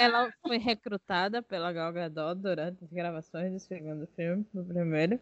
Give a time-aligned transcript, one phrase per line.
[0.00, 5.20] ela foi recrutada pela Gal Gadot durante as gravações do segundo filme, do primeiro.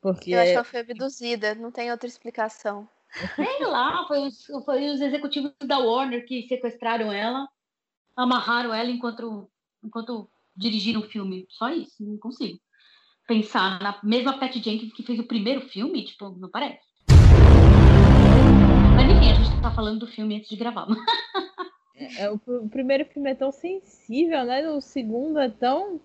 [0.00, 0.30] Porque...
[0.30, 2.88] Eu acho que ela foi abduzida, não tem outra explicação.
[3.36, 7.46] Sei lá, foi os, foi os executivos da Warner que sequestraram ela,
[8.16, 9.50] amarraram ela enquanto,
[9.82, 11.46] enquanto dirigiram o filme.
[11.50, 12.58] Só isso, não consigo
[13.26, 16.80] pensar na mesma Pat Jenkins que fez o primeiro filme, tipo, não parece.
[18.96, 20.86] Mas enfim, a gente tá falando do filme antes de gravar.
[21.96, 24.68] É, o, o, primeiro filme é tão sensível, né?
[24.68, 26.00] O segundo é tão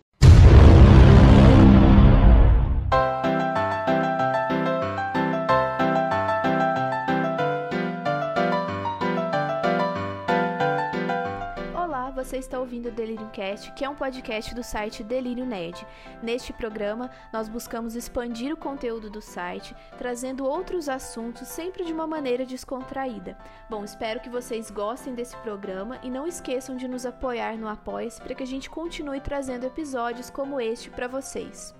[12.29, 15.83] você está ouvindo o Delirium Cast, que é um podcast do site Delirium Nerd.
[16.21, 22.05] Neste programa, nós buscamos expandir o conteúdo do site, trazendo outros assuntos sempre de uma
[22.05, 23.35] maneira descontraída.
[23.67, 28.09] Bom, espero que vocês gostem desse programa e não esqueçam de nos apoiar no apoia
[28.21, 31.73] para que a gente continue trazendo episódios como este para vocês.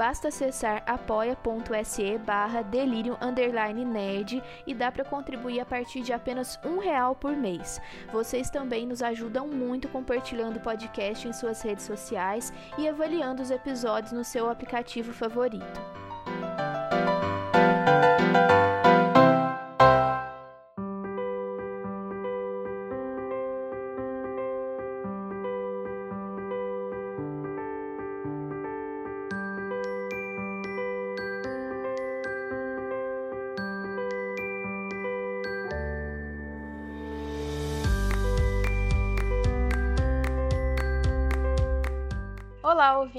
[0.00, 6.58] Basta acessar apoia.se barra delírio underline nerd e dá para contribuir a partir de apenas
[6.64, 7.78] um real por mês.
[8.10, 13.50] Vocês também nos ajudam muito compartilhando o podcast em suas redes sociais e avaliando os
[13.50, 15.78] episódios no seu aplicativo favorito.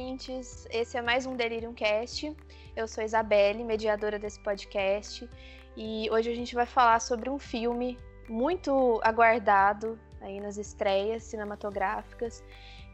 [0.02, 0.68] Ouvintes!
[0.72, 2.36] Esse é mais um Delirium Cast.
[2.76, 5.30] Eu sou Isabelle, mediadora desse podcast,
[5.78, 12.44] e hoje a gente vai falar sobre um filme muito aguardado aí nas estreias cinematográficas,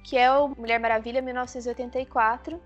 [0.03, 2.61] que é o Mulher Maravilha 1984,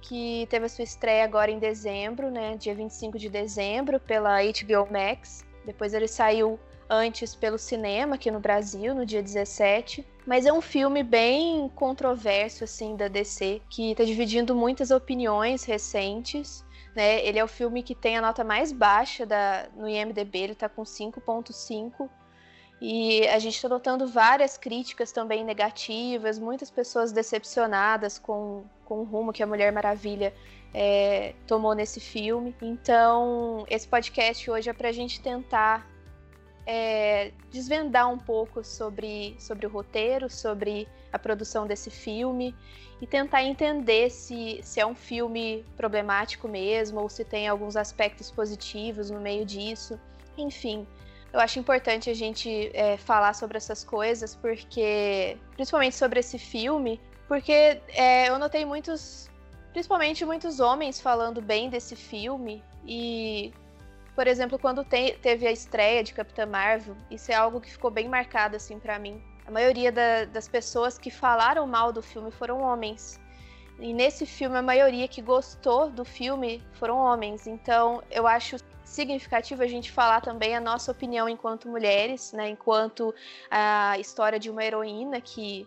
[0.00, 4.92] que teve a sua estreia agora em dezembro, né, dia 25 de dezembro, pela HBO
[4.92, 5.44] Max.
[5.66, 6.56] Depois ele saiu
[6.92, 10.06] antes pelo cinema aqui no Brasil, no dia 17.
[10.26, 16.62] Mas é um filme bem controverso, assim, da DC, que está dividindo muitas opiniões recentes.
[16.94, 17.24] Né?
[17.26, 20.68] Ele é o filme que tem a nota mais baixa da, no IMDB, ele está
[20.68, 22.10] com 5.5.
[22.80, 29.04] E a gente está notando várias críticas também negativas, muitas pessoas decepcionadas com, com o
[29.04, 30.34] rumo que a Mulher Maravilha
[30.74, 32.54] é, tomou nesse filme.
[32.60, 35.91] Então, esse podcast hoje é para a gente tentar
[36.66, 42.54] é, desvendar um pouco sobre, sobre o roteiro, sobre a produção desse filme
[43.00, 48.30] e tentar entender se, se é um filme problemático mesmo ou se tem alguns aspectos
[48.30, 49.98] positivos no meio disso.
[50.38, 50.86] Enfim,
[51.32, 57.00] eu acho importante a gente é, falar sobre essas coisas, porque, principalmente sobre esse filme,
[57.26, 59.30] porque é, eu notei muitos,
[59.72, 63.52] principalmente muitos homens falando bem desse filme e
[64.14, 67.90] por exemplo, quando te, teve a estreia de Capitã Marvel, isso é algo que ficou
[67.90, 69.22] bem marcado assim para mim.
[69.46, 73.20] A maioria da, das pessoas que falaram mal do filme foram homens.
[73.78, 77.46] E nesse filme, a maioria que gostou do filme foram homens.
[77.46, 82.50] Então, eu acho significativo a gente falar também a nossa opinião enquanto mulheres, né?
[82.50, 83.14] Enquanto
[83.50, 85.66] a história de uma heroína que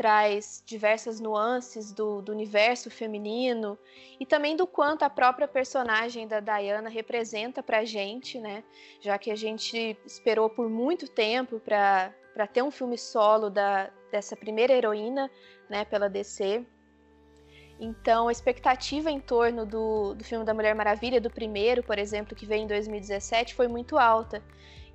[0.00, 3.78] traz diversas nuances do, do, universo feminino
[4.18, 8.64] e também do quanto a própria personagem da Diana representa para a gente, né?
[8.98, 14.34] Já que a gente esperou por muito tempo para ter um filme solo da, dessa
[14.34, 15.30] primeira heroína,
[15.68, 16.64] né, pela DC.
[17.78, 22.34] Então, a expectativa em torno do, do filme da Mulher Maravilha, do primeiro, por exemplo,
[22.34, 24.42] que veio em 2017, foi muito alta.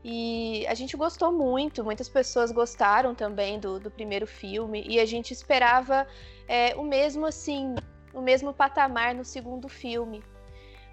[0.08, 5.06] E a gente gostou muito, muitas pessoas gostaram também do, do primeiro filme, e a
[5.06, 6.06] gente esperava
[6.48, 7.74] é, o mesmo assim,
[8.14, 10.24] o mesmo patamar no segundo filme.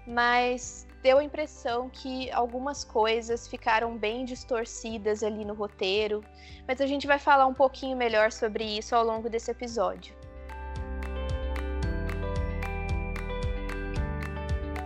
[0.07, 6.25] Mas deu a impressão que algumas coisas ficaram bem distorcidas ali no roteiro,
[6.67, 10.15] mas a gente vai falar um pouquinho melhor sobre isso ao longo desse episódio.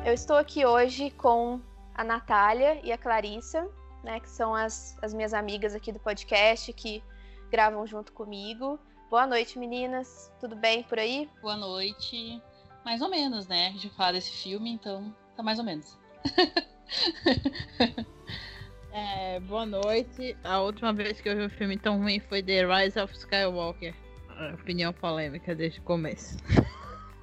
[0.06, 1.62] Eu estou aqui hoje com
[1.96, 3.77] a Natália e a Clarissa
[4.08, 7.04] né, que são as, as minhas amigas aqui do podcast que
[7.52, 8.80] gravam junto comigo.
[9.10, 10.32] Boa noite, meninas.
[10.40, 11.30] Tudo bem por aí?
[11.42, 12.42] Boa noite.
[12.86, 13.68] Mais ou menos, né?
[13.68, 16.00] A gente fala desse filme, então tá mais ou menos.
[18.94, 20.38] é, boa noite.
[20.42, 23.94] A última vez que eu vi um filme tão ruim foi The Rise of Skywalker.
[24.54, 26.38] Opinião polêmica desde o começo.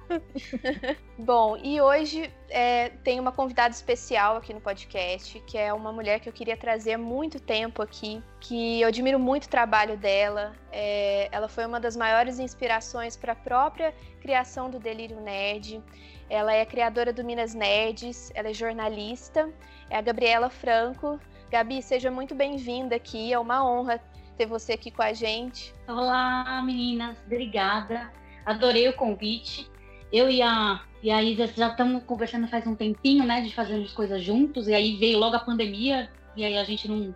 [1.17, 6.19] Bom, e hoje é, tem uma convidada especial aqui no podcast, que é uma mulher
[6.19, 10.55] que eu queria trazer há muito tempo aqui, que eu admiro muito o trabalho dela.
[10.71, 15.81] É, ela foi uma das maiores inspirações para a própria criação do Delírio Nerd.
[16.29, 19.51] Ela é criadora do Minas Nerds, ela é jornalista,
[19.89, 21.19] é a Gabriela Franco.
[21.49, 24.01] Gabi, seja muito bem-vinda aqui, é uma honra
[24.35, 25.73] ter você aqui com a gente.
[25.87, 28.11] Olá, meninas, obrigada.
[28.45, 29.69] Adorei o convite.
[30.11, 33.91] Eu e a, e a Isa já estamos conversando faz um tempinho, né, de fazermos
[33.93, 37.15] coisas juntos, e aí veio logo a pandemia, e aí a gente não,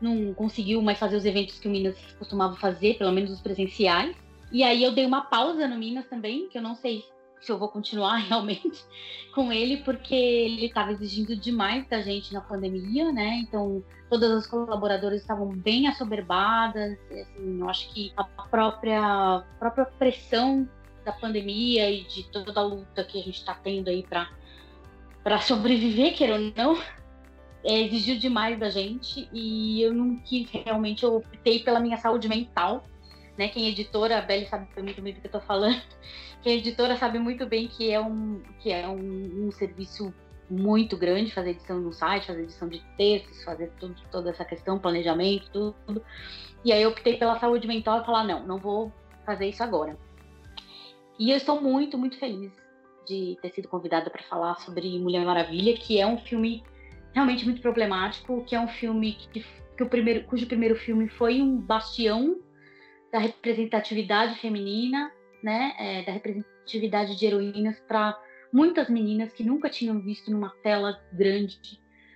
[0.00, 4.16] não conseguiu mais fazer os eventos que o Minas costumava fazer, pelo menos os presenciais.
[4.52, 7.04] E aí eu dei uma pausa no Minas também, que eu não sei
[7.40, 8.70] se eu vou continuar realmente
[9.34, 13.40] com ele, porque ele estava exigindo demais da gente na pandemia, né?
[13.42, 19.86] Então, todas as colaboradoras estavam bem assoberbadas, assim, eu acho que a própria, a própria
[19.86, 20.68] pressão
[21.04, 24.04] da pandemia e de toda a luta que a gente está tendo aí
[25.22, 26.78] para sobreviver, queira ou não,
[27.64, 32.28] é, exigiu demais da gente e eu não quis realmente, eu optei pela minha saúde
[32.28, 32.84] mental,
[33.36, 33.48] né?
[33.48, 35.80] Quem é editora, a Belle sabe muito bem do que eu tô falando
[36.42, 40.12] que a editora sabe muito bem que é um, que é um, um serviço
[40.50, 44.78] muito grande fazer edição no site, fazer edição de textos, fazer tudo, toda essa questão,
[44.78, 46.02] planejamento, tudo.
[46.64, 48.92] E aí eu optei pela saúde mental e falar, não, não vou
[49.24, 49.96] fazer isso agora.
[51.20, 52.50] E eu estou muito, muito feliz
[53.06, 56.64] de ter sido convidada para falar sobre Mulher Maravilha, que é um filme
[57.12, 59.44] realmente muito problemático, que é um filme que,
[59.76, 62.40] que o primeiro, cujo primeiro filme foi um bastião
[63.12, 65.12] da representatividade feminina
[65.42, 68.18] né, é, da representatividade de heroínas para
[68.50, 71.60] muitas meninas que nunca tinham visto numa tela grande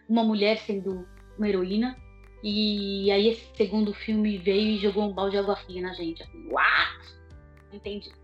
[0.09, 1.95] uma mulher sendo uma heroína.
[2.43, 6.23] E aí esse segundo filme veio e jogou um balde de água fria na gente.
[6.23, 7.19] Assim, What?
[7.71, 8.24] Entendi.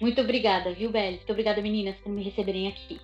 [0.00, 1.16] Muito obrigada, viu, Belle?
[1.16, 3.00] Muito obrigada, meninas, por me receberem aqui.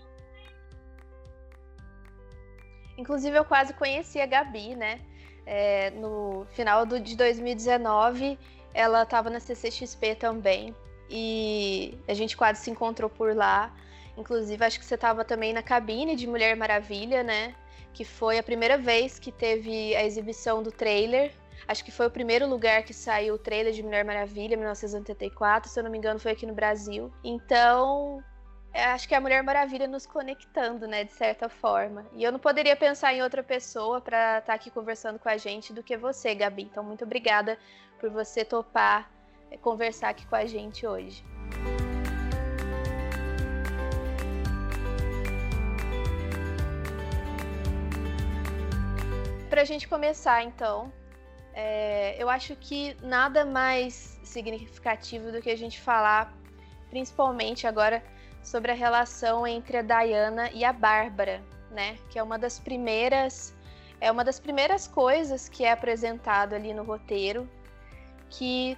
[2.99, 5.01] Inclusive, eu quase conheci a Gabi, né?
[5.47, 8.39] É, no final do, de 2019,
[8.75, 10.75] ela estava na CCXP também
[11.11, 13.75] e a gente quase se encontrou por lá.
[14.17, 17.55] Inclusive, acho que você estava também na cabine de Mulher Maravilha, né?
[17.93, 21.33] Que foi a primeira vez que teve a exibição do trailer.
[21.67, 25.79] Acho que foi o primeiro lugar que saiu o trailer de Mulher Maravilha, 1984, se
[25.79, 27.13] eu não me engano, foi aqui no Brasil.
[27.23, 28.23] Então,
[28.73, 32.07] é, acho que é a Mulher Maravilha nos conectando, né, de certa forma.
[32.15, 35.37] E eu não poderia pensar em outra pessoa para estar tá aqui conversando com a
[35.37, 36.63] gente do que você, Gabi.
[36.63, 37.59] Então, muito obrigada
[38.01, 39.11] por você topar
[39.59, 41.25] conversar aqui com a gente hoje.
[49.49, 50.91] Para a gente começar, então,
[51.55, 56.33] é, eu acho que nada mais significativo do que a gente falar,
[56.89, 58.03] principalmente agora,
[58.43, 61.99] sobre a relação entre a Diana e a Bárbara, né?
[62.11, 63.55] Que é uma das primeiras,
[64.01, 67.49] é uma das primeiras coisas que é apresentado ali no roteiro,
[68.31, 68.77] que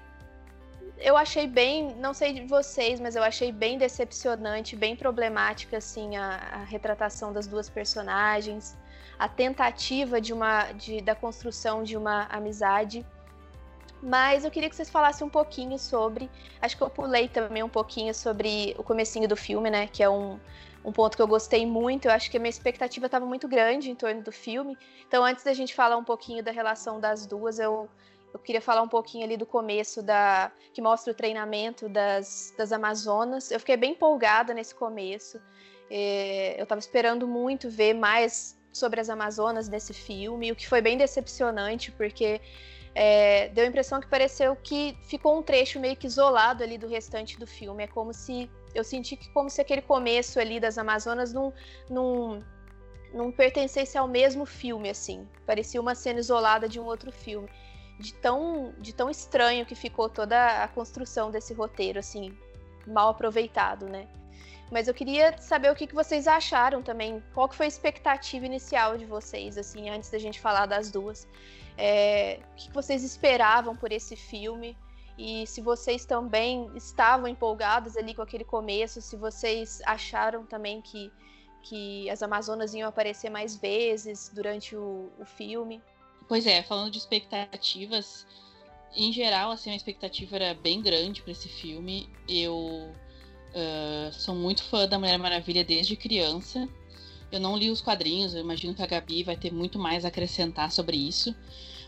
[0.99, 6.17] eu achei bem, não sei de vocês, mas eu achei bem decepcionante, bem problemática assim
[6.17, 8.77] a, a retratação das duas personagens,
[9.19, 13.05] a tentativa de uma de, da construção de uma amizade.
[14.03, 16.31] Mas eu queria que vocês falassem um pouquinho sobre,
[16.61, 20.09] acho que eu pulei também um pouquinho sobre o comecinho do filme, né, que é
[20.09, 20.39] um
[20.85, 22.07] um ponto que eu gostei muito.
[22.07, 24.77] Eu acho que a minha expectativa estava muito grande em torno do filme.
[25.09, 27.89] Então, antes da gente falar um pouquinho da relação das duas, eu
[28.35, 32.73] eu queria falar um pouquinho ali do começo da que mostra o treinamento das, das
[32.73, 33.53] Amazonas.
[33.53, 35.41] Eu fiquei bem empolgada nesse começo.
[35.89, 40.83] É, eu estava esperando muito ver mais sobre as Amazonas nesse filme, o que foi
[40.83, 42.41] bem decepcionante, porque
[42.95, 46.89] é, deu a impressão que pareceu que ficou um trecho meio que isolado ali do
[46.89, 47.85] restante do filme.
[47.85, 51.53] É como se eu senti que como se aquele começo ali das Amazonas não,
[51.89, 52.41] não,
[53.13, 55.27] não pertencesse ao mesmo filme, assim.
[55.47, 57.49] Parecia uma cena isolada de um outro filme
[57.99, 62.37] de tão, de tão estranho que ficou toda a construção desse roteiro, assim,
[62.87, 64.09] mal aproveitado, né?
[64.75, 67.23] Mas eu queria saber o que, que vocês acharam também.
[67.33, 71.29] Qual que foi a expectativa inicial de vocês, assim, antes da gente falar das duas?
[71.79, 74.77] É, o que, que vocês esperavam por esse filme?
[75.17, 81.09] E se vocês também estavam empolgados ali com aquele começo, se vocês acharam também que,
[81.63, 85.81] que as Amazonas iam aparecer mais vezes durante o, o filme.
[86.27, 88.27] Pois é, falando de expectativas,
[88.93, 92.09] em geral, assim, a expectativa era bem grande para esse filme.
[92.29, 92.93] Eu
[93.55, 96.69] uh, sou muito fã da Mulher Maravilha desde criança.
[97.31, 100.09] Eu não li os quadrinhos, eu imagino que a Gabi vai ter muito mais a
[100.09, 101.35] acrescentar sobre isso.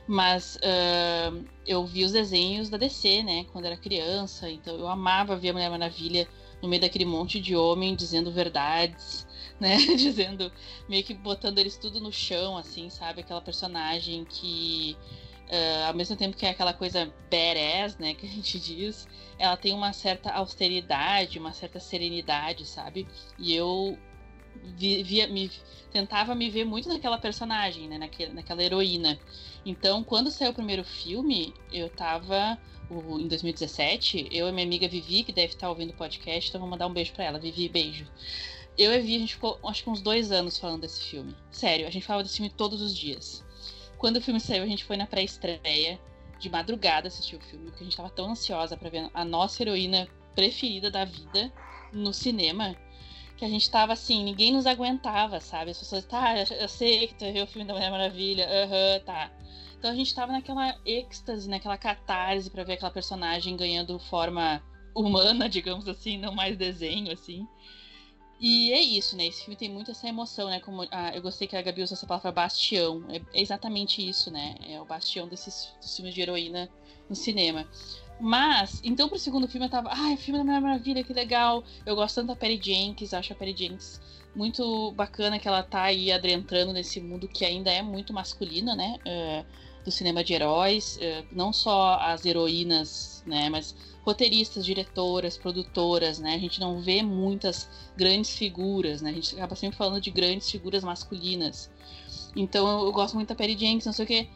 [0.09, 5.37] Mas uh, eu vi os desenhos da DC, né, quando era criança, então eu amava
[5.37, 6.29] ver a Mulher Maravilha
[6.63, 9.27] no meio daquele monte de homem dizendo verdades,
[9.59, 9.77] né?
[9.97, 10.53] dizendo,
[10.89, 13.21] meio que botando eles tudo no chão, assim, sabe?
[13.21, 14.97] Aquela personagem que,
[15.49, 18.15] uh, ao mesmo tempo que é aquela coisa badass, né?
[18.15, 23.07] Que a gente diz, ela tem uma certa austeridade, uma certa serenidade, sabe?
[23.39, 23.99] E eu
[24.75, 25.51] via, me,
[25.93, 27.99] tentava me ver muito naquela personagem, né?
[27.99, 29.19] Naquela, naquela heroína.
[29.65, 32.59] Então, quando saiu o primeiro filme, eu tava
[32.91, 36.61] o, em 2017, eu e minha amiga Vivi, que deve estar ouvindo o podcast, então
[36.61, 37.39] vou mandar um beijo para ela.
[37.39, 38.07] Vivi, beijo.
[38.79, 41.35] Eu e a Vivi, a gente ficou acho que uns dois anos falando desse filme.
[41.51, 43.46] Sério, a gente falava desse filme todos os dias.
[43.99, 45.99] Quando o filme saiu, a gente foi na pré-estreia,
[46.39, 49.63] de madrugada assistir o filme, porque a gente tava tão ansiosa para ver a nossa
[49.63, 51.53] heroína preferida da vida
[51.93, 52.77] no cinema,
[53.37, 55.71] que a gente tava assim, ninguém nos aguentava, sabe?
[55.71, 59.33] As pessoas, tá, eu sei que tu viu o filme da Mulher Maravilha, aham, tá.
[59.79, 64.63] Então a gente tava naquela êxtase, naquela catarse para ver aquela personagem ganhando forma
[64.95, 67.47] humana, digamos assim, não mais desenho, assim.
[68.39, 69.27] E é isso, né?
[69.27, 70.61] Esse filme tem muito essa emoção, né?
[70.61, 73.05] Como ah, eu gostei que a Gabi usou essa palavra bastião.
[73.09, 74.55] É exatamente isso, né?
[74.69, 76.69] É o bastião desses, filmes de heroína
[77.09, 77.67] no cinema.
[78.21, 81.65] Mas, então pro segundo filme eu tava, ai, filme da Maravilha, que legal.
[81.85, 84.01] Eu gosto tanto da Perry Jenkins, acho a Perry Jenkins
[84.37, 88.99] muito bacana que ela tá aí adentrando nesse mundo que ainda é muito masculino, né?
[89.01, 89.47] Uh,
[89.87, 93.75] do cinema de heróis, eh, não só as heroínas, né, mas
[94.05, 96.35] roteiristas, diretoras, produtoras, né?
[96.35, 99.11] A gente não vê muitas grandes figuras, né?
[99.11, 101.71] A gente acaba sempre falando de grandes figuras masculinas.
[102.35, 104.29] Então eu gosto muito da Perry Jenkins, não sei o quê.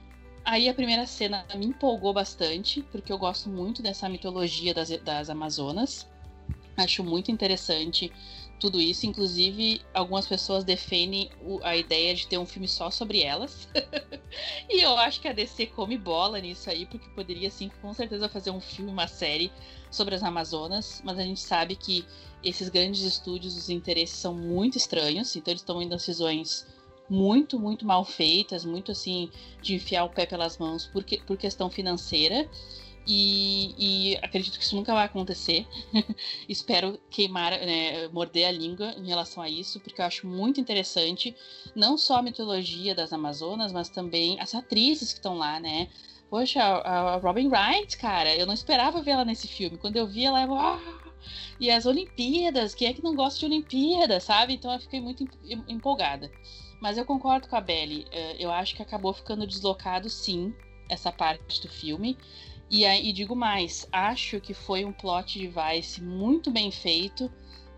[0.45, 5.31] Aí a primeira cena me empolgou bastante, porque eu gosto muito dessa mitologia das, das
[5.31, 6.09] Amazonas.
[6.77, 8.11] Acho muito interessante
[8.61, 9.07] tudo isso.
[9.07, 11.31] Inclusive, algumas pessoas defendem
[11.63, 13.67] a ideia de ter um filme só sobre elas.
[14.69, 18.29] e eu acho que a DC come bola nisso aí, porque poderia, sim, com certeza
[18.29, 19.51] fazer um filme, uma série
[19.91, 21.01] sobre as Amazonas.
[21.05, 22.05] Mas a gente sabe que
[22.45, 26.67] esses grandes estúdios, os interesses são muito estranhos, então eles estão indo decisões
[27.09, 31.37] muito, muito mal feitas, muito assim, de enfiar o pé pelas mãos por, que, por
[31.37, 32.49] questão financeira.
[33.07, 33.75] E,
[34.13, 35.67] e, acredito que isso nunca vai acontecer.
[36.49, 41.35] Espero queimar, né, morder a língua em relação a isso, porque eu acho muito interessante
[41.75, 45.89] não só a mitologia das Amazonas, mas também as atrizes que estão lá, né?
[46.29, 49.79] Poxa, a, Robin Wright, cara, eu não esperava ver ela nesse filme.
[49.79, 50.79] Quando eu vi ela, eu, ah!
[51.59, 54.55] e as Olimpíadas, quem é que não gosta de Olimpíadas, sabe?
[54.55, 55.29] Então eu fiquei muito
[55.67, 56.31] empolgada.
[56.81, 58.07] Mas eu concordo com a Belly.
[58.11, 60.55] Eh, eu acho que acabou ficando deslocado, sim,
[60.89, 62.17] essa parte do filme.
[62.71, 67.31] E, e digo mais, acho que foi um plot device muito bem feito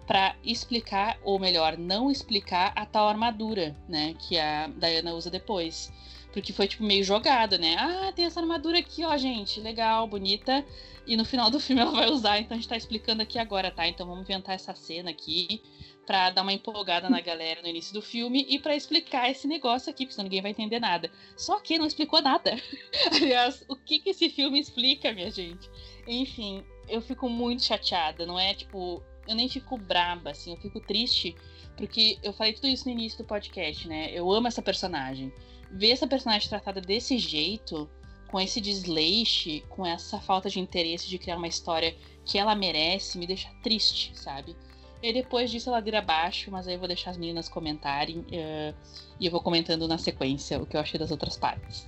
[0.07, 5.91] para explicar, ou melhor, não explicar a tal armadura, né, que a Diana usa depois.
[6.33, 7.77] Porque foi tipo meio jogada, né?
[7.79, 10.65] Ah, tem essa armadura aqui, ó, gente, legal, bonita.
[11.07, 13.71] E no final do filme ela vai usar, então a gente tá explicando aqui agora,
[13.71, 13.87] tá?
[13.87, 15.63] Então vamos inventar essa cena aqui
[16.07, 19.91] para dar uma empolgada na galera no início do filme e para explicar esse negócio
[19.91, 21.11] aqui, porque senão ninguém vai entender nada.
[21.37, 22.57] Só que não explicou nada.
[23.13, 25.71] Aliás, o que, que esse filme explica, minha gente?
[26.07, 29.03] Enfim, eu fico muito chateada, não é tipo.
[29.27, 31.37] Eu nem fico braba, assim, eu fico triste,
[31.77, 34.11] porque eu falei tudo isso no início do podcast, né?
[34.13, 35.33] Eu amo essa personagem.
[35.71, 37.89] Ver essa personagem tratada desse jeito,
[38.29, 43.17] com esse desleixo, com essa falta de interesse de criar uma história que ela merece,
[43.17, 44.57] me deixa triste, sabe?
[45.03, 48.75] E depois disso a ladeira abaixo, mas aí eu vou deixar as meninas comentarem uh,
[49.19, 51.85] e eu vou comentando na sequência o que eu achei das outras partes.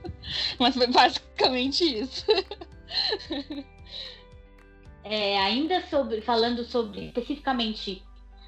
[0.58, 2.24] mas foi basicamente isso.
[5.04, 8.02] é, ainda sobre, falando sobre especificamente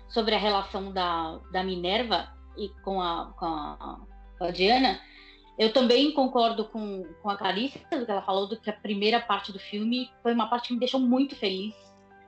[0.09, 4.01] sobre a relação da, da Minerva e com a, com a,
[4.39, 4.99] com a Diana,
[5.59, 9.53] eu também concordo com, com a do que ela falou, do que a primeira parte
[9.53, 11.75] do filme foi uma parte que me deixou muito feliz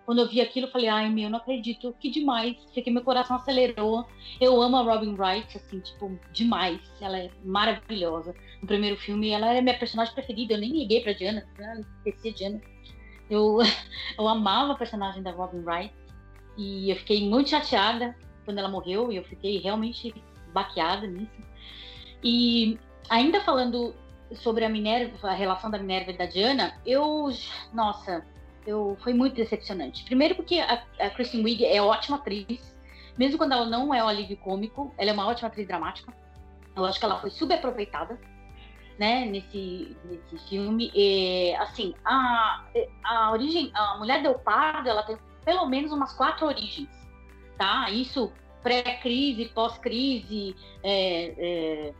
[0.09, 2.57] quando eu vi aquilo, eu falei, ai meu, não acredito, que demais.
[2.73, 4.09] Fiquei, meu coração acelerou.
[4.41, 6.81] Eu amo a Robin Wright, assim, tipo, demais.
[6.99, 8.35] Ela é maravilhosa.
[8.63, 10.55] No primeiro filme, ela era minha personagem preferida.
[10.55, 11.47] Eu nem liguei pra Diana,
[12.07, 12.63] esqueci a Diana.
[13.29, 13.59] Eu,
[14.19, 15.95] eu amava a personagem da Robin Wright.
[16.57, 19.13] E eu fiquei muito chateada quando ela morreu.
[19.13, 20.15] E eu fiquei realmente
[20.55, 21.43] baqueada nisso.
[22.25, 22.79] E
[23.11, 23.95] ainda falando
[24.37, 27.29] sobre a Minerva, a relação da Minerva e da Diana, eu,
[27.75, 28.25] nossa,
[28.69, 30.05] eu foi muito decepcionante.
[30.05, 32.77] Primeiro porque a, a Kristen Wiig é ótima atriz,
[33.17, 36.13] mesmo quando ela não é um alívio cômico, ela é uma ótima atriz dramática.
[36.77, 38.21] Eu acho que ela foi super aproveitada,
[38.99, 40.93] né, nesse, nesse filme.
[40.95, 42.65] E, assim, a,
[43.05, 46.91] a origem, a Mulher Leopardo, ela tem pelo menos umas quatro origens,
[47.57, 47.91] tá?
[47.91, 48.31] Isso
[48.63, 51.95] pré-crise, pós-crise, é, é,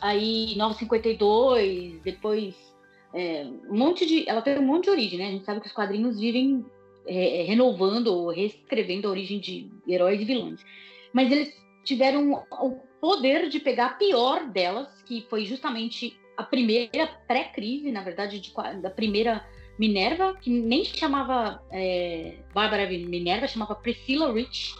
[0.00, 2.71] aí 952, depois
[3.14, 4.28] é, um monte de.
[4.28, 5.28] Ela tem um monte de origem, né?
[5.28, 6.64] A gente sabe que os quadrinhos vivem
[7.06, 10.64] é, renovando ou reescrevendo a origem de heróis e vilões.
[11.12, 11.54] Mas eles
[11.84, 18.02] tiveram o poder de pegar a pior delas, que foi justamente a primeira pré-crise, na
[18.02, 19.44] verdade, de, da primeira
[19.78, 24.74] Minerva, que nem chamava é, Bárbara Minerva, chamava Priscilla Rich,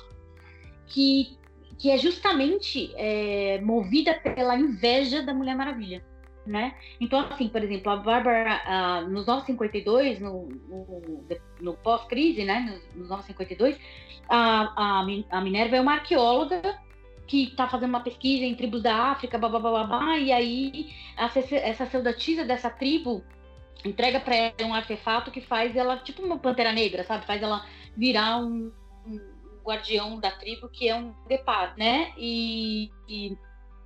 [0.86, 1.36] que,
[1.78, 6.11] que é justamente é, movida pela inveja da Mulher Maravilha.
[6.44, 6.74] Né?
[7.00, 11.24] Então, assim, por exemplo, a Bárbara, uh, nos 952, no, no,
[11.60, 13.78] no pós-crise, né, nos, nos 952,
[14.28, 16.60] a, a, a Minerva é uma arqueóloga
[17.26, 20.92] que está fazendo uma pesquisa em tribos da África, blá, blá, blá, blá, e aí
[21.16, 23.24] essa, essa sacerdotisa dessa tribo
[23.84, 27.26] entrega para ela um artefato que faz ela, tipo uma pantera negra, sabe?
[27.26, 27.64] Faz ela
[27.96, 28.72] virar um,
[29.06, 29.20] um
[29.64, 32.12] guardião da tribo que é um guepardo, né?
[32.16, 33.36] E, e,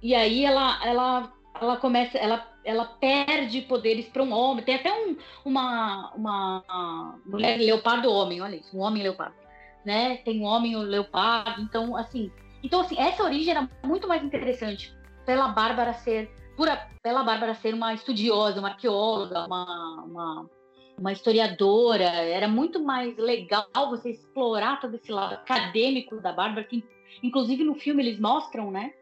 [0.03, 4.65] e aí ela, ela, ela começa, ela, ela perde poderes para um homem.
[4.65, 9.37] Tem até um, uma, uma mulher leopardo homem, olha isso, um homem leopardo,
[9.85, 10.19] né?
[10.19, 12.31] Tem um homem leopardo, então assim,
[12.63, 14.95] então assim essa origem era muito mais interessante
[15.25, 16.69] pela Bárbara ser por,
[17.03, 20.51] pela Bárbara ser uma estudiosa, uma arqueóloga, uma, uma,
[20.99, 26.83] uma, historiadora, era muito mais legal você explorar todo esse lado acadêmico da Bárbara, que
[27.23, 28.95] inclusive no filme eles mostram, né?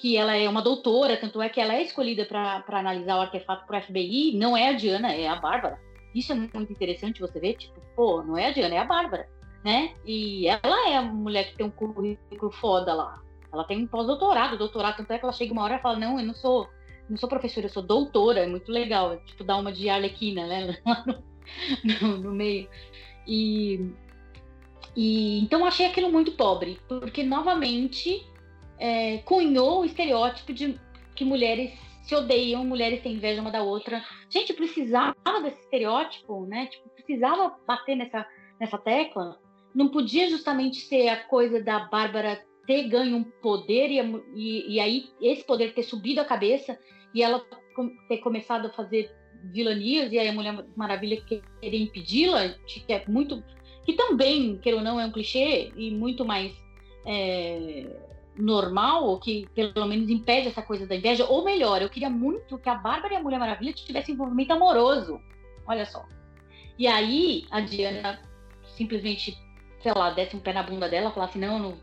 [0.00, 3.66] Que ela é uma doutora, tanto é que ela é escolhida para analisar o artefato
[3.66, 5.80] para o FBI, não é a Diana, é a Bárbara.
[6.14, 9.28] Isso é muito interessante você ver, tipo, pô, não é a Diana, é a Bárbara,
[9.64, 9.94] né?
[10.06, 13.20] E ela é a mulher que tem um currículo foda lá.
[13.52, 16.18] Ela tem um pós-doutorado, doutorado, tanto é que ela chega uma hora e fala, não,
[16.18, 16.68] eu não sou
[17.08, 20.46] não sou professora, eu sou doutora, é muito legal, é tipo dar uma de Arlequina,
[20.46, 22.68] né, lá no, no, no meio.
[23.26, 23.90] E,
[24.94, 28.26] e então achei aquilo muito pobre, porque novamente
[28.78, 30.78] é, cunhou o estereótipo de
[31.14, 34.02] que mulheres se odeiam, mulheres têm inveja uma da outra.
[34.30, 36.66] Gente, precisava desse estereótipo, né?
[36.66, 38.26] Tipo, precisava bater nessa,
[38.58, 39.38] nessa tecla.
[39.74, 43.98] Não podia justamente ser a coisa da Bárbara ter ganho um poder e,
[44.34, 46.78] e, e aí esse poder ter subido a cabeça
[47.14, 47.44] e ela
[48.08, 49.10] ter começado a fazer
[49.52, 53.42] vilanias e aí a Mulher Maravilha querer impedi-la, que é muito.
[53.84, 56.52] que também, queira ou não, é um clichê e muito mais
[57.06, 57.86] é,
[58.38, 61.26] normal, ou que pelo menos impede essa coisa da inveja.
[61.26, 65.20] Ou melhor, eu queria muito que a Bárbara e a Mulher Maravilha tivessem envolvimento amoroso.
[65.66, 66.06] Olha só.
[66.78, 68.20] E aí a Diana
[68.76, 69.36] simplesmente,
[69.82, 71.78] sei lá, desse um pé na bunda dela, falasse: não, não,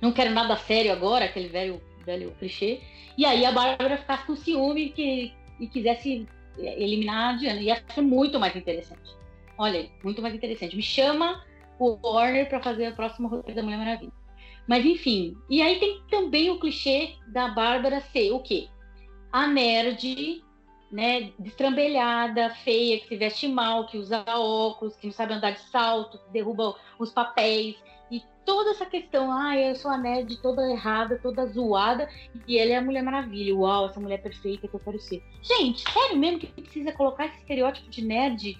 [0.00, 2.80] não quero nada sério agora, aquele velho, velho clichê.
[3.16, 6.26] E aí a Bárbara ficasse com ciúme que, e quisesse
[6.58, 7.60] eliminar a Diana.
[7.60, 9.16] E acho muito mais interessante.
[9.56, 10.74] Olha muito mais interessante.
[10.74, 11.44] Me chama
[11.78, 14.21] o Warner para fazer a próxima roteiro da Mulher Maravilha.
[14.66, 18.68] Mas enfim, e aí tem também o clichê da Bárbara ser o quê?
[19.32, 20.42] A nerd,
[20.90, 25.60] né, destrambelhada, feia, que se veste mal, que usa óculos, que não sabe andar de
[25.70, 27.76] salto, que derruba os papéis,
[28.44, 32.08] toda essa questão, ah, eu sou a nerd toda errada, toda zoada,
[32.46, 33.54] e ela é a Mulher Maravilha.
[33.54, 35.22] Uau, essa mulher perfeita que eu quero ser.
[35.42, 38.58] Gente, sério mesmo que precisa colocar esse estereótipo de nerd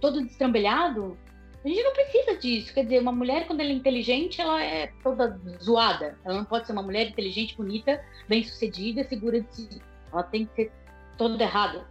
[0.00, 1.16] todo destrambelhado?
[1.64, 2.72] A gente não precisa disso.
[2.72, 6.18] Quer dizer, uma mulher, quando ela é inteligente, ela é toda zoada.
[6.24, 9.82] Ela não pode ser uma mulher inteligente, bonita, bem-sucedida, segura de si.
[10.12, 10.72] Ela tem que ser
[11.16, 11.86] toda errada.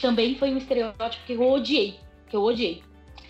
[0.00, 2.00] Também foi um estereótipo que eu odiei.
[2.28, 2.82] Que eu odiei.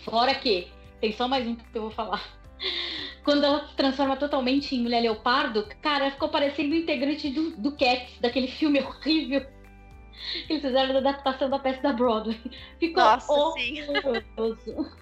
[0.04, 0.68] Fora que,
[1.00, 2.22] tem só mais um que eu vou falar
[3.24, 8.18] quando ela se transforma totalmente em mulher leopardo, cara, ficou parecendo integrante do, do Cats,
[8.20, 9.44] daquele filme horrível
[10.46, 12.38] que eles fizeram da adaptação da peça da Broadway.
[12.78, 15.01] Ficou Nossa, horroroso.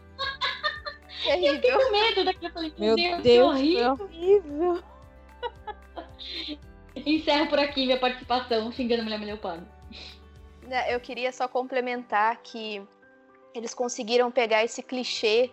[1.27, 2.47] Eu fiquei com medo daquilo.
[2.47, 3.93] Eu falei, meu Deus, Deus, horrível.
[3.93, 4.83] horrível.
[6.97, 9.67] Encerro por aqui minha participação xingando a mulher leopardo.
[10.63, 12.83] Né, eu queria só complementar que
[13.55, 15.51] eles conseguiram pegar esse clichê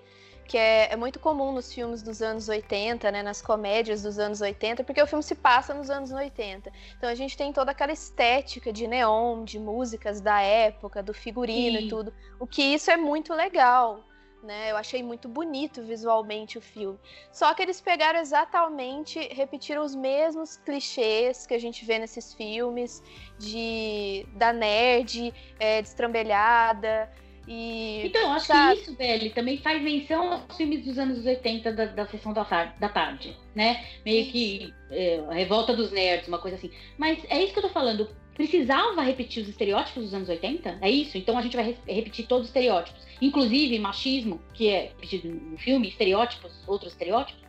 [0.47, 4.39] que é, é, muito comum nos filmes dos anos 80, né, nas comédias dos anos
[4.39, 6.71] 80, porque o filme se passa nos anos 80.
[6.97, 11.79] Então a gente tem toda aquela estética de neon, de músicas da época, do figurino
[11.79, 11.85] Sim.
[11.85, 12.13] e tudo.
[12.39, 14.06] O que isso é muito legal.
[14.43, 14.71] Né?
[14.71, 16.97] Eu achei muito bonito visualmente o filme.
[17.31, 23.03] Só que eles pegaram exatamente, repetiram os mesmos clichês que a gente vê nesses filmes
[23.39, 27.11] de da nerd é, destrambelhada,
[27.47, 28.75] e, então, acho sabe?
[28.75, 32.43] que isso, velho, também faz menção aos filmes dos anos 80 da, da sessão da
[32.43, 33.85] tarde, da tarde, né?
[34.05, 36.69] Meio que é, a revolta dos nerds, uma coisa assim.
[36.97, 38.09] Mas é isso que eu tô falando.
[38.37, 40.77] Precisava repetir os estereótipos dos anos 80?
[40.79, 41.17] É isso?
[41.17, 43.01] Então a gente vai re repetir todos os estereótipos.
[43.19, 47.41] Inclusive machismo, que é repetido no filme, estereótipos, outros estereótipos.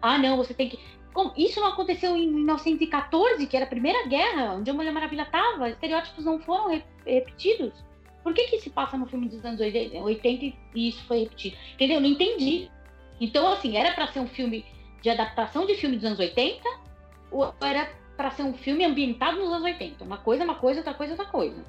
[0.00, 0.78] Ah, não, você tem que.
[1.36, 5.68] Isso não aconteceu em 1914, que era a Primeira Guerra, onde a Mulher Maravilha estava.
[5.68, 7.72] Estereótipos não foram re repetidos.
[8.22, 11.56] Por que que se passa no filme dos anos 80 e isso foi repetido?
[11.74, 12.00] Entendeu?
[12.00, 12.70] Não entendi.
[13.20, 14.64] Então, assim, era para ser um filme
[15.02, 16.62] de adaptação de filme dos anos 80
[17.32, 20.02] ou era para ser um filme ambientado nos anos 80?
[20.02, 21.64] Uma coisa é uma coisa, outra coisa é outra coisa.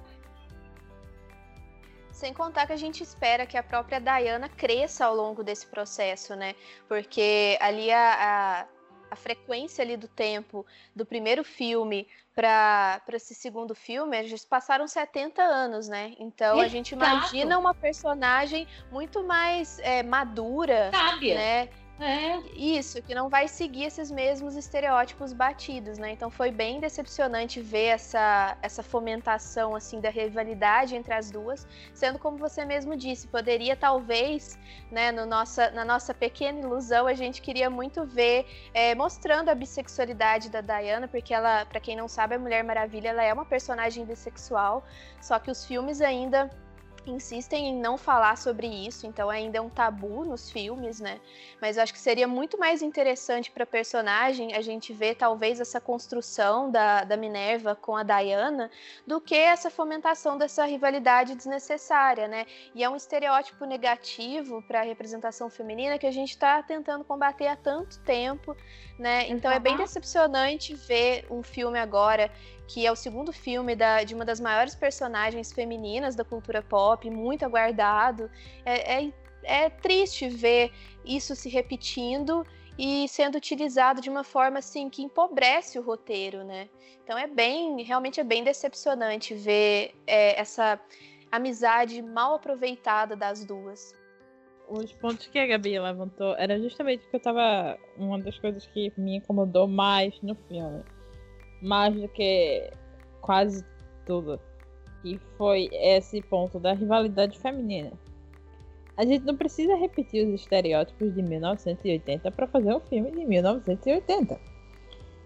[2.11, 6.35] Sem contar que a gente espera que a própria Diana cresça ao longo desse processo,
[6.35, 6.55] né?
[6.87, 8.65] Porque ali a, a,
[9.11, 15.41] a frequência ali do tempo do primeiro filme para esse segundo filme, eles passaram 70
[15.41, 16.15] anos, né?
[16.19, 16.65] Então Exato.
[16.65, 21.35] a gente imagina uma personagem muito mais é, madura, Sábia.
[21.35, 21.69] né?
[21.99, 22.37] É.
[22.55, 26.11] Isso, que não vai seguir esses mesmos estereótipos batidos, né?
[26.11, 32.19] Então foi bem decepcionante ver essa, essa fomentação, assim, da rivalidade entre as duas, sendo
[32.19, 34.59] como você mesmo disse, poderia talvez,
[34.91, 39.55] né, no nossa, na nossa pequena ilusão, a gente queria muito ver é, mostrando a
[39.55, 43.45] bissexualidade da Diana, porque ela, para quem não sabe, a Mulher Maravilha, ela é uma
[43.45, 44.85] personagem bissexual,
[45.19, 46.49] só que os filmes ainda
[47.11, 51.19] insistem em não falar sobre isso, então ainda é um tabu nos filmes, né?
[51.61, 55.59] Mas eu acho que seria muito mais interessante para a personagem a gente ver talvez
[55.59, 58.69] essa construção da, da Minerva com a Diana
[59.05, 62.45] do que essa fomentação dessa rivalidade desnecessária, né?
[62.73, 67.47] E é um estereótipo negativo para a representação feminina que a gente está tentando combater
[67.47, 68.55] há tanto tempo,
[68.97, 69.27] né?
[69.29, 72.31] Então é bem decepcionante ver um filme agora
[72.67, 77.09] que é o segundo filme da, de uma das maiores personagens femininas da cultura pop,
[77.09, 78.29] muito aguardado.
[78.65, 80.71] É, é, é triste ver
[81.05, 82.45] isso se repetindo
[82.77, 86.69] e sendo utilizado de uma forma assim que empobrece o roteiro, né?
[87.03, 90.79] Então é bem, realmente é bem decepcionante ver é, essa
[91.31, 93.95] amizade mal aproveitada das duas.
[94.67, 97.79] Os pontos que a Gabi levantou era justamente que eu tava.
[97.97, 100.83] Uma das coisas que me incomodou mais no filme
[101.61, 102.69] mais do que
[103.21, 103.65] quase
[104.05, 104.39] tudo.
[105.03, 107.91] E foi esse ponto da rivalidade feminina.
[108.97, 114.39] A gente não precisa repetir os estereótipos de 1980 para fazer um filme de 1980.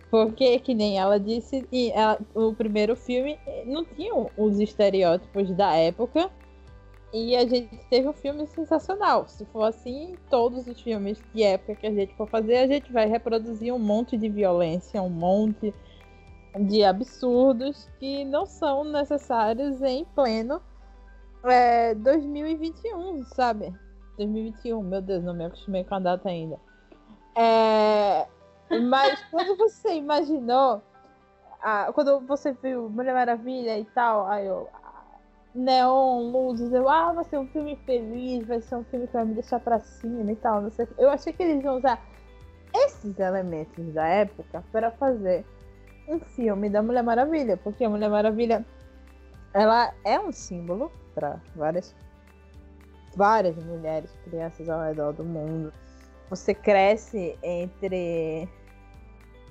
[0.09, 6.29] Porque, que nem ela disse, ela, o primeiro filme não tinha os estereótipos da época.
[7.13, 9.27] E a gente teve um filme sensacional.
[9.29, 12.91] Se for assim, todos os filmes de época que a gente for fazer, a gente
[12.91, 15.73] vai reproduzir um monte de violência, um monte
[16.59, 20.61] de absurdos que não são necessários em pleno
[21.43, 23.73] é, 2021, sabe?
[24.17, 26.59] 2021, meu Deus, não me acostumei com a data ainda.
[27.35, 28.27] É,
[28.89, 30.81] mas quando você imaginou,
[31.61, 34.67] ah, quando você viu Mulher Maravilha e tal, aí eu,
[35.55, 39.25] neon, luzes, eu, ah, vai ser um filme feliz, vai ser um filme que vai
[39.25, 40.87] me deixar pra cima e tal, não sei.
[40.97, 41.99] Eu achei que eles iam usar
[42.73, 45.45] esses elementos da época para fazer
[46.07, 48.65] um filme da Mulher Maravilha, porque a Mulher Maravilha
[49.53, 51.95] ela é um símbolo para várias
[53.15, 55.73] várias mulheres, crianças ao redor do mundo.
[56.29, 58.47] Você cresce entre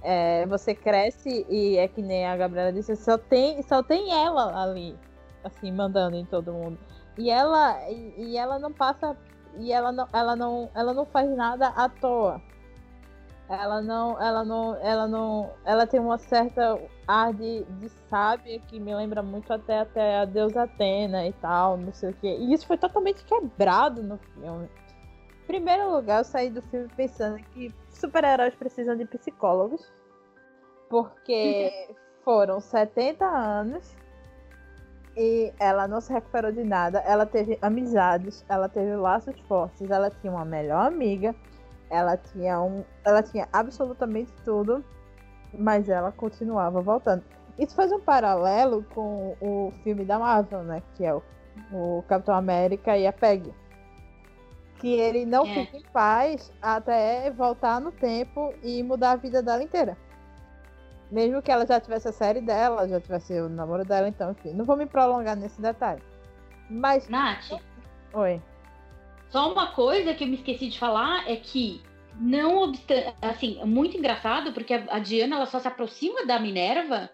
[0.02, 4.62] é, você cresce e é que nem a Gabriela disse, só tem só tem ela
[4.62, 4.96] ali,
[5.44, 6.78] assim, mandando em todo mundo.
[7.18, 9.16] E ela e, e ela não passa
[9.58, 12.40] e ela não ela não ela não faz nada à toa.
[13.50, 18.78] Ela não, ela não, ela não, ela tem uma certa ar de, de sábia que
[18.78, 22.36] me lembra muito até, até a deusa Atena e tal, não sei o quê.
[22.38, 24.70] E isso foi totalmente quebrado no filme.
[25.42, 29.92] Em primeiro lugar, eu saí do filme pensando que super-heróis precisam de psicólogos.
[30.88, 31.88] Porque
[32.24, 33.96] foram 70 anos
[35.16, 37.00] e ela não se recuperou de nada.
[37.00, 41.34] Ela teve amizades, ela teve laços fortes, ela tinha uma melhor amiga
[41.90, 42.84] ela tinha um.
[43.04, 44.84] Ela tinha absolutamente tudo,
[45.52, 47.24] mas ela continuava voltando.
[47.58, 50.82] Isso faz um paralelo com o filme da Marvel, né?
[50.94, 51.22] Que é o,
[51.72, 53.52] o Capitão América e a Peg.
[54.78, 55.54] Que ele não é.
[55.54, 59.98] fica em paz até voltar no tempo e mudar a vida dela inteira.
[61.10, 64.54] Mesmo que ela já tivesse a série dela, já tivesse o namoro dela, então, enfim.
[64.54, 66.02] Não vou me prolongar nesse detalhe.
[66.70, 67.08] Mas.
[67.08, 67.60] Nath.
[68.14, 68.40] Oi.
[69.30, 71.80] Só uma coisa que eu me esqueci de falar é que
[72.20, 77.08] não obstante, assim, é muito engraçado porque a, Diana ela só se aproxima da Minerva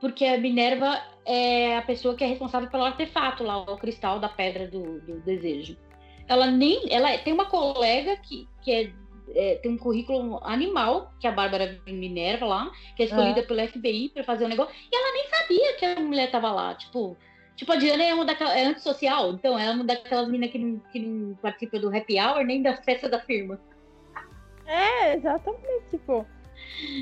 [0.00, 4.28] porque a Minerva é a pessoa que é responsável pelo artefato lá, o cristal da
[4.28, 5.76] pedra do, do desejo.
[6.28, 8.92] Ela nem, ela tem uma colega que, que é,
[9.34, 13.42] é, tem um currículo animal, que é a Bárbara Minerva lá, que é escolhida é.
[13.42, 16.50] pelo FBI para fazer o um negócio, e ela nem sabia que a mulher tava
[16.50, 17.16] lá, tipo,
[17.56, 18.54] Tipo, a Diana é uma daquelas.
[18.54, 22.20] É antissocial, então ela é uma daquelas meninas que não, que não participa do happy
[22.20, 23.58] hour nem da festa da firma.
[24.66, 26.26] É, exatamente, tipo.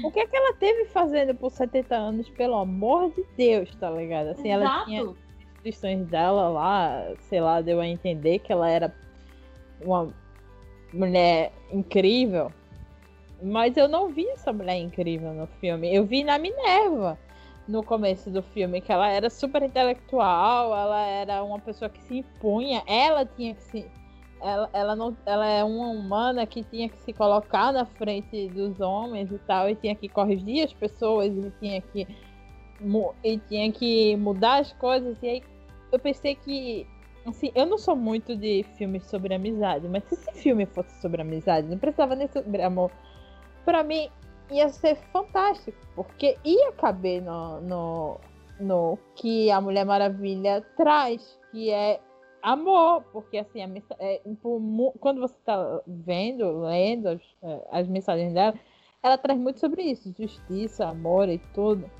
[0.05, 3.91] O que é que ela teve fazendo por 70 anos, pelo amor de Deus, tá
[3.91, 4.29] ligado?
[4.29, 4.65] Assim, Exato.
[4.65, 5.15] ela tinha
[5.53, 8.95] descrições dela lá, sei lá, deu a entender que ela era
[9.81, 10.13] uma
[10.93, 12.53] mulher incrível.
[13.43, 15.93] Mas eu não vi essa mulher incrível no filme.
[15.95, 17.19] Eu vi na Minerva
[17.67, 22.19] no começo do filme, que ela era super intelectual, ela era uma pessoa que se
[22.19, 23.87] impunha, ela tinha que se.
[24.43, 28.79] Ela, ela, não, ela é uma humana que tinha que se colocar na frente dos
[28.79, 32.07] homens e tal, e tinha que corrigir as pessoas, e tinha que,
[33.25, 35.17] e tinha que mudar as coisas.
[35.23, 35.43] E aí
[35.91, 36.87] eu pensei que.
[37.27, 41.23] Assim, eu não sou muito de filmes sobre amizade, mas se esse filme fosse sobre
[41.23, 42.91] amizade, não precisava nem sobre amor.
[43.65, 44.11] Pra mim,
[44.51, 48.21] ia ser fantástico, porque ia caber no, no,
[48.61, 52.01] no que a Mulher Maravilha traz, que é
[52.43, 54.21] amor, porque assim, a, é,
[55.01, 58.55] quando você está vendo, lendo as, é, as mensagens dela,
[59.03, 61.91] ela traz muito sobre isso, justiça, amor e tudo.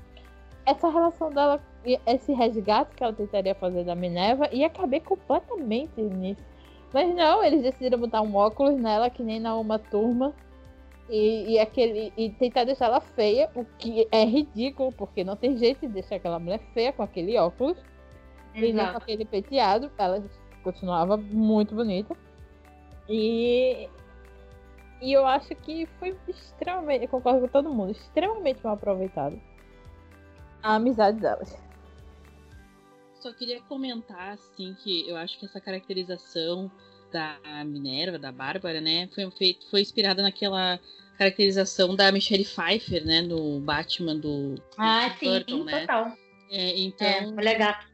[0.65, 1.61] Essa relação dela,
[2.07, 6.41] esse resgate que ela tentaria fazer da Minerva, ia caber completamente nisso.
[6.91, 10.33] Mas não, eles decidiram botar um óculos nela, que nem na uma turma,
[11.09, 15.57] e, e, aquele, e tentar deixar ela feia, o que é ridículo, porque não tem
[15.57, 17.77] jeito de deixar aquela mulher feia com aquele óculos.
[18.55, 20.23] E com aquele penteado, ela
[20.63, 22.15] continuava muito bonita.
[23.07, 23.89] E,
[25.01, 29.39] e eu acho que foi extremamente, eu concordo com todo mundo, extremamente mal aproveitado
[30.63, 31.55] a amizade delas.
[33.19, 36.71] Só queria comentar, assim, que eu acho que essa caracterização
[37.15, 40.77] da Minerva, da Bárbara, né, foi, feito, foi inspirada naquela
[41.17, 45.79] caracterização da Michelle Pfeiffer, né, no Batman do Ah, sim, Burton, né?
[45.79, 46.11] total.
[46.51, 47.85] É, então, é, mulher gata.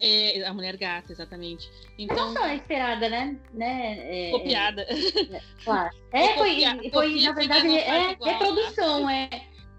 [0.00, 1.68] É, a mulher gata, exatamente.
[1.98, 3.36] Então, Não só inspirada, né?
[3.52, 4.28] né?
[4.28, 4.82] É, copiada.
[4.82, 5.90] É, claro.
[6.12, 9.28] É, foi, copia, foi copia, na verdade, é reprodução, é.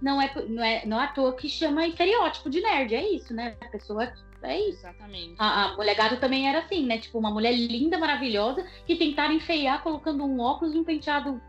[0.02, 3.34] Não é, não é, não é à toa que chama estereótipo de nerd, é isso,
[3.34, 3.56] né?
[3.62, 4.80] A pessoa é isso.
[4.80, 5.36] Exatamente.
[5.38, 6.97] A, a mulher gata também era assim, né?
[6.97, 11.41] Tipo, uma mulher linda, maravilhosa, que tentaram enfeiar colocando um óculos e um penteado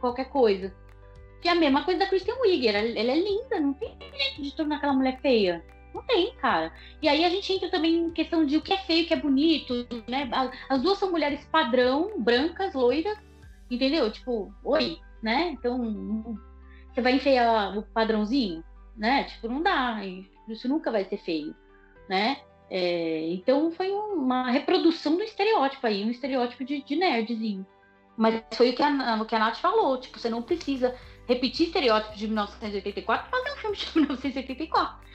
[0.00, 0.74] qualquer coisa.
[1.40, 2.66] Que é a mesma coisa da Kristen Wiig.
[2.66, 5.64] Ela, ela é linda, não tem jeito de tornar aquela mulher feia.
[5.94, 6.72] Não tem, cara.
[7.00, 9.14] E aí a gente entra também em questão de o que é feio, o que
[9.14, 10.28] é bonito, né?
[10.68, 13.18] As duas são mulheres padrão, brancas, loiras,
[13.70, 14.10] entendeu?
[14.10, 15.50] Tipo, oi, né?
[15.50, 16.38] Então,
[16.92, 18.64] você vai enfeiar o padrãozinho,
[18.96, 19.24] né?
[19.24, 20.00] Tipo, não dá.
[20.48, 21.54] Isso nunca vai ser feio
[22.12, 22.42] né?
[22.70, 27.66] É, então foi uma reprodução do estereótipo aí, um estereótipo de, de nerdzinho.
[28.18, 30.94] Mas foi o que, a, o que a Nath falou, tipo, você não precisa
[31.26, 35.06] repetir estereótipos de 1984 para fazer um filme de 1984.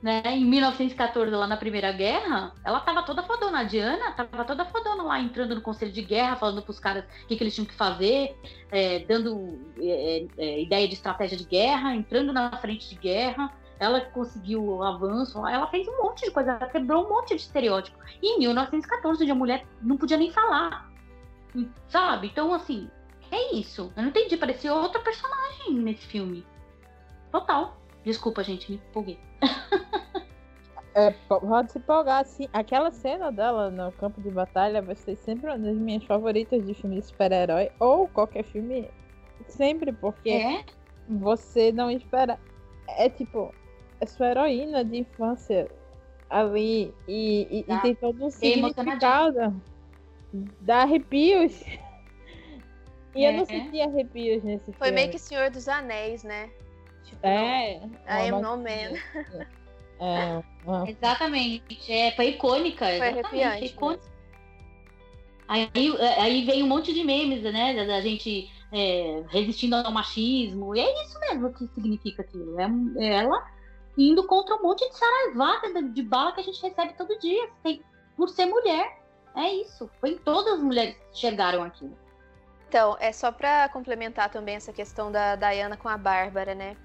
[0.00, 0.22] né?
[0.26, 3.60] Em 1914, lá na Primeira Guerra, ela tava toda fodona.
[3.60, 7.26] A Diana tava toda fodona lá, entrando no conselho de guerra, falando pros caras o
[7.26, 8.36] que, que eles tinham que fazer,
[8.70, 14.00] é, dando é, é, ideia de estratégia de guerra, entrando na frente de guerra ela
[14.00, 17.98] conseguiu o avanço, ela fez um monte de coisa, ela quebrou um monte de estereótipo.
[18.22, 20.90] E em 1914, onde a mulher não podia nem falar,
[21.88, 22.28] sabe?
[22.28, 22.90] Então, assim,
[23.30, 23.92] é isso.
[23.96, 26.46] Eu não entendi, parecia outra personagem nesse filme.
[27.30, 27.76] Total.
[28.04, 29.18] Desculpa, gente, me empolguei.
[30.94, 32.48] É, pode se empolgar, assim.
[32.54, 36.72] Aquela cena dela no campo de batalha vai ser sempre uma das minhas favoritas de
[36.72, 38.90] filme de super-herói, ou qualquer filme,
[39.46, 40.64] sempre, porque é?
[41.06, 42.40] você não espera.
[42.88, 43.54] É tipo,
[44.00, 45.70] é sua heroína de infância
[46.28, 47.76] ali e, e, tá.
[47.76, 49.60] e tem todo um significado.
[50.60, 51.62] Dá arrepios.
[53.14, 53.30] E é.
[53.30, 53.46] eu não é.
[53.46, 54.78] senti arrepios nesse Foi filme.
[54.78, 56.50] Foi meio que Senhor dos Anéis, né?
[57.04, 57.80] Tipo, é.
[58.08, 58.98] I am no man.
[59.98, 60.84] É, uma...
[60.90, 61.90] Exatamente.
[61.90, 62.84] É, foi icônica.
[62.84, 63.66] Foi arrepiante.
[63.66, 64.16] Icônica.
[65.48, 65.70] Aí,
[66.18, 67.74] aí vem um monte de memes, né?
[67.74, 70.74] Da, da gente é, resistindo ao machismo.
[70.74, 72.60] E é isso mesmo que significa aquilo.
[72.60, 73.55] É, é ela
[73.96, 77.48] indo contra um monte de saraivada de bala que a gente recebe todo dia,
[78.16, 79.00] por ser mulher.
[79.34, 79.90] É isso.
[80.00, 81.90] Foi todas as mulheres que chegaram aqui.
[82.68, 86.76] Então, é só para complementar também essa questão da Diana com a Bárbara, né?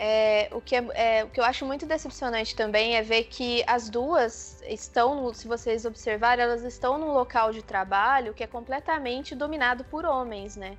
[0.00, 3.64] É, o, que é, é, o que eu acho muito decepcionante também é ver que
[3.66, 9.34] as duas estão, se vocês observarem, elas estão num local de trabalho que é completamente
[9.34, 10.78] dominado por homens, né?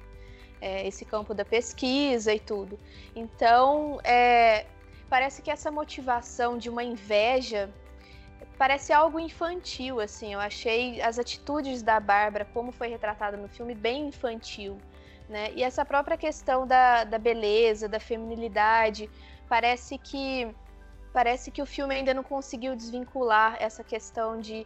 [0.62, 2.80] É, esse campo da pesquisa e tudo.
[3.13, 4.65] Então, é,
[5.10, 7.69] parece que essa motivação de uma inveja
[8.58, 10.34] parece algo infantil, assim.
[10.34, 14.78] Eu achei as atitudes da Bárbara, como foi retratada no filme, bem infantil.
[15.28, 15.52] Né?
[15.56, 19.10] E essa própria questão da, da beleza, da feminilidade,
[19.48, 20.54] parece que
[21.12, 24.65] parece que o filme ainda não conseguiu desvincular essa questão de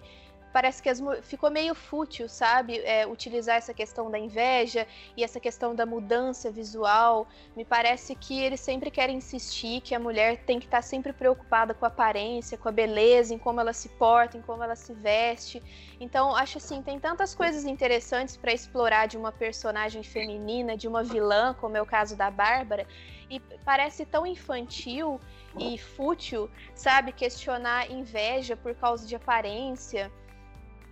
[0.54, 2.78] parece que as, ficou meio fútil, sabe?
[2.80, 4.88] É, utilizar essa questão da inveja
[5.18, 7.28] e essa questão da mudança visual.
[7.56, 11.74] Me parece que eles sempre querem insistir que a mulher tem que estar sempre preocupada
[11.74, 14.94] com a aparência, com a beleza, em como ela se porta, em como ela se
[14.94, 15.62] veste.
[16.00, 21.04] Então, acho assim, tem tantas coisas interessantes para explorar de uma personagem feminina, de uma
[21.04, 22.86] vilã, como é o caso da Bárbara,
[23.30, 25.20] e parece tão infantil
[25.58, 27.12] e fútil, sabe?
[27.12, 30.12] Questionar inveja por causa de aparência.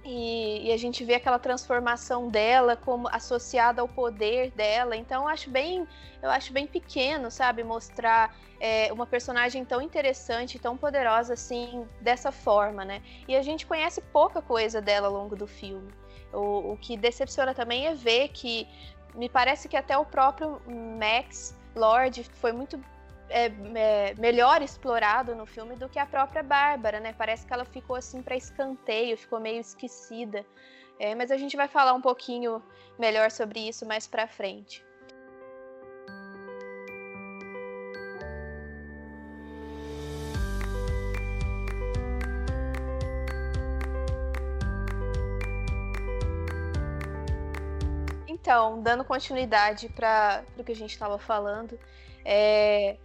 [0.03, 4.95] E, e, a gente vê aquela transformação dela como associada ao poder dela.
[4.95, 5.87] Então eu acho bem,
[6.21, 12.31] eu acho bem pequeno, sabe, mostrar é, uma personagem tão interessante, tão poderosa assim dessa
[12.31, 13.01] forma, né?
[13.27, 15.91] E a gente conhece pouca coisa dela ao longo do filme.
[16.33, 18.67] O, o que decepciona também é ver que
[19.13, 20.61] me parece que até o próprio
[20.97, 22.79] Max Lord foi muito
[23.31, 27.13] é, é, melhor explorado no filme do que a própria Bárbara, né?
[27.17, 30.45] Parece que ela ficou assim para escanteio, ficou meio esquecida.
[30.99, 32.61] É, mas a gente vai falar um pouquinho
[32.99, 34.83] melhor sobre isso mais para frente.
[48.27, 51.79] Então, dando continuidade para o que a gente estava falando,
[52.25, 52.97] é,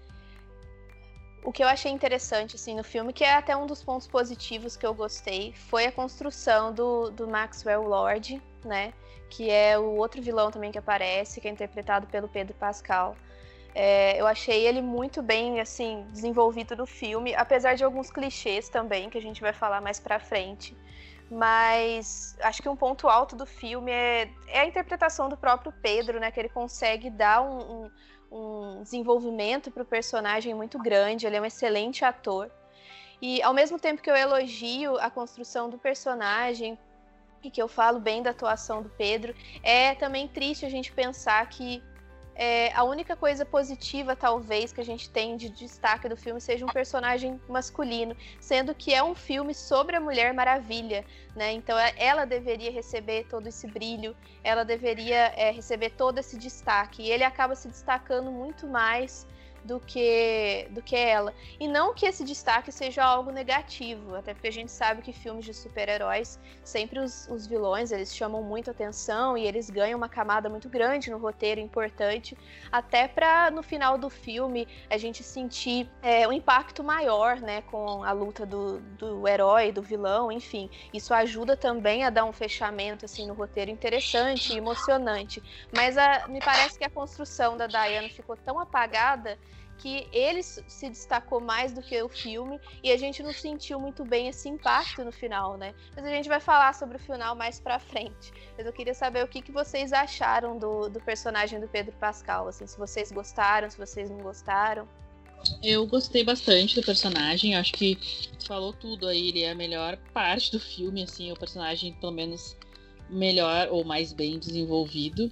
[1.46, 4.76] o que eu achei interessante assim no filme, que é até um dos pontos positivos
[4.76, 8.92] que eu gostei, foi a construção do, do Maxwell Lord, né?
[9.30, 13.14] Que é o outro vilão também que aparece, que é interpretado pelo Pedro Pascal.
[13.72, 19.08] É, eu achei ele muito bem assim desenvolvido no filme, apesar de alguns clichês também
[19.08, 20.76] que a gente vai falar mais para frente.
[21.30, 26.18] Mas acho que um ponto alto do filme é, é a interpretação do próprio Pedro,
[26.18, 26.32] né?
[26.32, 27.90] Que ele consegue dar um, um
[28.30, 32.50] um desenvolvimento para o personagem muito grande, ele é um excelente ator.
[33.20, 36.78] E ao mesmo tempo que eu elogio a construção do personagem
[37.42, 41.48] e que eu falo bem da atuação do Pedro, é também triste a gente pensar
[41.48, 41.82] que
[42.38, 46.66] é, a única coisa positiva, talvez, que a gente tem de destaque do filme seja
[46.66, 51.02] um personagem masculino, sendo que é um filme sobre a Mulher Maravilha,
[51.34, 51.52] né?
[51.52, 57.02] Então é, ela deveria receber todo esse brilho, ela deveria é, receber todo esse destaque.
[57.02, 59.26] E ele acaba se destacando muito mais
[59.66, 61.34] do que do que ela.
[61.58, 65.44] E não que esse destaque seja algo negativo, até porque a gente sabe que filmes
[65.44, 70.48] de super-heróis, sempre os, os vilões, eles chamam muito atenção e eles ganham uma camada
[70.48, 72.38] muito grande no roteiro, importante,
[72.70, 78.04] até para no final do filme a gente sentir é, um impacto maior, né, com
[78.04, 80.70] a luta do, do herói, do vilão, enfim.
[80.94, 85.42] Isso ajuda também a dar um fechamento assim no roteiro interessante e emocionante.
[85.74, 89.36] Mas a, me parece que a construção da Diana ficou tão apagada
[89.78, 94.04] que ele se destacou mais do que o filme e a gente não sentiu muito
[94.04, 95.74] bem esse impacto no final, né?
[95.94, 98.32] Mas a gente vai falar sobre o final mais pra frente.
[98.56, 102.48] Mas eu queria saber o que, que vocês acharam do, do personagem do Pedro Pascal,
[102.48, 104.88] assim, se vocês gostaram, se vocês não gostaram.
[105.62, 107.98] Eu gostei bastante do personagem, acho que
[108.46, 112.56] falou tudo aí, ele é a melhor parte do filme, assim, o personagem pelo menos
[113.08, 115.30] melhor ou mais bem desenvolvido.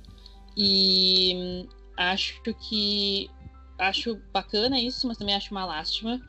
[0.56, 3.28] E hum, acho que
[3.88, 6.20] acho bacana isso, mas também acho uma lástima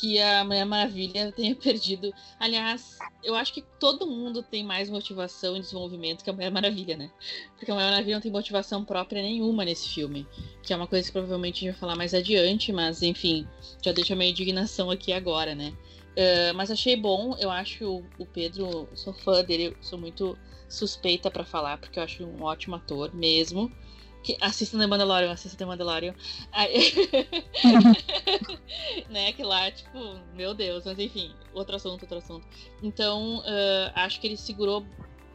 [0.00, 2.12] que a Mulher Maravilha tenha perdido.
[2.38, 6.96] Aliás, eu acho que todo mundo tem mais motivação e desenvolvimento que a Mulher Maravilha,
[6.96, 7.10] né?
[7.56, 10.26] Porque a Mulher Maravilha não tem motivação própria nenhuma nesse filme.
[10.62, 13.46] Que é uma coisa que provavelmente a gente vai falar mais adiante, mas enfim,
[13.82, 15.74] já deixa a minha indignação aqui agora, né?
[16.12, 21.44] Uh, mas achei bom, eu acho o Pedro, sou fã dele, sou muito suspeita para
[21.44, 23.70] falar, porque eu acho um ótimo ator mesmo.
[24.22, 26.14] Que, assista The Mandalorian, assista The Mandalorian.
[26.52, 26.92] Aí,
[29.10, 29.98] né, que lá, tipo,
[30.34, 32.46] meu Deus, mas enfim, outro assunto, outro assunto.
[32.82, 34.86] Então, uh, acho que ele segurou.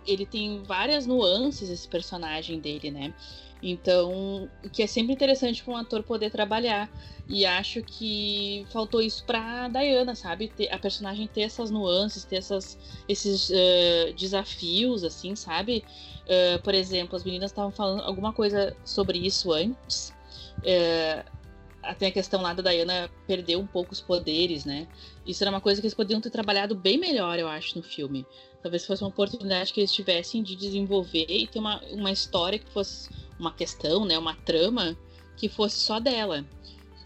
[0.06, 3.14] Ele tem várias nuances, esse personagem dele, né?
[3.62, 6.90] Então, o que é sempre interessante para um ator poder trabalhar.
[7.28, 10.52] E acho que faltou isso pra Diana, sabe?
[10.72, 15.84] A personagem ter essas nuances, ter essas, esses uh, desafios, assim, sabe?
[16.24, 20.14] Uh, por exemplo, as meninas estavam falando alguma coisa sobre isso antes.
[20.60, 21.38] Uh,
[21.84, 24.88] até a questão lá da Diana perder um pouco os poderes, né?
[25.26, 28.26] Isso era uma coisa que eles poderiam ter trabalhado bem melhor, eu acho, no filme.
[28.68, 32.70] Talvez fosse uma oportunidade que eles tivessem de desenvolver e ter uma, uma história que
[32.70, 34.20] fosse uma questão, né?
[34.20, 34.98] Uma trama
[35.38, 36.46] que fosse só dela.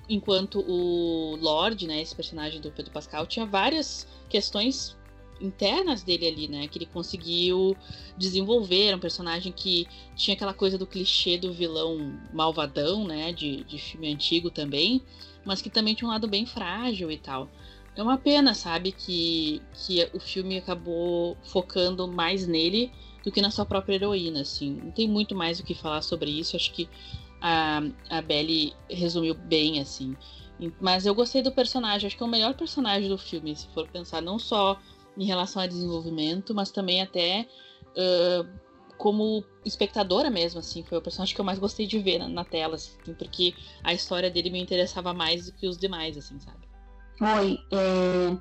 [0.10, 2.02] Enquanto o Lorde, né?
[2.02, 4.98] Esse personagem do Pedro Pascal, tinha várias questões
[5.40, 6.68] internas dele ali, né?
[6.68, 7.78] Que ele conseguiu
[8.18, 8.88] desenvolver.
[8.88, 9.86] Era um personagem que
[10.16, 13.32] tinha aquela coisa do clichê do vilão malvadão, né?
[13.32, 15.00] De, de filme antigo também,
[15.46, 17.48] mas que também tinha um lado bem frágil e tal.
[17.96, 22.92] É uma pena, sabe, que, que o filme acabou focando mais nele
[23.24, 24.80] do que na sua própria heroína, assim.
[24.84, 26.56] Não tem muito mais o que falar sobre isso.
[26.56, 26.90] Acho que
[27.42, 30.16] a, a Belly resumiu bem, assim.
[30.80, 32.08] Mas eu gostei do personagem.
[32.08, 34.80] Acho que é o melhor personagem do filme, se for pensar não só
[35.18, 37.46] em relação a desenvolvimento, mas também até
[37.90, 38.48] uh,
[38.98, 40.82] como espectadora mesmo, assim.
[40.84, 43.94] Foi o personagem que eu mais gostei de ver na, na tela, assim, porque a
[43.94, 46.71] história dele me interessava mais do que os demais, assim, sabe?
[47.24, 48.36] Oi, é...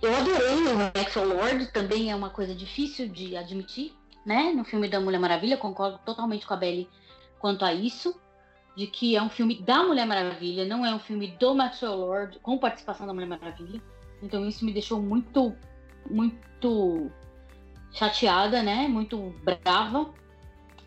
[0.00, 3.92] eu adorei o Maxwell Lord, também é uma coisa difícil de admitir,
[4.24, 4.50] né?
[4.50, 6.88] No filme da Mulher Maravilha, concordo totalmente com a Belly
[7.38, 8.18] quanto a isso,
[8.74, 12.38] de que é um filme da Mulher Maravilha, não é um filme do Maxwell Lord,
[12.38, 13.82] com participação da Mulher Maravilha.
[14.22, 15.54] Então isso me deixou muito,
[16.08, 17.10] muito
[17.92, 18.88] chateada, né?
[18.88, 20.14] Muito brava.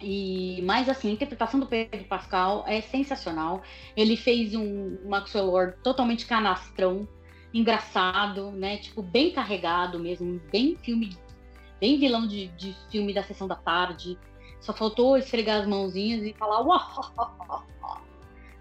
[0.02, 3.62] E mais assim, a interpretação do Pedro Pascal é sensacional.
[3.96, 7.08] Ele fez um Maxwell Lord totalmente canastrão,
[7.54, 8.78] engraçado, né?
[8.78, 11.18] Tipo, bem carregado mesmo, bem filme
[11.80, 14.18] bem vilão de, de filme da sessão da tarde.
[14.60, 17.66] Só faltou esfregar as mãozinhas e falar uau!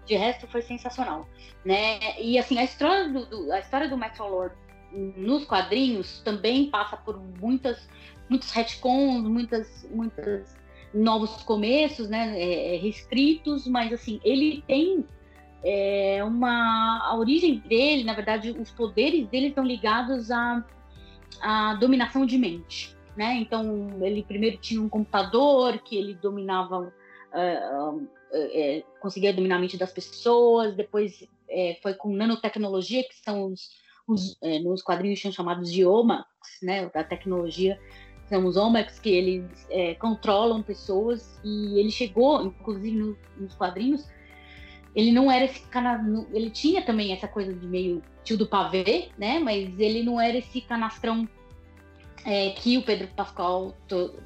[0.05, 1.27] De resto foi sensacional,
[1.65, 2.19] né?
[2.21, 4.55] E assim a história do, do a história do Maxwell Lord
[5.17, 7.89] nos quadrinhos também passa por muitas
[8.29, 10.55] muitos retcons, muitas muitas
[10.93, 12.39] novos começos, né?
[12.39, 15.05] É, é reescritos, mas assim ele tem
[15.63, 20.63] é, uma a origem dele, na verdade, os poderes dele estão ligados à,
[21.41, 23.35] à dominação de mente né?
[23.37, 29.59] Então ele primeiro tinha um computador que ele dominava, uh, uh, uh, conseguia dominar a
[29.59, 30.75] mente das pessoas.
[30.75, 33.71] Depois é, foi com nanotecnologia que são os,
[34.07, 36.27] os é, nos quadrinhos são chamados de omax,
[36.61, 36.89] né?
[36.93, 37.79] Da tecnologia
[38.27, 44.07] são os omax que eles é, controlam pessoas e ele chegou, inclusive no, nos quadrinhos,
[44.95, 49.09] ele não era esse cara, ele tinha também essa coisa de meio tio do pavê,
[49.17, 49.39] né?
[49.39, 51.27] Mas ele não era esse canastrão
[52.25, 53.75] é, que o Pedro Pascal,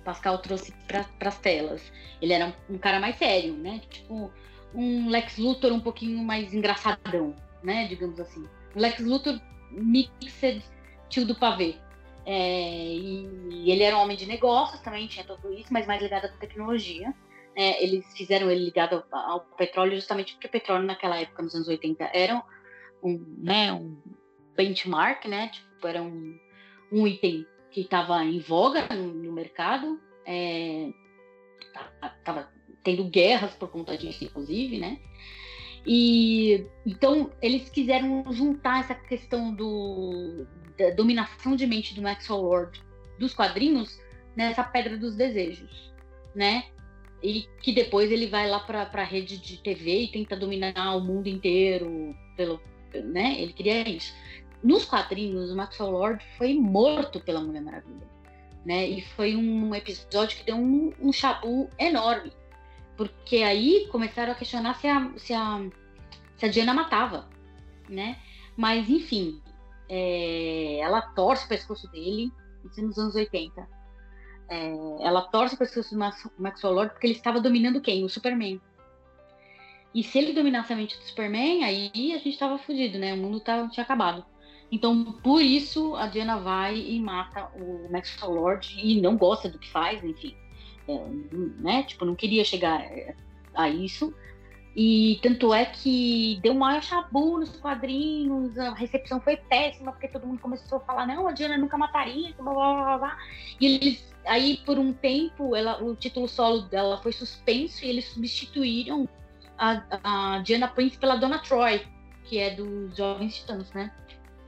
[0.03, 1.91] Pascal trouxe para as telas.
[2.21, 3.81] Ele era um, um, cara mais sério, né?
[3.89, 4.31] Tipo
[4.73, 7.87] um Lex Luthor um pouquinho mais engraçadão, né?
[7.87, 8.43] Digamos assim.
[8.75, 9.39] Um Lex Luthor
[9.71, 10.63] mixed
[11.09, 11.75] tio do pavê.
[12.25, 16.01] É, e, e, ele era um homem de negócios também, tinha tudo isso, mas mais
[16.01, 17.13] ligado à tecnologia.
[17.55, 21.53] É, eles fizeram ele ligado ao, ao, petróleo justamente porque o petróleo naquela época, nos
[21.53, 22.41] anos 80, era
[23.03, 23.97] um, né, um
[24.55, 25.49] benchmark, né?
[25.49, 26.39] Tipo, era um,
[26.91, 29.99] um item que estava em voga no, no mercado,
[32.17, 32.47] estava é,
[32.83, 34.99] tendo guerras por conta disso, inclusive, né?
[35.85, 40.45] E então eles quiseram juntar essa questão do,
[40.77, 42.83] da dominação de mente do Maxwell Lord
[43.17, 43.99] dos quadrinhos
[44.35, 45.91] nessa pedra dos desejos,
[46.35, 46.65] né?
[47.23, 51.01] E que depois ele vai lá para a rede de TV e tenta dominar o
[51.01, 52.59] mundo inteiro pelo,
[52.93, 53.39] né?
[53.39, 54.13] Ele queria isso
[54.63, 58.07] nos quadrinhos, o Maxwell Lord foi morto pela Mulher Maravilha.
[58.63, 58.87] Né?
[58.87, 62.31] E foi um episódio que deu um, um chabu enorme.
[62.95, 65.65] Porque aí começaram a questionar se a, se a,
[66.37, 67.27] se a Diana matava.
[67.89, 68.19] Né?
[68.55, 69.41] Mas, enfim,
[69.89, 72.31] é, ela torce o pescoço dele,
[72.63, 73.67] isso é nos anos 80.
[74.51, 75.99] É, ela torce o pescoço do
[76.37, 78.03] Maxwell Lord porque ele estava dominando quem?
[78.03, 78.59] O Superman.
[79.95, 83.13] E se ele dominasse a mente do Superman, aí a gente estava fudido, né?
[83.13, 84.25] O mundo tava, tinha acabado.
[84.69, 89.57] Então, por isso, a Diana vai e mata o Maxwell Lord e não gosta do
[89.57, 90.35] que faz, enfim.
[90.85, 90.99] É,
[91.61, 91.83] né?
[91.83, 92.85] Tipo, não queria chegar
[93.53, 94.13] a isso.
[94.75, 100.07] E tanto é que deu um maior chabu nos quadrinhos, a recepção foi péssima, porque
[100.07, 103.17] todo mundo começou a falar, não, a Diana nunca mataria, blá, blá, blá, blá.
[103.59, 108.05] E eles, aí por um tempo, ela, o título solo dela foi suspenso e eles
[108.05, 109.09] substituíram
[109.57, 111.85] a, a Diana Prince pela Dona Troy,
[112.23, 113.91] que é dos Jovens Titãs, né?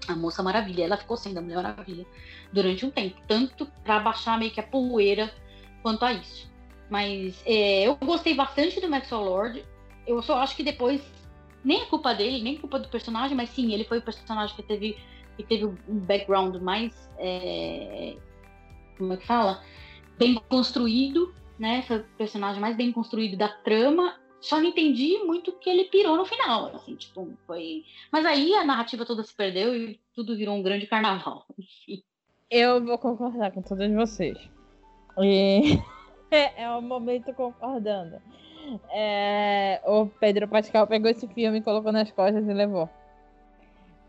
[0.07, 0.85] a Moça Maravilha.
[0.85, 2.05] Ela ficou sendo a Mulher Maravilha
[2.51, 5.31] durante um tempo, tanto para baixar meio que a poeira
[5.81, 6.51] quanto a isso.
[6.89, 9.65] Mas é, eu gostei bastante do Maxwell Lord.
[10.05, 11.01] Eu só acho que depois
[11.63, 14.55] nem é culpa dele, nem é culpa do personagem, mas sim, ele foi o personagem
[14.55, 14.97] que teve
[15.35, 18.15] que teve um background mais é,
[18.97, 19.63] como é que fala,
[20.17, 21.81] bem construído, né?
[21.83, 26.17] Foi o personagem mais bem construído da trama só não entendi muito que ele pirou
[26.17, 27.85] no final, assim, tipo, foi...
[28.11, 31.45] Mas aí a narrativa toda se perdeu e tudo virou um grande carnaval.
[32.51, 34.37] Eu vou concordar com todos vocês.
[35.19, 35.79] E
[36.29, 38.21] é o um momento concordando.
[38.91, 39.81] É...
[39.85, 42.89] O Pedro Pascal pegou esse filme, colocou nas costas e levou.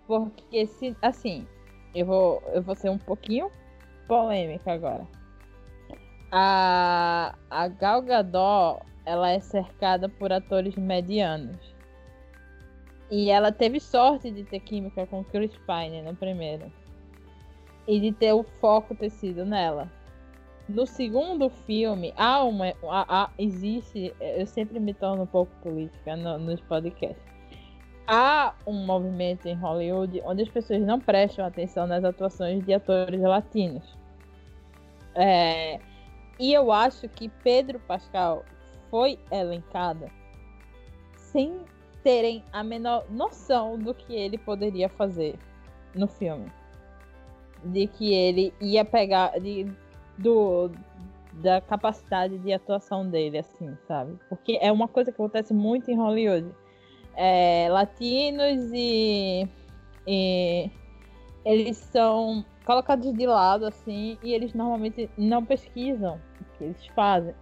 [0.07, 1.47] Porque, se, assim,
[1.95, 3.51] eu vou, eu vou ser um pouquinho
[4.07, 5.07] polêmica agora.
[6.31, 11.75] A, a Gal Gadot ela é cercada por atores medianos.
[13.11, 16.73] E ela teve sorte de ter química com Chris Pine no primeiro.
[17.87, 19.91] E de ter o foco ter sido nela.
[20.69, 22.69] No segundo filme, há uma.
[22.85, 24.15] Há, há, existe.
[24.21, 27.23] Eu sempre me torno um pouco política no, nos podcasts.
[28.07, 33.21] Há um movimento em Hollywood onde as pessoas não prestam atenção nas atuações de atores
[33.21, 33.97] latinos.
[35.15, 35.79] É,
[36.39, 38.45] e eu acho que Pedro Pascal
[38.91, 40.11] foi elencada
[41.17, 41.61] sem
[42.03, 45.39] terem a menor noção do que ele poderia fazer
[45.95, 46.51] no filme.
[47.65, 49.39] De que ele ia pegar.
[49.41, 49.65] De,
[50.19, 50.71] do,
[51.35, 54.19] da capacidade de atuação dele, assim, sabe?
[54.29, 56.49] Porque é uma coisa que acontece muito em Hollywood.
[57.17, 59.49] É, latinos e,
[60.07, 60.71] e
[61.45, 67.35] eles são colocados de lado, assim, e eles normalmente não pesquisam o que eles fazem.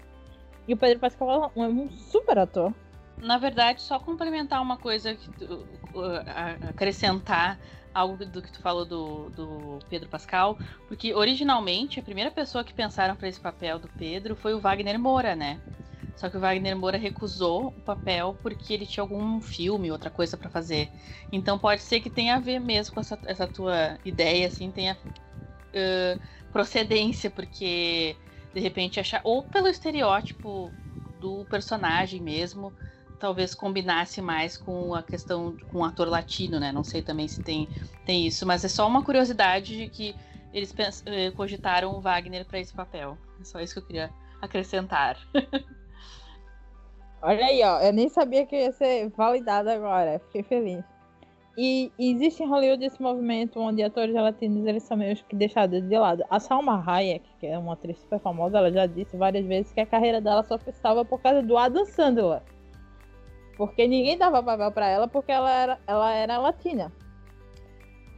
[0.66, 2.72] E o Pedro Pascal é um super ator.
[3.18, 5.66] Na verdade, só complementar uma coisa, que tu,
[6.68, 7.58] acrescentar
[7.94, 12.72] algo do que tu falou do, do Pedro Pascal, porque originalmente a primeira pessoa que
[12.72, 15.60] pensaram para esse papel do Pedro foi o Wagner Moura, né?
[16.16, 20.36] Só que o Wagner Moura recusou o papel porque ele tinha algum filme, outra coisa
[20.36, 20.90] para fazer.
[21.32, 24.96] Então pode ser que tenha a ver mesmo com essa, essa tua ideia, assim, tenha
[24.96, 26.20] uh,
[26.52, 28.14] procedência, porque
[28.52, 29.20] de repente achar.
[29.24, 30.70] Ou pelo estereótipo
[31.18, 32.72] do personagem mesmo,
[33.22, 36.72] talvez combinasse mais com a questão com o ator latino, né?
[36.72, 37.68] Não sei também se tem,
[38.04, 40.16] tem isso, mas é só uma curiosidade de que
[40.52, 40.74] eles
[41.06, 43.16] eh, cogitaram o Wagner para esse papel.
[43.40, 44.10] É só isso que eu queria
[44.40, 45.16] acrescentar.
[47.22, 47.78] Olha aí, ó.
[47.78, 50.18] Eu nem sabia que ia ser validado agora.
[50.26, 50.84] Fiquei feliz.
[51.56, 55.96] E, existe em Hollywood esse movimento onde atores latinos eles são meio que deixados de
[55.96, 56.24] lado.
[56.28, 59.80] A Salma Hayek, que é uma atriz super famosa, ela já disse várias vezes que
[59.80, 62.42] a carreira dela só estava por causa do Adam Sandler.
[63.62, 66.92] Porque ninguém dava papel para ela porque ela era, ela era latina.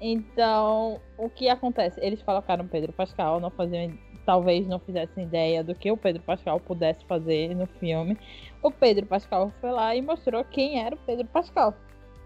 [0.01, 2.01] Então, o que acontece?
[2.01, 3.93] Eles colocaram Pedro Pascal, não faziam,
[4.25, 8.17] talvez não fizessem ideia do que o Pedro Pascal pudesse fazer no filme.
[8.63, 11.75] O Pedro Pascal foi lá e mostrou quem era o Pedro Pascal.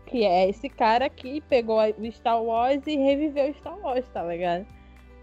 [0.06, 4.22] Que é esse cara que pegou o Star Wars e reviveu o Star Wars, tá
[4.22, 4.64] ligado?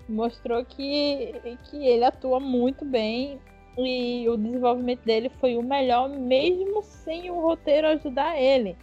[0.09, 1.33] Mostrou que,
[1.63, 3.39] que ele atua muito bem
[3.77, 8.77] e o desenvolvimento dele foi o melhor, mesmo sem o roteiro ajudar ele.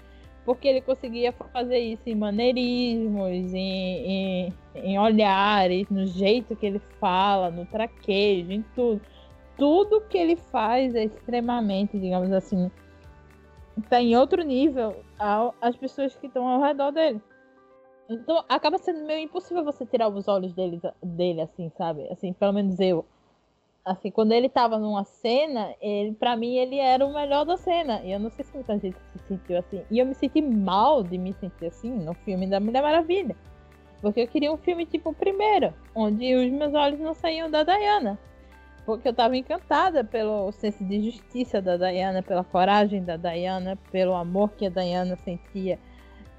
[0.45, 6.81] Porque ele conseguia fazer isso em maneirismos, em, em, em olhares, no jeito que ele
[6.99, 9.01] fala, no traquejo, em tudo.
[9.57, 12.71] Tudo que ele faz é extremamente, digamos assim,
[13.79, 14.97] está em outro nível
[15.61, 17.21] as pessoas que estão ao redor dele.
[18.11, 22.09] Então acaba sendo meio impossível você tirar os olhos dele, dele assim, sabe?
[22.11, 23.07] Assim, pelo menos eu
[23.85, 28.01] assim, quando ele tava numa cena, ele, para mim ele era o melhor da cena.
[28.03, 29.83] E eu não sei se muita gente se sentiu assim.
[29.91, 33.37] E eu me senti mal de me sentir assim no filme da Mulher Maravilha.
[34.01, 37.63] Porque eu queria um filme tipo o primeiro, onde os meus olhos não saíam da
[37.63, 38.19] Diana.
[38.85, 44.15] Porque eu tava encantada pelo senso de justiça da Diana, pela coragem da Diana, pelo
[44.15, 45.79] amor que a Diana sentia,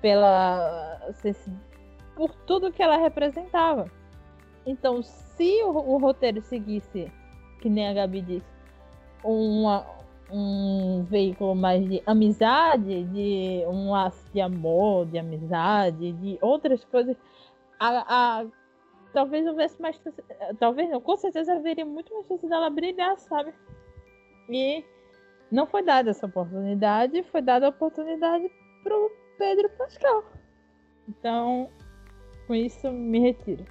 [0.01, 0.99] pela
[2.15, 3.89] por tudo que ela representava.
[4.65, 7.09] Então, se o, o roteiro seguisse
[7.63, 8.45] que nem a Gabi disse,
[9.23, 9.85] uma,
[10.29, 17.15] um veículo mais de amizade, de um laço de amor, de amizade, de outras coisas,
[17.79, 18.45] a, a,
[19.13, 19.97] talvez houvesse mais.
[20.59, 23.53] Talvez não, com certeza haveria muito mais chance dela brilhar, sabe?
[24.49, 24.83] E
[25.49, 28.51] não foi dada essa oportunidade, foi dada a oportunidade
[28.83, 30.25] pro Pedro Pascal.
[31.07, 31.69] Então,
[32.45, 33.63] com isso, me retiro.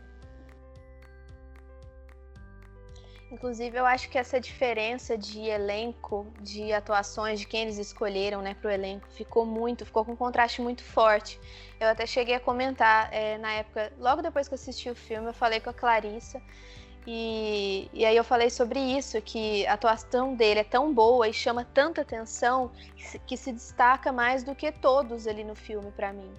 [3.32, 8.52] Inclusive, eu acho que essa diferença de elenco, de atuações, de quem eles escolheram né,
[8.52, 11.40] para o elenco, ficou muito, ficou com um contraste muito forte.
[11.80, 15.28] Eu até cheguei a comentar é, na época, logo depois que eu assisti o filme,
[15.28, 16.42] eu falei com a Clarissa.
[17.06, 21.32] E, e aí eu falei sobre isso, que a atuação dele é tão boa e
[21.32, 25.90] chama tanta atenção que se, que se destaca mais do que todos ali no filme
[25.92, 26.30] para mim.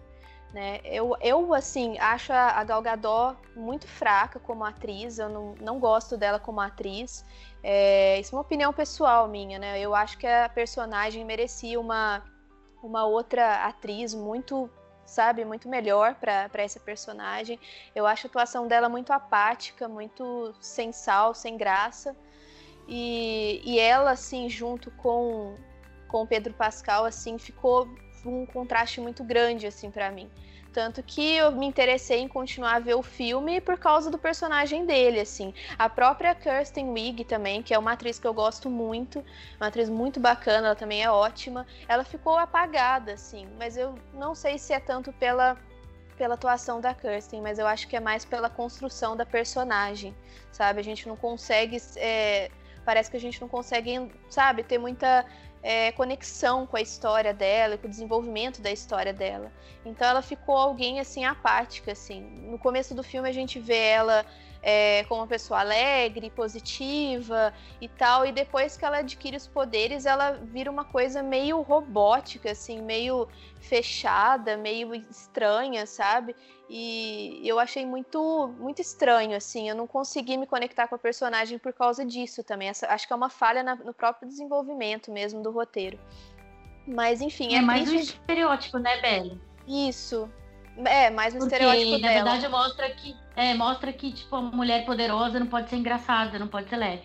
[0.53, 0.81] Né?
[0.83, 6.15] Eu, eu, assim, acho a Gal Gadot muito fraca como atriz, eu não, não gosto
[6.15, 7.25] dela como atriz.
[7.63, 9.79] É, isso é uma opinião pessoal minha, né?
[9.79, 12.23] Eu acho que a personagem merecia uma,
[12.83, 14.69] uma outra atriz muito,
[15.03, 17.59] sabe, muito melhor para essa personagem.
[17.95, 22.15] Eu acho a atuação dela muito apática, muito sem sal, sem graça.
[22.87, 25.57] E, e ela, assim, junto com,
[26.09, 27.87] com Pedro Pascal, assim, ficou
[28.25, 30.29] um contraste muito grande, assim, para mim
[30.73, 34.87] Tanto que eu me interessei em continuar a ver o filme por causa do personagem
[34.87, 35.53] dele, assim.
[35.77, 39.23] A própria Kirsten Wiig também, que é uma atriz que eu gosto muito,
[39.57, 41.67] uma atriz muito bacana, ela também é ótima.
[41.87, 45.55] Ela ficou apagada, assim, mas eu não sei se é tanto pela
[46.17, 50.15] pela atuação da Kirsten, mas eu acho que é mais pela construção da personagem,
[50.51, 50.79] sabe?
[50.79, 52.51] A gente não consegue, é,
[52.85, 55.25] parece que a gente não consegue, sabe, ter muita
[55.63, 59.49] é, conexão com a história dela, com o desenvolvimento da história dela.
[59.85, 62.21] Então ela ficou alguém assim apática, assim.
[62.21, 64.25] No começo do filme a gente vê ela
[64.63, 70.05] é, como uma pessoa alegre, positiva e tal, e depois que ela adquire os poderes,
[70.05, 73.27] ela vira uma coisa meio robótica, assim, meio
[73.59, 76.33] fechada, meio estranha, sabe?
[76.69, 79.69] E eu achei muito, muito estranho, assim.
[79.69, 82.69] Eu não consegui me conectar com a personagem por causa disso também.
[82.69, 85.99] Essa, acho que é uma falha na, no próprio desenvolvimento mesmo do roteiro.
[86.87, 87.53] Mas, enfim.
[87.53, 89.39] É, é mais um estereótipo, né, Belle?
[89.67, 90.29] Isso,
[90.85, 92.13] é, mais um Porque, estereótipo na dela.
[92.13, 96.47] verdade, mostra que, é, mostra que, tipo, a mulher poderosa não pode ser engraçada, não
[96.47, 97.03] pode ser leve.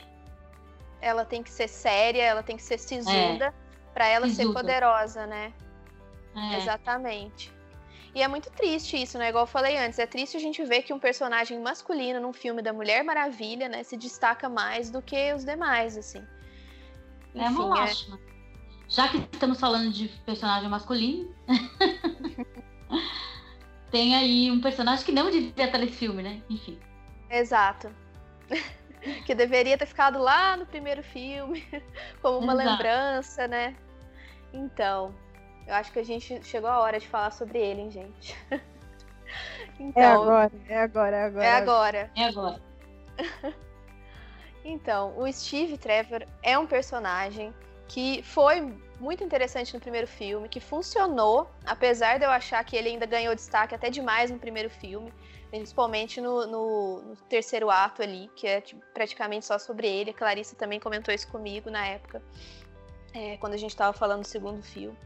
[1.00, 3.52] Ela tem que ser séria, ela tem que ser sisuda é.
[3.92, 4.48] para ela sisuda.
[4.48, 5.52] ser poderosa, né?
[6.34, 6.58] É.
[6.58, 7.52] Exatamente.
[8.14, 9.28] E é muito triste isso, né?
[9.28, 12.62] Igual eu falei antes, é triste a gente ver que um personagem masculino num filme
[12.62, 16.24] da Mulher Maravilha, né, se destaca mais do que os demais, assim.
[17.34, 18.16] Enfim, é uma lástima.
[18.16, 18.28] É...
[18.88, 21.32] Já que estamos falando de personagem masculino,
[23.90, 26.42] tem aí um personagem que não devia estar nesse filme, né?
[26.48, 26.78] Enfim.
[27.30, 27.90] Exato.
[29.24, 31.64] que deveria ter ficado lá no primeiro filme,
[32.20, 32.70] como uma Exato.
[32.70, 33.76] lembrança, né?
[34.52, 35.14] Então,
[35.66, 38.36] eu acho que a gente chegou a hora de falar sobre ele, hein, gente?
[39.78, 41.44] então, é agora, é agora, é agora.
[41.44, 42.10] É agora.
[42.16, 42.62] É agora.
[44.64, 47.54] então, o Steve Trevor é um personagem
[47.86, 52.88] que foi muito interessante no primeiro filme, que funcionou, apesar de eu achar que ele
[52.88, 55.12] ainda ganhou destaque até demais no primeiro filme,
[55.50, 60.10] principalmente no, no, no terceiro ato ali, que é tipo, praticamente só sobre ele.
[60.10, 62.22] A Clarissa também comentou isso comigo na época,
[63.14, 64.98] é, quando a gente estava falando do segundo filme.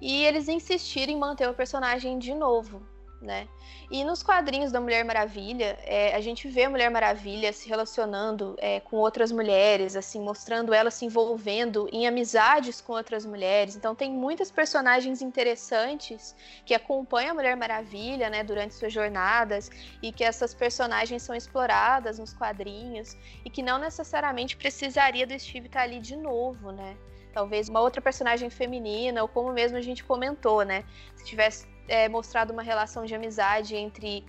[0.00, 2.82] E eles insistiram em manter o personagem de novo,
[3.20, 3.46] né?
[3.90, 8.56] E nos quadrinhos da Mulher Maravilha, é, a gente vê a Mulher Maravilha se relacionando
[8.58, 13.76] é, com outras mulheres, assim, mostrando ela se envolvendo em amizades com outras mulheres.
[13.76, 19.70] Então tem muitas personagens interessantes que acompanham a Mulher Maravilha, né, durante suas jornadas
[20.02, 25.66] e que essas personagens são exploradas nos quadrinhos e que não necessariamente precisaria do Steve
[25.66, 26.96] estar ali de novo, né?
[27.32, 30.84] Talvez uma outra personagem feminina, ou como mesmo a gente comentou, né?
[31.14, 34.24] Se tivesse é, mostrado uma relação de amizade entre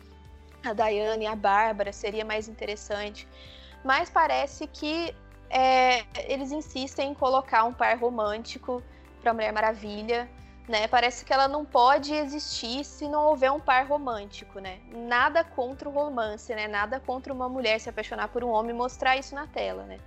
[0.66, 3.28] a Diane e a Bárbara, seria mais interessante.
[3.84, 5.16] Mas parece que
[5.50, 8.84] é, eles insistem em colocar um par romântico
[9.22, 10.28] para Mulher Maravilha,
[10.68, 10.88] né?
[10.88, 14.80] Parece que ela não pode existir se não houver um par romântico, né?
[14.92, 16.68] Nada contra o romance, né?
[16.68, 20.00] Nada contra uma mulher se apaixonar por um homem e mostrar isso na tela, né?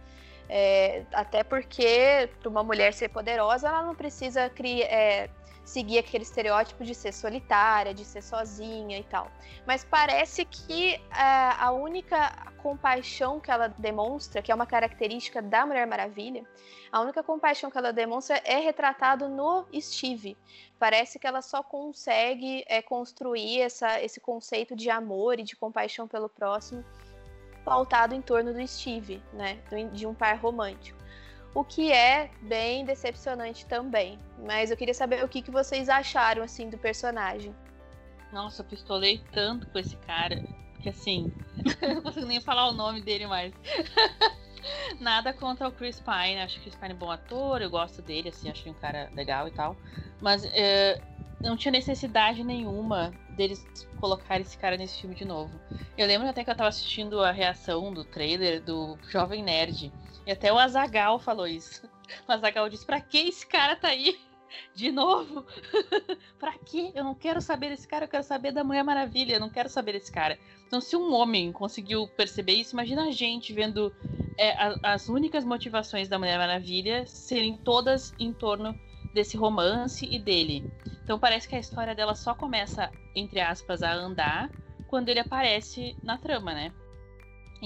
[0.49, 5.31] É, até porque para uma mulher ser poderosa, ela não precisa criar, é,
[5.65, 9.31] seguir aquele estereótipo de ser solitária, de ser sozinha e tal.
[9.67, 15.67] Mas parece que uh, a única compaixão que ela demonstra, que é uma característica da
[15.67, 16.45] Mulher Maravilha,
[16.93, 20.37] a única compaixão que ela demonstra é retratado no Steve.
[20.79, 26.07] Parece que ela só consegue é, construir essa, esse conceito de amor e de compaixão
[26.07, 26.85] pelo próximo
[27.65, 29.59] pautado em torno do Steve, né,
[29.93, 31.04] de um par romântico
[31.55, 34.19] o que é bem decepcionante também.
[34.45, 37.55] Mas eu queria saber o que, que vocês acharam assim do personagem.
[38.33, 40.43] Nossa, eu pistolei tanto com esse cara
[40.81, 41.33] que assim,
[41.81, 43.53] não consigo nem falar o nome dele mais.
[44.99, 48.03] Nada contra o Chris Pine, acho que o Chris Pine é bom ator, eu gosto
[48.03, 49.77] dele, assim, achei um cara legal e tal.
[50.21, 51.03] Mas uh,
[51.41, 53.65] não tinha necessidade nenhuma deles
[54.01, 55.59] colocar esse cara nesse filme de novo.
[55.97, 59.93] Eu lembro até que eu tava assistindo a reação do trailer do Jovem Nerd.
[60.27, 61.89] E até o Azagal falou isso.
[62.29, 64.19] O Azagal disse: pra que esse cara tá aí?
[64.75, 65.45] De novo?
[66.39, 66.93] pra quê?
[66.95, 69.69] Eu não quero saber desse cara, eu quero saber da Mulher Maravilha, eu não quero
[69.69, 70.39] saber desse cara.
[70.67, 73.93] Então, se um homem conseguiu perceber isso, imagina a gente vendo
[74.37, 78.79] é, a, as únicas motivações da Mulher Maravilha serem todas em torno
[79.13, 80.71] desse romance e dele.
[81.03, 84.51] Então parece que a história dela só começa, entre aspas, a andar
[84.89, 86.73] quando ele aparece na trama, né?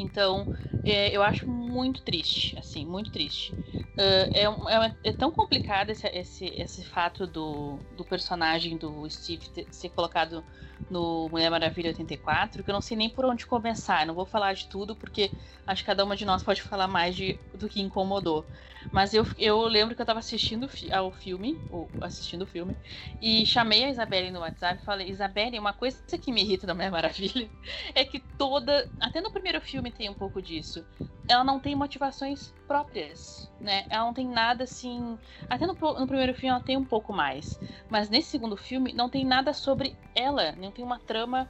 [0.00, 0.48] Então,
[0.84, 3.56] é, eu acho muito triste, assim, muito triste.
[3.98, 9.48] Uh, é, é, é, tão complicado esse, esse, esse fato do, do personagem do Steve
[9.50, 10.44] ter, ser colocado
[10.88, 14.02] no Mulher Maravilha 84, que eu não sei nem por onde começar.
[14.02, 15.34] Eu não vou falar de tudo, porque
[15.66, 18.48] acho que cada uma de nós pode falar mais de, do que incomodou.
[18.92, 22.76] Mas eu, eu lembro que eu estava assistindo ao filme, ou assistindo o filme,
[23.20, 26.74] e chamei a Isabelle no WhatsApp e falei, Isabelle, uma coisa que me irrita da
[26.74, 27.50] Mulher Maravilha
[27.94, 28.88] é que toda.
[29.00, 30.84] Até no primeiro filme tem um pouco disso.
[31.28, 33.84] Ela não tem motivações próprias, né?
[33.90, 35.18] Ela não tem nada assim.
[35.48, 37.60] Até no, no primeiro filme ela tem um pouco mais.
[37.90, 41.48] Mas nesse segundo filme não tem nada sobre ela, não tem uma trama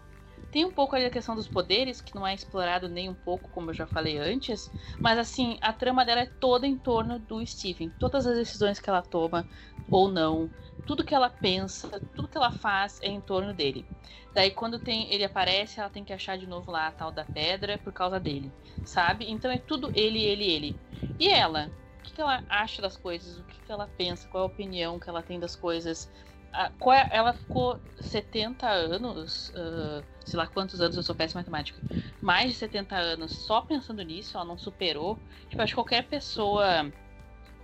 [0.59, 3.49] tem um pouco ali a questão dos poderes, que não é explorado nem um pouco,
[3.49, 4.69] como eu já falei antes.
[5.01, 7.91] Mas assim, a trama dela é toda em torno do Steven.
[7.91, 9.47] Todas as decisões que ela toma
[9.89, 10.51] ou não,
[10.85, 13.87] tudo que ela pensa, tudo que ela faz é em torno dele.
[14.35, 17.25] Daí quando tem, ele aparece, ela tem que achar de novo lá a tal da
[17.25, 18.51] pedra por causa dele,
[18.83, 19.31] sabe?
[19.31, 20.77] Então é tudo ele, ele, ele.
[21.21, 21.71] E ela?
[22.01, 23.39] O que, que ela acha das coisas?
[23.39, 24.27] O que, que ela pensa?
[24.27, 26.11] Qual é a opinião que ela tem das coisas?
[26.53, 31.81] É, ela ficou 70 anos, uh, sei lá quantos anos, eu sou péssima matemática,
[32.21, 35.19] mais de 70 anos só pensando nisso, ela não superou.
[35.49, 36.91] Tipo, acho que qualquer pessoa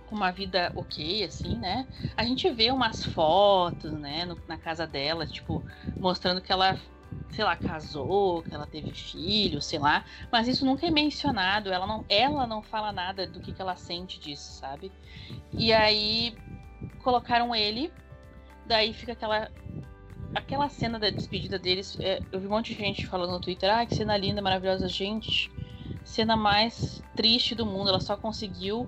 [0.07, 1.87] com uma vida ok, assim, né?
[2.15, 5.63] A gente vê umas fotos, né, no, na casa dela, tipo,
[5.97, 6.77] mostrando que ela,
[7.31, 11.87] sei lá, casou, que ela teve filho, sei lá, mas isso nunca é mencionado, ela
[11.87, 14.91] não, ela não fala nada do que, que ela sente disso, sabe?
[15.51, 16.37] E aí
[17.03, 17.91] colocaram ele
[18.65, 19.49] Daí fica aquela
[20.33, 21.97] aquela cena da despedida deles.
[21.99, 24.87] É, eu vi um monte de gente falando no Twitter: ah, que cena linda, maravilhosa.
[24.87, 25.51] Gente,
[26.03, 27.89] cena mais triste do mundo.
[27.89, 28.87] Ela só conseguiu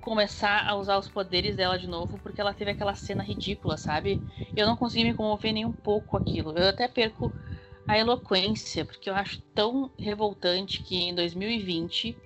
[0.00, 4.20] começar a usar os poderes dela de novo porque ela teve aquela cena ridícula, sabe?
[4.56, 6.56] Eu não consegui me comover nem um pouco aquilo.
[6.56, 7.32] Eu até perco
[7.86, 12.16] a eloquência, porque eu acho tão revoltante que em 2020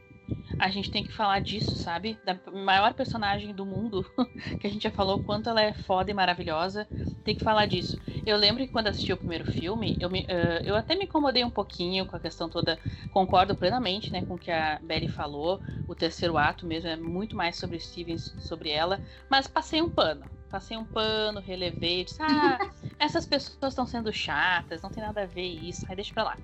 [0.63, 2.17] a gente tem que falar disso, sabe?
[2.25, 4.09] Da maior personagem do mundo,
[4.61, 6.87] que a gente já falou quanto ela é foda e maravilhosa,
[7.25, 8.01] tem que falar disso.
[8.25, 11.45] Eu lembro que quando assisti o primeiro filme, eu, me, uh, eu até me incomodei
[11.45, 12.79] um pouquinho com a questão toda,
[13.11, 17.37] concordo plenamente, né, com o que a Belly falou, o terceiro ato mesmo é muito
[17.37, 20.25] mais sobre Steven, sobre ela, mas passei um pano.
[20.49, 22.59] Passei um pano, relevei, disse, ah,
[23.01, 26.37] essas pessoas estão sendo chatas, não tem nada a ver isso, aí deixa pra lá.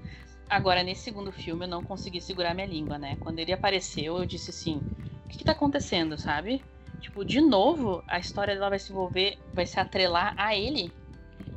[0.49, 3.17] Agora, nesse segundo filme, eu não consegui segurar minha língua, né?
[3.21, 4.83] Quando ele apareceu, eu disse assim:
[5.25, 6.65] o que, que tá acontecendo, sabe?
[7.01, 10.91] Tipo, de novo, a história dela vai se envolver, vai se atrelar a ele.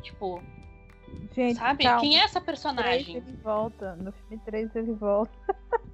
[0.02, 0.44] Tipo,
[1.34, 1.84] Gente, sabe?
[1.84, 2.02] calma.
[2.02, 3.18] Quem é essa personagem?
[3.18, 3.96] ele volta.
[3.96, 5.32] No filme 3 ele volta.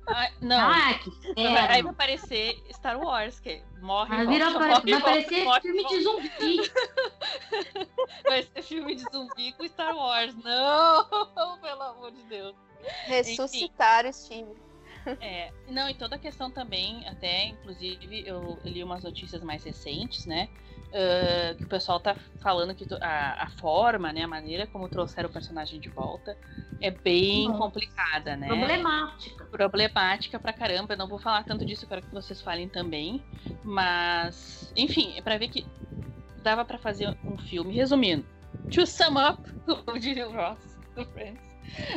[0.08, 0.58] Ah, não.
[0.58, 1.90] Ah, que Aí vai sério.
[1.90, 4.10] aparecer Star Wars, que morre.
[4.10, 5.98] Vai, volta, virar, morre, vai volta, parecer morre, filme volta.
[5.98, 6.72] de zumbi.
[8.24, 10.36] Vai ser filme de zumbi com Star Wars.
[10.36, 11.06] Não,
[11.60, 12.56] pelo amor de Deus.
[13.06, 14.56] Ressuscitar o Steve.
[15.22, 20.26] É, não, e toda a questão também, até inclusive eu li umas notícias mais recentes,
[20.26, 20.50] né?
[20.94, 25.30] Ah, que o pessoal tá falando que a, a forma, né, a maneira como trouxeram
[25.30, 26.38] o personagem de volta
[26.80, 27.60] é bem Nossa.
[27.60, 28.48] complicada, né?
[28.48, 29.46] Problemática.
[29.46, 30.94] Problemática pra caramba.
[30.94, 33.24] Eu não vou falar tanto disso, eu quero que vocês falem também.
[33.64, 35.66] Mas, enfim, é pra ver que
[36.44, 37.74] dava pra fazer um filme.
[37.74, 38.26] Resumindo,
[38.72, 39.42] to sum up,
[39.86, 41.42] como diria o Ross do Friends.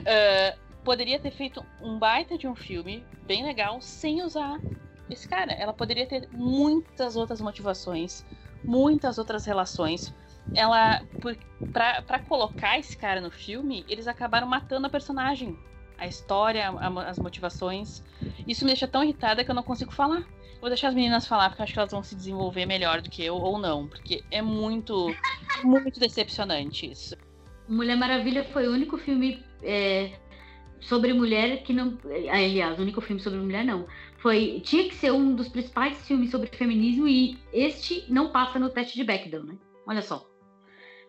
[0.06, 4.58] ah, poderia ter feito um baita de um filme bem legal sem usar
[5.10, 5.52] esse cara.
[5.52, 8.24] Ela poderia ter muitas outras motivações,
[8.64, 10.14] muitas outras relações.
[10.54, 11.00] Ela,
[12.06, 15.56] pra colocar esse cara no filme, eles acabaram matando a personagem.
[15.96, 18.02] A história, a- as motivações.
[18.48, 20.22] Isso me deixa tão irritada que eu não consigo falar.
[20.60, 23.24] Vou deixar as meninas falar, porque acho que elas vão se desenvolver melhor do que
[23.24, 23.86] eu, ou não.
[23.86, 25.14] Porque é muito,
[25.62, 27.16] muito decepcionante isso.
[27.68, 30.12] Mulher Maravilha foi o único filme é,
[30.80, 31.98] sobre mulher que não.
[32.30, 33.86] Aliás, o único filme sobre mulher não.
[34.20, 38.68] Foi, tinha que ser um dos principais filmes sobre feminismo e este não passa no
[38.68, 39.56] teste de Bechdel, né?
[39.86, 40.28] Olha só.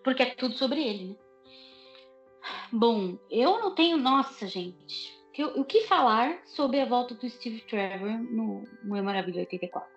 [0.04, 1.16] Porque é tudo sobre ele, né?
[2.72, 3.98] Bom, eu não tenho.
[3.98, 5.20] Nossa, gente.
[5.34, 9.90] que- O que falar sobre a volta do Steve Trevor no Mulher Maravilha 84?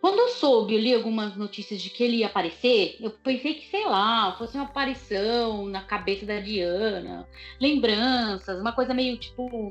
[0.00, 3.66] Quando eu soube, eu li algumas notícias de que ele ia aparecer, eu pensei que,
[3.68, 7.28] sei lá, fosse uma aparição na cabeça da Diana,
[7.60, 9.70] lembranças, uma coisa meio tipo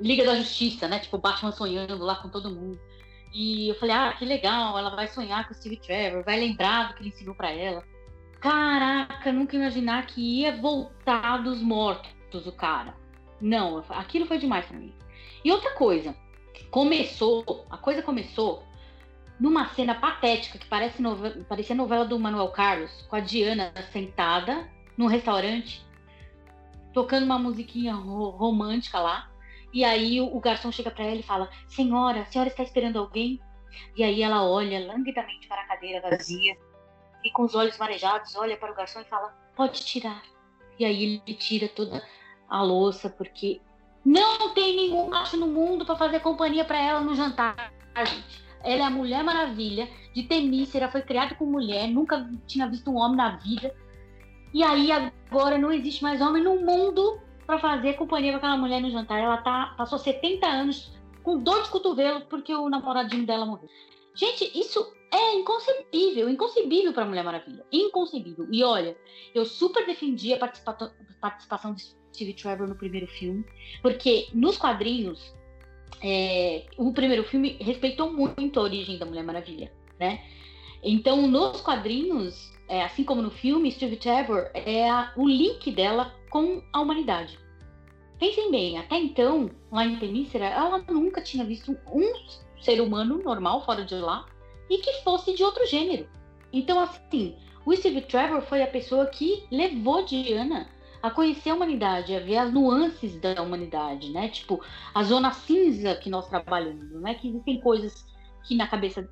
[0.00, 0.98] Liga da Justiça, né?
[0.98, 2.78] Tipo Batman sonhando lá com todo mundo.
[3.34, 6.88] E eu falei, ah, que legal, ela vai sonhar com o Steve Trevor, vai lembrar
[6.88, 7.84] do que ele ensinou pra ela.
[8.40, 12.94] Caraca, nunca imaginar que ia voltar dos mortos o cara.
[13.40, 14.94] Não, aquilo foi demais pra mim.
[15.44, 16.14] E outra coisa,
[16.70, 18.62] começou, a coisa começou
[19.38, 24.68] numa cena patética que parece nove- parecia novela do Manuel Carlos, com a Diana sentada
[24.96, 25.84] num restaurante,
[26.92, 29.30] tocando uma musiquinha ro- romântica lá.
[29.76, 33.38] E aí o, garçom chega para ela e fala: Senhora, a senhora está esperando alguém?
[33.94, 36.56] E aí ela olha languidamente para a cadeira vazia
[37.22, 40.22] e com os olhos marejados olha para o garçom e fala: Pode tirar.
[40.78, 42.02] E aí ele tira toda
[42.48, 43.60] a louça porque
[44.02, 48.46] não tem nenhum macho no mundo para fazer companhia para ela no jantar, gente.
[48.64, 52.96] Ela é a Mulher Maravilha de Temícera, foi criada com mulher, nunca tinha visto um
[52.96, 53.76] homem na vida.
[54.54, 58.80] E aí agora não existe mais homem no mundo para fazer companhia com aquela mulher
[58.80, 59.20] no jantar.
[59.20, 60.92] Ela tá, passou 70 anos
[61.22, 63.68] com dor de cotovelo porque o namoradinho dela morreu.
[64.14, 67.64] Gente, isso é inconcebível, inconcebível para Mulher Maravilha.
[67.70, 68.48] Inconcebível.
[68.50, 68.96] E olha,
[69.34, 71.82] eu super defendi a participa participação de
[72.14, 73.44] Steve Trevor no primeiro filme,
[73.82, 75.34] porque nos quadrinhos,
[76.02, 80.24] é, o primeiro filme respeitou muito a origem da Mulher Maravilha, né?
[80.82, 86.14] Então, nos quadrinhos, é, assim como no filme, Steve Trevor é a, o link dela
[86.36, 87.38] com a humanidade.
[88.18, 92.12] Pensem bem, até então, lá em Temícera, ela nunca tinha visto um
[92.60, 94.26] ser humano normal fora de lá
[94.68, 96.06] e que fosse de outro gênero.
[96.52, 97.34] Então, assim,
[97.64, 100.68] o Steve Trevor foi a pessoa que levou Diana
[101.02, 104.28] a conhecer a humanidade, a ver as nuances da humanidade, né?
[104.28, 104.60] Tipo,
[104.94, 107.14] a zona cinza que nós trabalhamos, né?
[107.14, 108.04] Que existem coisas
[108.44, 109.08] que na cabeça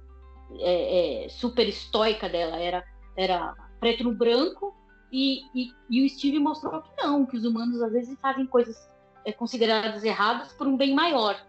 [0.58, 2.84] é, é, super estoica dela era,
[3.16, 4.74] era preto no branco,
[5.16, 8.90] e, e, e, o Steve mostrou que não, que os humanos às vezes fazem coisas
[9.24, 11.40] é, consideradas erradas por um bem maior,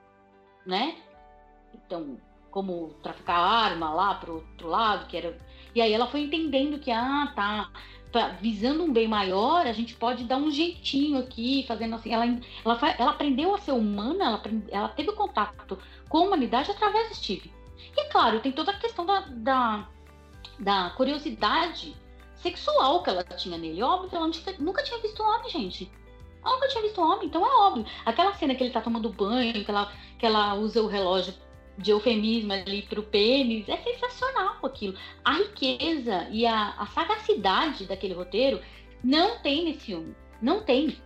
[0.64, 0.96] né?
[1.74, 2.16] Então,
[2.52, 5.36] como traficar arma lá para outro lado, que era.
[5.74, 7.72] E aí ela foi entendendo que, ah, tá,
[8.40, 12.14] visando um bem maior, a gente pode dar um jeitinho aqui, fazendo assim.
[12.14, 12.26] Ela,
[12.64, 17.16] ela, ela aprendeu a ser humana, ela, ela teve contato com a humanidade através do
[17.16, 17.52] Steve.
[17.98, 19.90] E claro, tem toda a questão da, da,
[20.60, 22.05] da curiosidade
[22.46, 23.82] sexual que ela tinha nele.
[23.82, 24.30] Óbvio que ela
[24.60, 25.92] nunca tinha visto homem, gente.
[26.44, 27.86] Ela nunca tinha visto homem, então é óbvio.
[28.06, 31.34] Aquela cena que ele tá tomando banho, que ela, que ela usa o relógio
[31.78, 34.96] de eufemismo ali para o pênis, é sensacional aquilo.
[35.24, 38.62] A riqueza e a, a, sagacidade daquele roteiro
[39.04, 40.16] não tem nesse filme.
[40.40, 40.98] Não tem.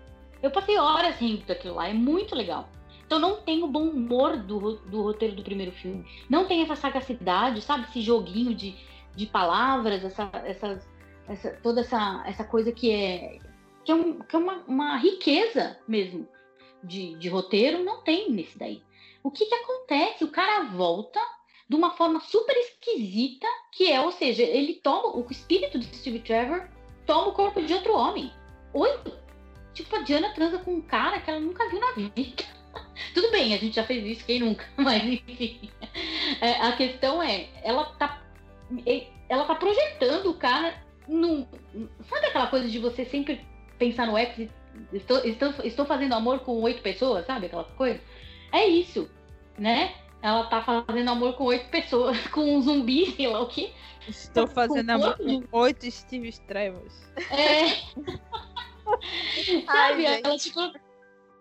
[0.43, 2.69] Eu passei horas rindo daquilo lá, é muito legal.
[3.05, 6.05] Então não tem o bom humor do, do roteiro do primeiro filme.
[6.29, 7.85] Não tem essa sagacidade, sabe?
[7.85, 8.75] Esse joguinho de,
[9.15, 10.79] de palavras, essa, essa,
[11.29, 13.39] essa, toda essa, essa coisa que é,
[13.85, 16.27] que é, um, que é uma, uma riqueza mesmo
[16.83, 18.81] de, de roteiro, não tem nesse daí.
[19.23, 20.23] O que, que acontece?
[20.23, 21.19] O cara volta
[21.67, 26.19] de uma forma super esquisita, que é, ou seja, ele toma o espírito de Steve
[26.19, 26.67] Trevor
[27.05, 28.31] toma o corpo de outro homem.
[28.73, 28.99] Oi?
[29.73, 32.43] Tipo, a Diana transa com um cara que ela nunca viu na vida.
[33.15, 34.63] Tudo bem, a gente já fez isso, quem nunca?
[34.77, 35.71] Mas enfim.
[36.39, 38.21] É, a questão é, ela tá.
[39.27, 40.73] Ela tá projetando o cara
[41.09, 41.47] num.
[42.07, 43.45] Sabe aquela coisa de você sempre
[43.77, 44.49] pensar no ex?
[44.93, 47.47] Estou, estou, estou fazendo amor com oito pessoas, sabe?
[47.47, 47.99] Aquela coisa?
[48.51, 49.09] É isso,
[49.57, 49.95] né?
[50.21, 53.71] Ela tá fazendo amor com oito pessoas, com um zumbi, sei lá o quê.
[54.07, 57.11] Estou fazendo amor com oito Steve Trevors.
[57.31, 57.69] É.
[59.65, 60.05] Sabe?
[60.07, 60.59] Ai, ela, tipo.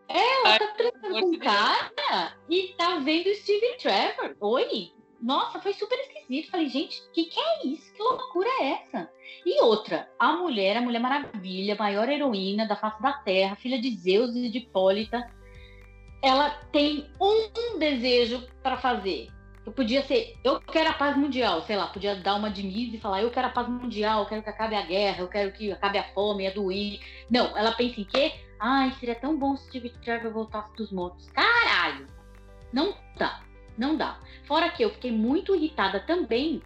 [0.08, 4.36] É, ela tá tratando com um cara e tá vendo Steve Trevor.
[4.40, 4.92] Oi?
[5.20, 6.50] Nossa, foi super esquisito.
[6.50, 7.92] Falei, gente, o que, que é isso?
[7.92, 9.10] Que loucura é essa?
[9.44, 13.90] E outra, a mulher, a Mulher Maravilha, maior heroína da face da Terra, filha de
[13.96, 15.28] Zeus e de Hipólita,
[16.22, 19.28] ela tem um desejo para fazer.
[19.68, 22.90] Eu podia ser, eu quero a paz mundial, sei lá, podia dar uma de mim
[22.90, 25.52] e falar, eu quero a paz mundial, eu quero que acabe a guerra, eu quero
[25.52, 27.02] que acabe a fome, a doença.
[27.30, 28.32] Não, ela pensa em quê?
[28.58, 31.28] Ai, seria tão bom se Steve Trevor voltasse dos mortos.
[31.30, 32.06] Caralho!
[32.72, 33.42] Não dá,
[33.76, 34.18] não dá.
[34.48, 36.60] Fora que eu fiquei muito irritada também,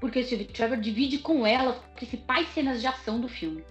[0.00, 3.62] porque Steve Trevor divide com ela as principais cenas de ação do filme.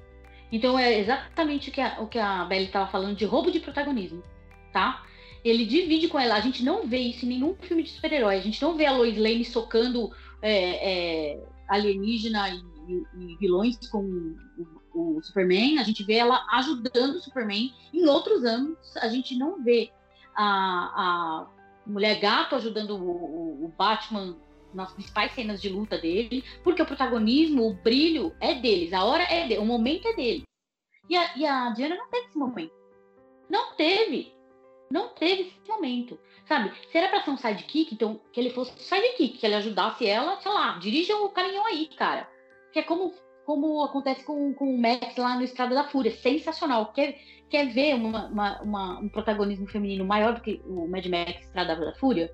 [0.52, 3.60] Então é exatamente o que a, o que a Belly estava falando de roubo de
[3.60, 4.22] protagonismo
[4.72, 5.04] tá?
[5.44, 6.36] Ele divide com ela.
[6.36, 8.38] A gente não vê isso em nenhum filme de super-herói.
[8.38, 10.12] A gente não vê a Lois Lane socando
[10.42, 14.36] é, é, alienígena e, e, e, vilões com
[14.94, 15.80] o, o, Superman.
[15.80, 17.74] A gente vê ela ajudando o Superman.
[17.94, 19.92] Em outros âmbitos, a gente não vê
[20.36, 21.48] a, a
[21.86, 24.38] Mulher Gato ajudando o, o Batman
[24.74, 29.24] nas principais cenas de luta dele, porque o protagonismo, o brilho é deles, a hora
[29.24, 30.44] é dele, o momento é dele.
[31.10, 32.74] E a, e a Diana não teve esse momento.
[33.50, 34.34] Não teve.
[34.90, 36.18] Não teve esse momento.
[36.46, 36.72] Sabe?
[36.90, 40.40] Se era pra ser um sidekick, então que ele fosse sidekick, que ele ajudasse ela,
[40.40, 42.30] sei lá, dirija o caminhão aí, cara.
[42.72, 43.14] Que é como,
[43.46, 46.12] como acontece com, com o Max lá no Estrada da Fúria.
[46.12, 46.94] Sensacional.
[47.52, 51.76] Quer ver uma, uma, uma, um protagonismo feminino maior do que o Mad Max Estrada
[51.76, 52.34] da Fúria?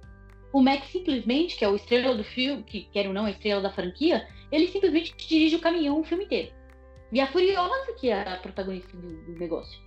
[0.54, 3.60] O Max simplesmente, que é o estrela do filme, que quer ou não, a estrela
[3.60, 6.54] da franquia, ele simplesmente dirige o caminhão o filme inteiro.
[7.12, 9.80] E a Furiosa, que é a protagonista do, do negócio.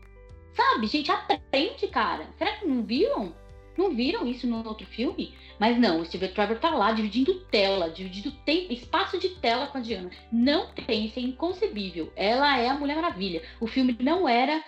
[0.53, 2.26] Sabe, gente, aprende, cara.
[2.37, 3.35] Será que não viram?
[3.78, 5.35] Não viram isso no outro filme?
[5.59, 9.78] Mas não, o Steve Trevor tá lá dividindo tela, dividindo tempo, espaço de tela com
[9.78, 10.11] a Diana.
[10.33, 12.12] Não tem, isso é inconcebível.
[12.16, 13.43] Ela é a Mulher Maravilha.
[13.61, 14.62] O filme não era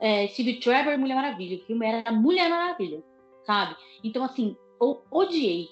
[0.00, 1.56] é, Steve Trevor e Mulher Maravilha.
[1.56, 3.02] O filme era Mulher Maravilha,
[3.44, 3.76] sabe?
[4.02, 5.68] Então, assim, eu odiei.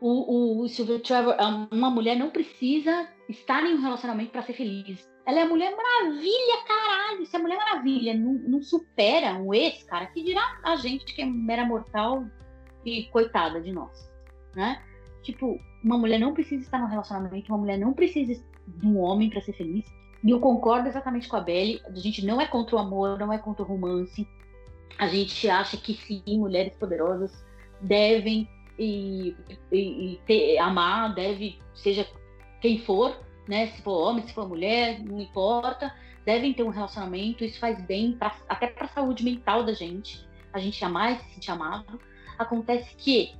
[0.00, 1.36] O, o, o Steve Trevor,
[1.70, 5.08] uma mulher não precisa estar em um relacionamento para ser feliz.
[5.26, 7.26] Ela é Mulher Maravilha, caralho.
[7.26, 11.22] Se a Mulher Maravilha não, não supera um ex, cara, que dirá a gente que
[11.22, 12.24] é mera mortal
[12.84, 14.08] e coitada de nós,
[14.54, 14.80] né?
[15.22, 18.32] Tipo, uma mulher não precisa estar no relacionamento, uma mulher não precisa
[18.66, 19.84] de um homem para ser feliz.
[20.26, 21.80] E eu concordo exatamente com a Belly.
[21.86, 24.26] A gente não é contra o amor, não é contra o romance.
[24.98, 27.44] A gente acha que sim, mulheres poderosas
[27.80, 29.36] devem e,
[29.70, 32.04] e, e ter, amar, deve, seja
[32.60, 33.16] quem for,
[33.46, 33.68] né?
[33.68, 35.94] Se for homem, se for mulher, não importa.
[36.24, 40.26] Devem ter um relacionamento, isso faz bem pra, até para a saúde mental da gente.
[40.52, 42.00] A gente amar e se sentir amado.
[42.36, 43.32] Acontece que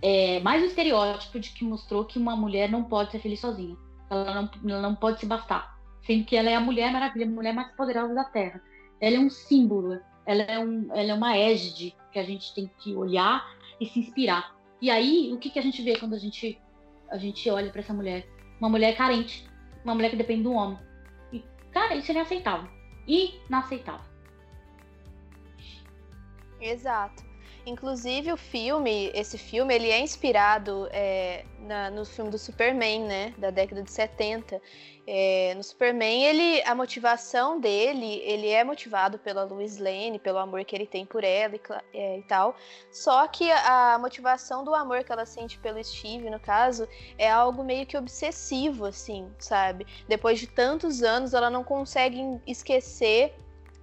[0.00, 3.76] é mais o estereótipo de que mostrou que uma mulher não pode ser feliz sozinha.
[4.08, 5.77] Ela não, ela não pode se bastar.
[6.08, 8.62] Sendo que ela é a mulher maravilha, a mulher mais poderosa da Terra.
[8.98, 12.70] Ela é um símbolo, ela é, um, ela é uma égide que a gente tem
[12.78, 13.46] que olhar
[13.78, 14.56] e se inspirar.
[14.80, 16.58] E aí, o que, que a gente vê quando a gente,
[17.10, 18.26] a gente olha para essa mulher?
[18.58, 19.46] Uma mulher carente,
[19.84, 20.78] uma mulher que depende do homem.
[21.30, 22.70] E, cara, isso é inaceitável.
[23.06, 24.08] Inaceitável.
[26.58, 27.22] Exato.
[27.68, 33.34] Inclusive o filme, esse filme, ele é inspirado é, na, no filme do Superman, né,
[33.36, 34.60] da década de 70.
[35.06, 40.64] É, no Superman, ele, a motivação dele, ele é motivado pela Lois Lane, pelo amor
[40.64, 41.60] que ele tem por ela e,
[41.92, 42.56] é, e, tal.
[42.90, 46.88] Só que a motivação do amor que ela sente pelo Steve, no caso,
[47.18, 49.86] é algo meio que obsessivo, assim, sabe?
[50.08, 53.34] Depois de tantos anos, ela não consegue esquecer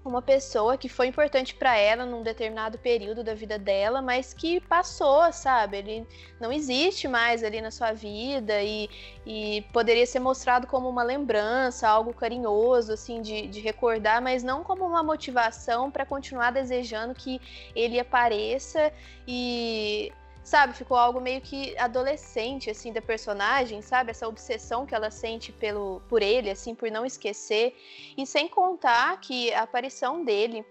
[0.05, 4.59] uma pessoa que foi importante para ela num determinado período da vida dela, mas que
[4.61, 5.77] passou, sabe?
[5.77, 6.07] Ele
[6.39, 8.87] não existe mais ali na sua vida e,
[9.25, 14.63] e poderia ser mostrado como uma lembrança, algo carinhoso, assim, de, de recordar, mas não
[14.63, 17.41] como uma motivação para continuar desejando que
[17.75, 18.91] ele apareça
[19.27, 20.13] e
[20.45, 20.73] sabe?
[20.73, 24.11] Ficou algo meio que adolescente, assim, da personagem, sabe?
[24.11, 27.75] Essa obsessão que ela sente pelo, por ele, assim, por não esquecer.
[28.15, 30.63] E sem contar que a aparição dele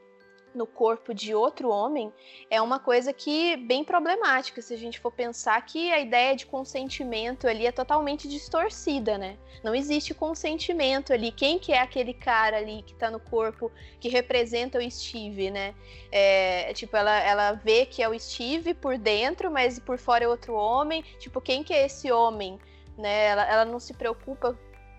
[0.55, 2.13] no corpo de outro homem
[2.51, 6.47] é uma coisa que bem problemática se a gente for pensar que a ideia de
[6.47, 9.37] consentimento ali é totalmente distorcida, né?
[9.63, 11.33] Não existe consentimento ali.
[11.33, 15.75] Quem que é aquele cara ali que tá no corpo que representa o Steve, né?
[16.13, 20.29] É, tipo, ela, ela vê que é o Steve por dentro, mas por fora é
[20.29, 21.03] outro homem.
[21.19, 22.59] Tipo, quem que é esse homem?
[22.97, 23.27] Né?
[23.27, 24.57] Ela, ela não se preocupa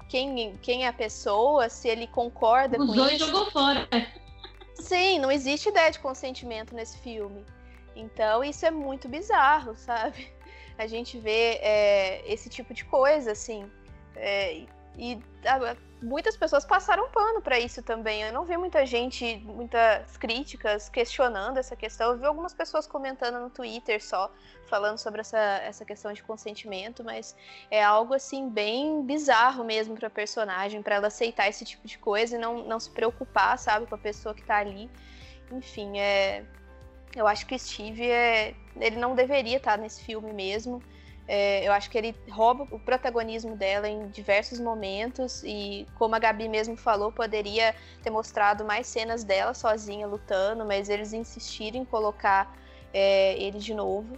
[0.09, 3.25] quem, quem é a pessoa, se ele concorda Os com dois isso.
[3.25, 3.87] jogou fora.
[4.75, 7.45] Sim, não existe ideia de consentimento nesse filme.
[7.95, 10.31] Então isso é muito bizarro, sabe?
[10.77, 13.69] A gente vê é, esse tipo de coisa, assim.
[14.15, 14.65] É,
[14.97, 18.21] e a, muitas pessoas passaram pano para isso também.
[18.21, 22.11] Eu não vi muita gente, muitas críticas questionando essa questão.
[22.11, 24.31] Eu vi algumas pessoas comentando no Twitter só,
[24.67, 27.35] falando sobre essa, essa questão de consentimento, mas
[27.69, 32.35] é algo assim bem bizarro mesmo para personagem, para ela aceitar esse tipo de coisa
[32.35, 34.89] e não, não se preocupar, sabe, com a pessoa que tá ali.
[35.51, 36.43] Enfim, é
[37.15, 40.83] eu acho que Steve é, ele não deveria estar nesse filme mesmo.
[41.27, 46.19] É, eu acho que ele rouba o protagonismo dela em diversos momentos e, como a
[46.19, 47.73] Gabi mesmo falou, poderia
[48.03, 52.55] ter mostrado mais cenas dela sozinha lutando, mas eles insistiram em colocar
[52.93, 54.17] é, ele de novo.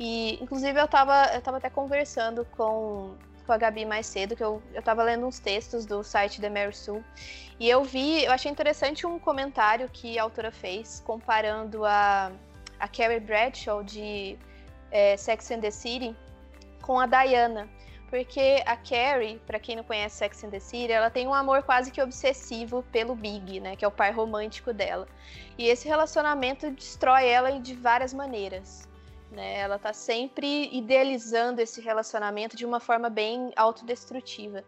[0.00, 3.14] E, inclusive, eu estava eu tava até conversando com,
[3.46, 6.50] com a Gabi mais cedo, que eu, eu tava lendo uns textos do site da
[6.50, 7.04] Mary Sue,
[7.60, 12.32] e eu vi, eu achei interessante um comentário que a autora fez, comparando a,
[12.80, 14.36] a Carrie Bradshaw de
[14.90, 16.16] é, Sex and the City
[16.88, 17.68] com a Diana.
[18.08, 21.62] Porque a Carrie, para quem não conhece Sex and the City, ela tem um amor
[21.62, 25.06] quase que obsessivo pelo Big, né, que é o pai romântico dela.
[25.58, 28.87] E esse relacionamento destrói ela de várias maneiras.
[29.38, 29.60] Né?
[29.60, 34.64] Ela tá sempre idealizando esse relacionamento de uma forma bem autodestrutiva.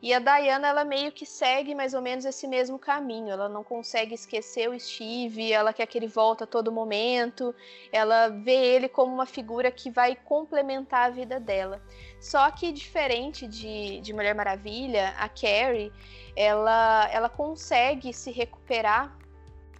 [0.00, 3.30] E a Diana, ela meio que segue mais ou menos esse mesmo caminho.
[3.30, 7.54] Ela não consegue esquecer o Steve, ela quer que ele volte a todo momento.
[7.92, 11.82] Ela vê ele como uma figura que vai complementar a vida dela.
[12.18, 15.92] Só que diferente de, de Mulher Maravilha, a Carrie,
[16.34, 19.14] ela, ela consegue se recuperar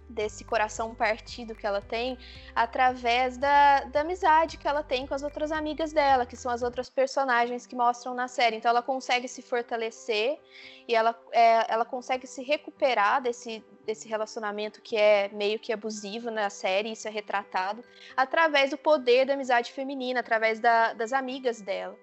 [0.09, 2.17] desse coração partido que ela tem
[2.55, 6.61] através da, da amizade que ela tem com as outras amigas dela, que são as
[6.61, 8.57] outras personagens que mostram na série.
[8.57, 10.39] Então ela consegue se fortalecer
[10.87, 16.29] e ela, é, ela consegue se recuperar desse, desse relacionamento que é meio que abusivo
[16.29, 17.83] na série, isso é retratado,
[18.15, 21.97] através do poder da amizade feminina, através da, das amigas dela.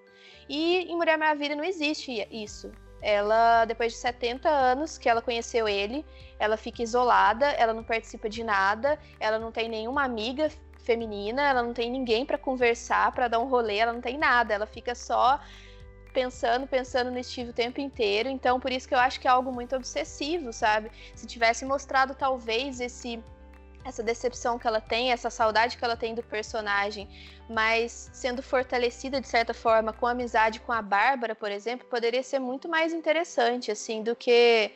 [0.48, 2.72] E em Mulher Maravilha não existe isso.
[3.02, 6.06] Ela, depois de 70 anos que ela conheceu ele,
[6.38, 10.48] ela fica isolada, ela não participa de nada, ela não tem nenhuma amiga
[10.84, 14.54] feminina, ela não tem ninguém para conversar, para dar um rolê, ela não tem nada,
[14.54, 15.40] ela fica só
[16.12, 18.28] pensando, pensando no Steve o tempo inteiro.
[18.28, 20.90] Então, por isso que eu acho que é algo muito obsessivo, sabe?
[21.14, 23.22] Se tivesse mostrado talvez esse
[23.84, 27.08] essa decepção que ela tem, essa saudade que ela tem do personagem,
[27.48, 32.22] mas sendo fortalecida de certa forma com a amizade com a Bárbara, por exemplo, poderia
[32.22, 34.70] ser muito mais interessante assim do que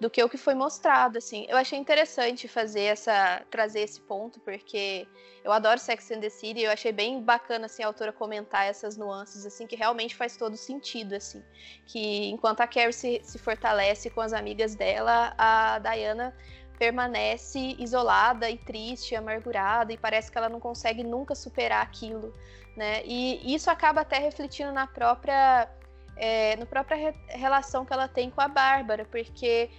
[0.00, 1.46] do que o que foi mostrado, assim.
[1.48, 5.06] Eu achei interessante fazer essa trazer esse ponto porque
[5.44, 8.66] eu adoro Sex and the City, e eu achei bem bacana assim a autora comentar
[8.66, 11.42] essas nuances assim que realmente faz todo sentido assim,
[11.86, 16.34] que enquanto a Carrie se, se fortalece com as amigas dela, a Diana
[16.78, 22.32] permanece isolada e triste, amargurada e parece que ela não consegue nunca superar aquilo,
[22.76, 23.02] né?
[23.04, 25.68] E isso acaba até refletindo na própria
[26.16, 29.70] é, no própria re relação que ela tem com a Bárbara, porque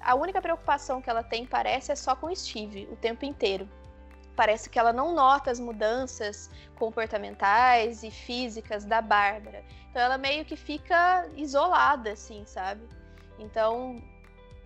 [0.00, 3.68] a única preocupação que ela tem, parece, é só com o Steve o tempo inteiro.
[4.36, 9.64] Parece que ela não nota as mudanças comportamentais e físicas da Bárbara.
[9.90, 12.82] Então ela meio que fica isolada, assim, sabe?
[13.38, 13.96] Então,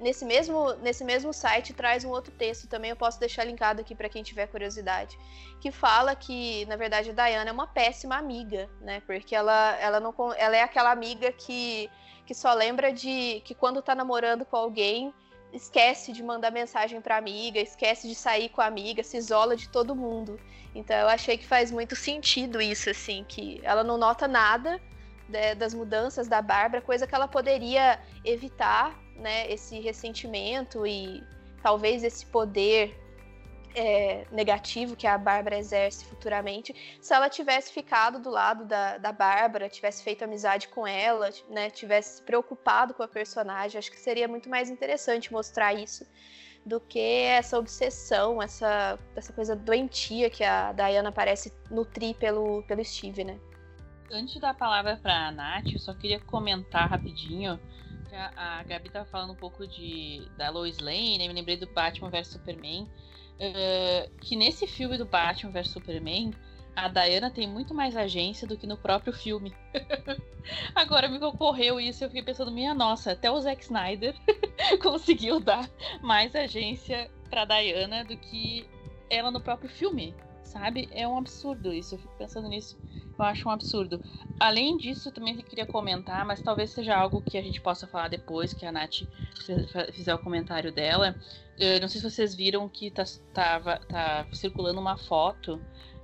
[0.03, 3.95] nesse mesmo, nesse mesmo site traz um outro texto também, eu posso deixar linkado aqui
[3.95, 5.19] para quem tiver curiosidade,
[5.61, 9.01] que fala que, na verdade, a Diana é uma péssima amiga, né?
[9.07, 11.89] Porque ela, ela, não, ela é aquela amiga que,
[12.27, 15.15] que só lembra de que quando tá namorando com alguém,
[15.53, 19.69] esquece de mandar mensagem para amiga, esquece de sair com a amiga, se isola de
[19.69, 20.41] todo mundo.
[20.75, 24.81] Então eu achei que faz muito sentido isso, assim, que ela não nota nada
[25.29, 31.23] de, das mudanças da Bárbara, coisa que ela poderia evitar, né, esse ressentimento e
[31.63, 32.99] talvez esse poder
[33.75, 39.13] é, negativo que a Bárbara exerce futuramente, se ela tivesse ficado do lado da, da
[39.13, 43.99] Bárbara, tivesse feito amizade com ela, né, tivesse se preocupado com a personagem, acho que
[43.99, 46.07] seria muito mais interessante mostrar isso
[46.65, 52.85] do que essa obsessão, essa, essa coisa doentia que a Diana parece nutrir pelo, pelo
[52.85, 53.39] Steve, né?
[54.13, 57.59] Antes da palavra para a Nath, eu só queria comentar rapidinho
[58.17, 61.29] a, Gabi tava falando um pouco de da Lois Lane, né?
[61.29, 62.89] me lembrei do Batman vs Superman.
[63.35, 66.33] Uh, que nesse filme do Batman vs Superman,
[66.75, 69.55] a Diana tem muito mais agência do que no próprio filme.
[70.75, 74.15] Agora me ocorreu isso e eu fiquei pensando, minha nossa, até o Zack Snyder
[74.83, 75.69] conseguiu dar
[76.01, 78.67] mais agência pra Diana do que
[79.11, 80.15] ela no próprio filme,
[80.53, 80.89] sabe?
[80.93, 82.79] É um absurdo isso, eu fico pensando nisso.
[83.19, 84.01] Eu acho um absurdo.
[84.41, 88.09] Além disso, eu também queria comentar, mas talvez seja algo que a gente possa falar
[88.09, 89.03] depois que a Nath
[89.93, 91.15] fizer o comentário dela.
[91.59, 95.61] Eu não sei se vocês viram que tá, tava, tá circulando uma foto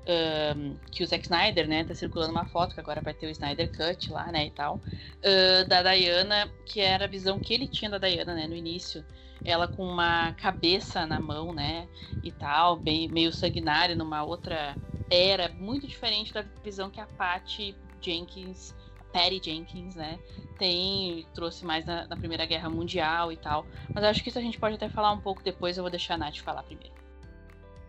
[0.09, 3.30] um, que o Zack Snyder, né, tá circulando uma foto, que agora vai ter o
[3.30, 7.68] Snyder Cut lá, né, e tal, uh, da Diana, que era a visão que ele
[7.68, 9.05] tinha da Diana, né, no início.
[9.45, 11.89] Ela com uma cabeça na mão, né,
[12.22, 14.76] e tal, bem, meio sanguinária, numa outra
[15.11, 18.74] era, muito diferente da visão que a Patty Jenkins
[19.12, 20.18] Patty Jenkins, né?
[20.59, 23.66] Tem, trouxe mais na, na, Primeira Guerra Mundial e tal.
[23.95, 26.14] Mas acho que isso a gente pode até falar um pouco depois, eu vou deixar
[26.14, 26.95] a Nath falar primeiro.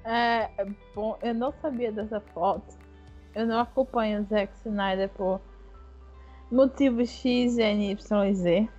[0.06, 0.50] É,
[0.96, 2.78] bom, eu não sabia dessa foto.
[3.36, 5.42] Eu não acompanho o Zack Snyder por
[6.52, 8.70] motivos X, N, Y Z.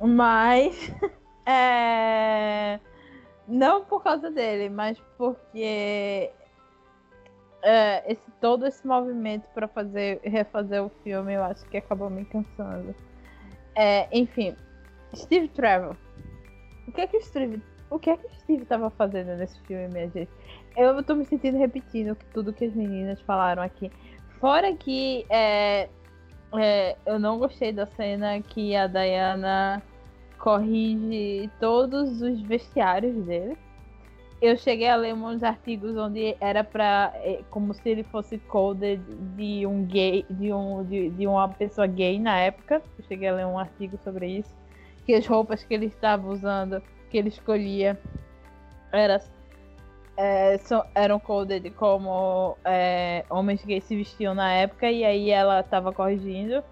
[0.00, 0.92] Mas.
[1.50, 2.80] é,
[3.48, 6.30] não por causa dele, mas porque
[7.62, 12.24] é, esse, todo esse movimento para fazer refazer o filme, eu acho que acabou me
[12.24, 12.94] cansando.
[13.74, 14.54] É, enfim,
[15.14, 15.96] Steve Trevor.
[16.86, 19.88] O que é que o Steve, o que é que Steve tava fazendo nesse filme,
[19.88, 20.30] minha gente?
[20.76, 23.90] Eu tô me sentindo repetindo tudo que as meninas falaram aqui.
[24.40, 25.88] Fora que é,
[26.58, 29.82] é, eu não gostei da cena que a Diana
[30.40, 33.56] corrige todos os vestiários dele.
[34.40, 39.02] Eu cheguei a ler uns artigos onde era para é, como se ele fosse coded
[39.36, 42.82] de um gay, de um de, de, uma pessoa gay na época.
[42.98, 44.54] Eu cheguei a ler um artigo sobre isso,
[45.04, 48.00] que as roupas que ele estava usando, que ele escolhia,
[48.90, 49.22] era,
[50.16, 54.90] é, so, eram coded como é, homens gays se vestiam na época.
[54.90, 56.64] E aí ela estava corrigindo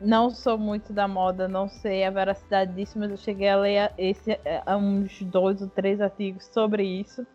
[0.00, 3.92] não sou muito da moda, não sei a veracidade disso, mas eu cheguei a ler
[3.98, 7.26] esse, é, uns dois ou três artigos sobre isso.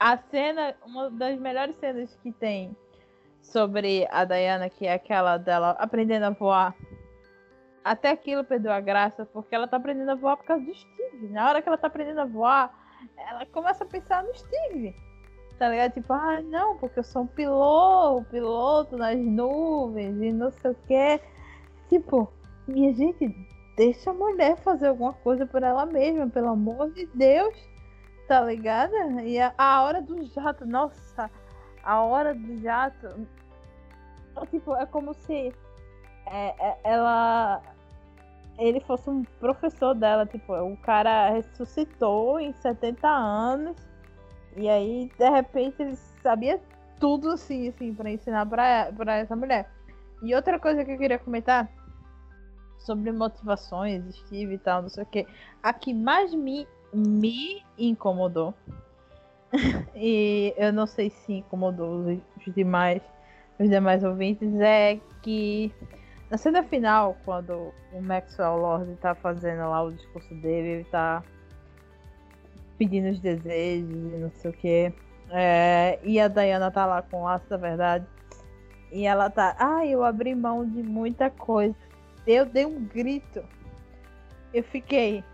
[0.00, 2.74] A cena, uma das melhores cenas que tem
[3.40, 6.74] sobre a Diana, que é aquela dela aprendendo a voar,
[7.84, 11.28] até aquilo perdeu a graça, porque ela tá aprendendo a voar por causa do Steve.
[11.28, 12.72] Na hora que ela tá aprendendo a voar,
[13.28, 14.94] ela começa a pensar no Steve.
[15.58, 15.92] Tá ligado?
[15.92, 20.76] Tipo, ah, não, porque eu sou um piloto, piloto nas nuvens e não sei o
[20.86, 21.20] que.
[21.92, 22.32] Tipo,
[22.66, 23.28] minha gente,
[23.76, 27.54] deixa a mulher fazer alguma coisa por ela mesma, pelo amor de Deus.
[28.26, 28.94] Tá ligado?
[29.20, 31.30] E a, a hora do jato, nossa,
[31.84, 33.28] a hora do jato.
[34.50, 35.52] Tipo, é como se
[36.24, 37.60] é, é, ela
[38.58, 43.76] ele fosse um professor dela, tipo, o cara ressuscitou em 70 anos
[44.56, 46.58] e aí de repente ele sabia
[46.98, 49.70] tudo assim, assim, para ensinar para para essa mulher.
[50.22, 51.68] E outra coisa que eu queria comentar
[52.82, 55.26] sobre motivações, Steve e tal, não sei o que,
[55.62, 58.52] a que mais me me incomodou
[59.96, 63.00] e eu não sei se incomodou os demais
[63.58, 65.72] os demais ouvintes é que
[66.32, 71.22] na cena final, quando o Maxwell Lord tá fazendo lá o discurso dele, ele tá
[72.78, 74.92] pedindo os desejos e não sei o que.
[75.30, 78.06] É, e a Diana tá lá com o laço da verdade.
[78.90, 81.76] E ela tá, ah, eu abri mão de muita coisa.
[82.26, 83.44] Eu dei um grito.
[84.52, 85.24] Eu fiquei,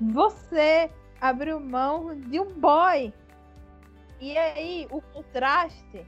[0.00, 3.12] você abriu mão de um boy.
[4.20, 6.06] E aí, o contraste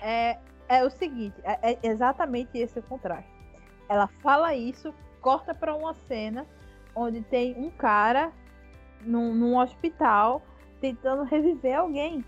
[0.00, 3.38] é, é o seguinte: é, é exatamente esse o contraste
[3.88, 6.46] ela fala isso, corta para uma cena
[6.94, 8.30] onde tem um cara
[9.00, 10.42] num, num hospital
[10.80, 12.24] tentando reviver alguém.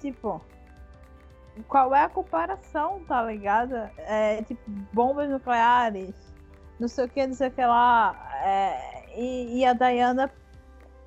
[0.00, 0.42] Tipo,
[1.66, 3.74] qual é a comparação, tá ligado?
[3.98, 4.60] É, tipo,
[4.92, 6.14] bombas nucleares,
[6.78, 8.14] não sei o que, não sei o que lá.
[8.44, 10.30] É, e, e, a Diana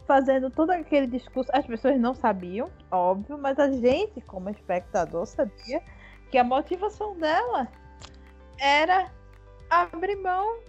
[0.05, 1.49] fazendo todo aquele discurso.
[1.53, 5.81] As pessoas não sabiam, óbvio, mas a gente, como espectador, sabia
[6.29, 7.67] que a motivação dela
[8.59, 9.09] era
[9.69, 10.59] abrir mão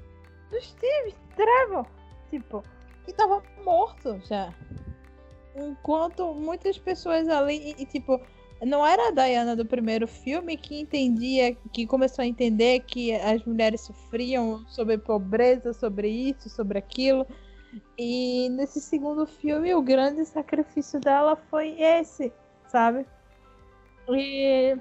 [0.51, 1.87] do Steve Trevor.
[2.31, 2.63] Tipo,
[3.05, 4.53] que tava morto já.
[5.55, 8.21] Enquanto muitas pessoas ali, e, tipo,
[8.65, 13.45] não era a Diana do primeiro filme que entendia, que começou a entender que as
[13.45, 17.27] mulheres sofriam sobre pobreza, sobre isso, sobre aquilo.
[17.99, 22.33] E nesse segundo filme, o grande sacrifício dela foi esse,
[22.69, 23.07] sabe?
[24.09, 24.77] E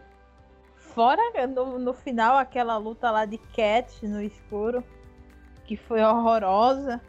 [0.93, 4.83] Fora no, no final aquela luta lá de Cat no escuro,
[5.65, 7.01] que foi horrorosa.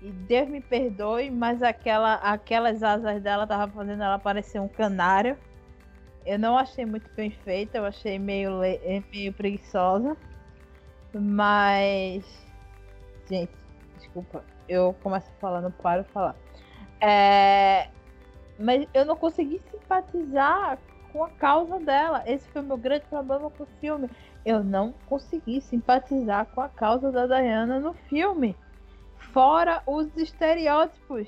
[0.00, 5.36] E Deus me perdoe, mas aquela, aquelas asas dela tava fazendo ela parecer um canário.
[6.28, 8.60] Eu não achei muito bem feita, eu achei meio,
[9.10, 10.14] meio preguiçosa.
[11.14, 12.22] Mas.
[13.26, 13.50] Gente,
[13.96, 14.44] desculpa.
[14.68, 16.36] Eu começo não paro falar.
[17.00, 17.88] É...
[18.58, 20.78] Mas eu não consegui simpatizar
[21.14, 22.22] com a causa dela.
[22.26, 24.10] Esse foi o meu grande problema com o filme.
[24.44, 28.54] Eu não consegui simpatizar com a causa da Diana no filme.
[29.32, 31.26] Fora os estereótipos.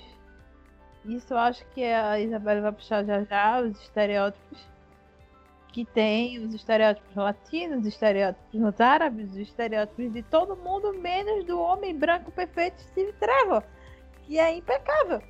[1.07, 4.69] Isso eu acho que a Isabela vai puxar já já, os estereótipos
[5.73, 11.61] que tem, os estereótipos latinos, os estereótipos árabes, os estereótipos de todo mundo, menos do
[11.61, 13.63] homem branco perfeito Steve Trevor,
[14.25, 15.23] que é impecável.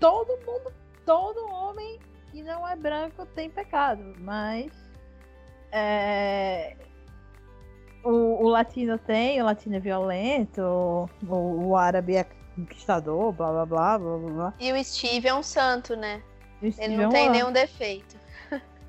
[0.00, 0.72] Todo mundo,
[1.04, 1.98] todo homem
[2.30, 4.72] que não é branco tem pecado, mas
[5.70, 6.76] é,
[8.02, 13.66] o, o, latino tem, o latino é violento, o, o árabe é conquistador, blá blá
[13.66, 14.54] blá blá blá.
[14.60, 16.22] E o Steve é um santo, né?
[16.62, 18.13] Ele não é um tem nenhum defeito.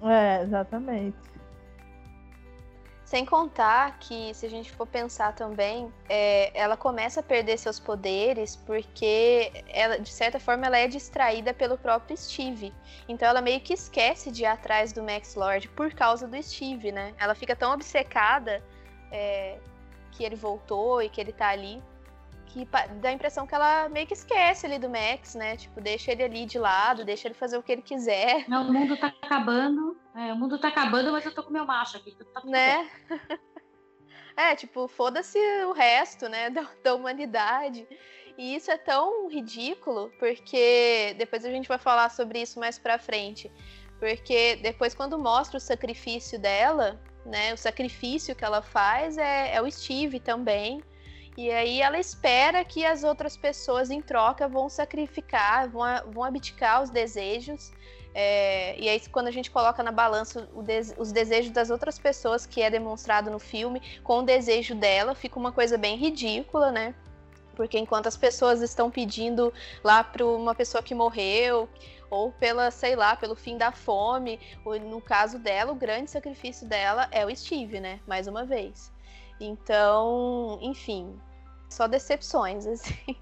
[0.01, 1.17] É, exatamente.
[3.05, 7.79] Sem contar que, se a gente for pensar também, é, ela começa a perder seus
[7.79, 12.73] poderes porque, ela, de certa forma, ela é distraída pelo próprio Steve.
[13.07, 16.91] Então, ela meio que esquece de ir atrás do Max Lord por causa do Steve,
[16.91, 17.13] né?
[17.19, 18.63] Ela fica tão obcecada
[19.11, 19.59] é,
[20.11, 21.81] que ele voltou e que ele tá ali
[22.55, 22.65] que
[23.01, 25.57] dá a impressão que ela meio que esquece ali do Max, né?
[25.57, 28.47] Tipo, deixa ele ali de lado, deixa ele fazer o que ele quiser.
[28.47, 29.97] Não, o mundo tá acabando.
[30.15, 32.15] É, o mundo tá acabando, mas eu tô com meu macho aqui.
[32.33, 32.89] Tá né?
[34.37, 36.49] é, tipo, foda-se o resto, né?
[36.55, 37.85] Da, da humanidade.
[38.37, 42.97] E isso é tão ridículo, porque depois a gente vai falar sobre isso mais pra
[42.97, 43.51] frente.
[43.99, 47.53] Porque depois, quando mostra o sacrifício dela, né?
[47.53, 50.81] O sacrifício que ela faz é, é o Steve também.
[51.37, 56.81] E aí ela espera que as outras pessoas em troca vão sacrificar, vão, vão abdicar
[56.81, 57.73] os desejos.
[58.13, 60.47] É, e aí, quando a gente coloca na balança
[60.97, 65.37] os desejos das outras pessoas, que é demonstrado no filme, com o desejo dela, fica
[65.37, 66.95] uma coisa bem ridícula, né?
[67.57, 69.53] Porque enquanto as pessoas estão pedindo
[69.83, 71.67] lá para uma pessoa que morreu,
[72.09, 74.39] ou pela, sei lá, pelo fim da fome,
[74.89, 77.99] no caso dela, o grande sacrifício dela é o Steve, né?
[78.07, 78.94] Mais uma vez.
[79.39, 81.19] Então, enfim,
[81.69, 83.17] só decepções, assim.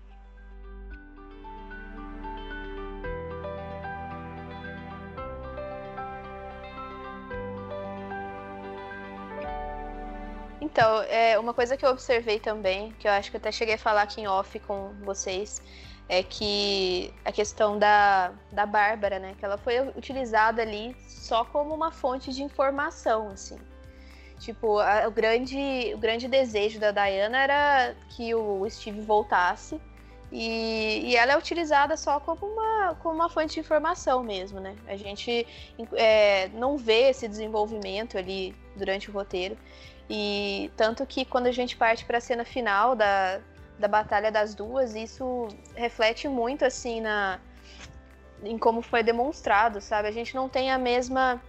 [10.73, 13.77] Então, é, uma coisa que eu observei também, que eu acho que até cheguei a
[13.77, 15.61] falar aqui em off com vocês,
[16.09, 19.35] é que a questão da, da Bárbara, né?
[19.37, 23.59] Que ela foi utilizada ali só como uma fonte de informação, assim.
[24.43, 29.79] Tipo, a, o, grande, o grande desejo da Diana era que o Steve voltasse.
[30.29, 34.75] E, e ela é utilizada só como uma, como uma fonte de informação mesmo, né?
[34.85, 35.47] A gente
[35.93, 39.57] é, não vê esse desenvolvimento ali durante o roteiro.
[40.09, 43.39] E tanto que quando a gente parte para a cena final da,
[43.79, 47.39] da Batalha das Duas, isso reflete muito assim na
[48.43, 50.09] em como foi demonstrado, sabe?
[50.09, 51.41] A gente não tem a mesma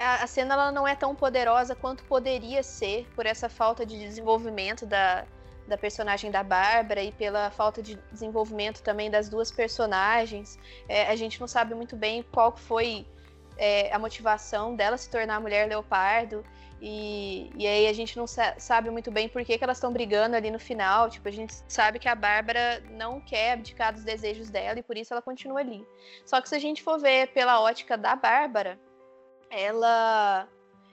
[0.00, 4.86] a, cena ela não é tão poderosa quanto poderia ser por essa falta de desenvolvimento
[4.86, 5.26] da,
[5.68, 10.58] da personagem da Bárbara e pela falta de desenvolvimento também das duas personagens.
[10.88, 13.06] É, a gente não sabe muito bem qual foi
[13.58, 16.42] é, a motivação dela se tornar a mulher leopardo.
[16.82, 19.92] E, e aí a gente não sa sabe muito bem por que, que elas estão
[19.92, 21.10] brigando ali no final.
[21.10, 24.96] Tipo, a gente sabe que a Bárbara não quer abdicar dos desejos dela e por
[24.96, 25.86] isso ela continua ali.
[26.24, 28.80] Só que se a gente for ver pela ótica da Bárbara,
[29.50, 30.48] ela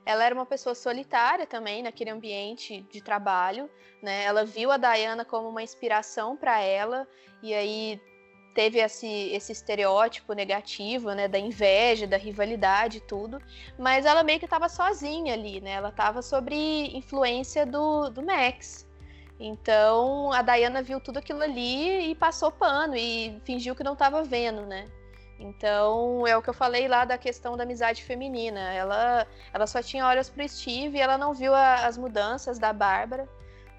[0.05, 3.69] ela era uma pessoa solitária também naquele ambiente de trabalho,
[4.01, 4.23] né?
[4.23, 7.05] Ela viu a Diana como uma inspiração para ela
[7.43, 7.99] e aí
[8.57, 13.39] teve esse, esse estereótipo negativo, né, da inveja, da rivalidade e tudo,
[13.77, 16.55] mas ela meio que estava sozinha ali, né, ela estava sobre
[16.97, 18.87] influência do, do Max.
[19.39, 24.23] Então a Diana viu tudo aquilo ali e passou pano e fingiu que não estava
[24.23, 24.85] vendo, né?
[25.39, 28.73] Então é o que eu falei lá da questão da amizade feminina.
[28.73, 32.73] Ela, ela só tinha olhos para Steve e ela não viu a, as mudanças da
[32.73, 33.27] Bárbara,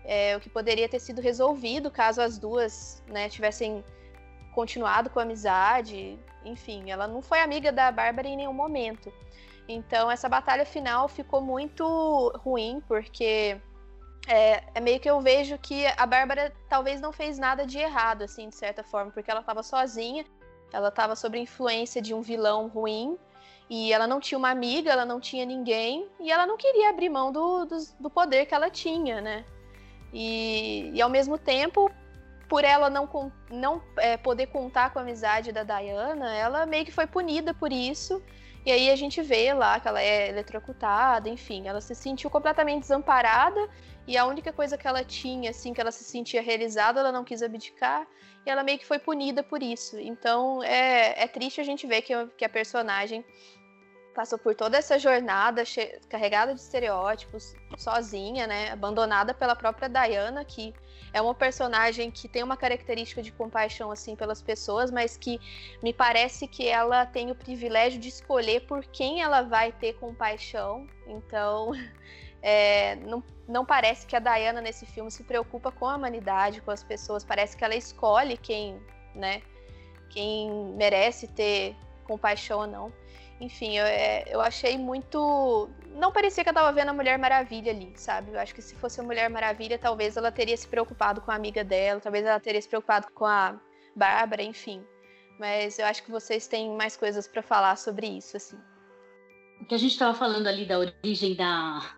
[0.05, 3.85] é, o que poderia ter sido resolvido caso as duas né, tivessem
[4.55, 9.13] continuado com a amizade, enfim, ela não foi amiga da Bárbara em nenhum momento.
[9.69, 11.85] Então essa batalha final ficou muito
[12.39, 13.61] ruim, porque
[14.27, 18.23] é, é, meio que eu vejo que a Bárbara talvez não fez nada de errado,
[18.23, 20.25] assim, de certa forma, porque ela estava sozinha,
[20.73, 23.17] ela estava sob influência de um vilão ruim,
[23.71, 27.09] e ela não tinha uma amiga, ela não tinha ninguém, e ela não queria abrir
[27.09, 29.45] mão do, do, do poder que ela tinha, né?
[30.13, 31.91] E, e ao mesmo tempo,
[32.49, 33.09] por ela não,
[33.51, 37.73] não é, poder contar com a amizade da Diana, ela meio que foi punida por
[37.73, 38.23] isso.
[38.65, 42.81] E aí a gente vê lá que ela é eletrocutada, enfim, ela se sentiu completamente
[42.81, 43.69] desamparada
[44.07, 47.25] e a única coisa que ela tinha, assim, que ela se sentia realizada, ela não
[47.25, 48.07] quis abdicar
[48.47, 49.99] e ela meio que foi punida por isso.
[49.99, 53.25] Então é, é triste a gente ver que, que a personagem
[54.19, 55.63] passou por toda essa jornada
[56.09, 58.73] carregada de estereótipos, sozinha, né?
[58.73, 60.75] Abandonada pela própria Diana, que
[61.13, 65.39] é uma personagem que tem uma característica de compaixão assim pelas pessoas, mas que
[65.81, 70.89] me parece que ela tem o privilégio de escolher por quem ela vai ter compaixão.
[71.07, 71.71] Então,
[72.43, 76.71] é, não, não parece que a Diana nesse filme se preocupa com a humanidade, com
[76.71, 77.25] as pessoas.
[77.25, 78.81] Parece que ela escolhe quem,
[79.15, 79.43] né?
[80.11, 81.75] Quem merece ter
[82.05, 82.93] compaixão ou não.
[83.41, 85.69] Enfim, eu, é, eu achei muito.
[85.95, 88.33] Não parecia que eu tava vendo a Mulher Maravilha ali, sabe?
[88.33, 91.35] Eu acho que se fosse a Mulher Maravilha, talvez ela teria se preocupado com a
[91.35, 93.57] amiga dela, talvez ela teria se preocupado com a
[93.95, 94.85] Bárbara, enfim.
[95.39, 98.59] Mas eu acho que vocês têm mais coisas para falar sobre isso, assim.
[99.61, 101.98] O que a gente estava falando ali da origem da,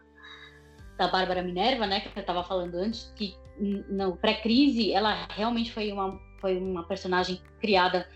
[1.01, 2.01] da Bárbara Minerva, né?
[2.01, 7.41] Que eu estava falando antes, que no pré-crise ela realmente foi uma, foi uma personagem
[7.61, 8.09] criada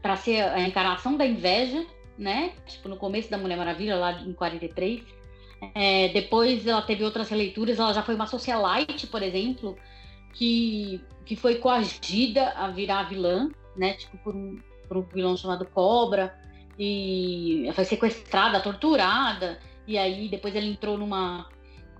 [0.00, 1.86] para ser a encarnação da inveja
[2.18, 2.52] né?
[2.66, 5.02] Tipo, no começo da Mulher Maravilha, lá em 43.
[5.74, 9.76] É, depois ela teve outras releituras, ela já foi uma socialite, por exemplo,
[10.32, 13.94] que, que foi coagida a virar vilã, né?
[13.94, 14.58] Tipo, por um,
[14.88, 16.36] por um vilão chamado Cobra.
[16.78, 19.58] E foi sequestrada, torturada.
[19.86, 21.48] E aí depois ela entrou numa,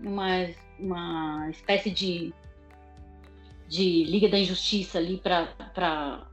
[0.02, 0.48] numa
[0.78, 2.34] uma espécie de,
[3.68, 6.26] de Liga da Injustiça ali para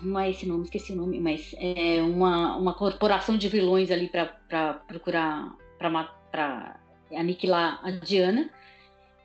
[0.00, 4.08] não é esse nome, esqueci o nome, mas é uma, uma corporação de vilões ali
[4.08, 6.76] para procurar, para
[7.12, 8.48] aniquilar a Diana.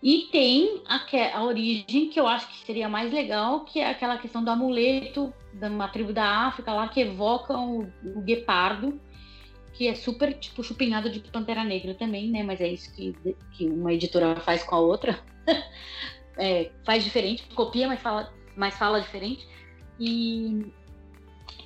[0.02, 4.18] E tem a, a origem que eu acho que seria mais legal, que é aquela
[4.18, 9.00] questão do amuleto de uma tribo da África lá que evoca o, o guepardo,
[9.74, 12.44] que é super tipo chupinhado de Pantera Negra também, né?
[12.44, 13.16] Mas é isso que,
[13.54, 15.20] que uma editora faz com a outra.
[16.38, 19.48] é, faz diferente, copia, mas fala, mas fala diferente
[20.00, 20.72] e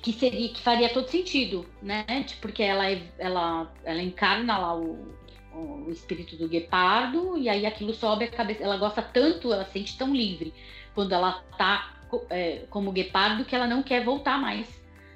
[0.02, 2.04] que seria que faria todo sentido, né?
[2.40, 2.84] Porque ela
[3.18, 5.16] ela ela encarna lá o,
[5.54, 8.62] o espírito do guepardo, e aí aquilo sobe a cabeça.
[8.62, 10.52] Ela gosta tanto, ela sente tão livre
[10.94, 11.94] quando ela tá
[12.30, 14.68] é, como guepardo que ela não quer voltar mais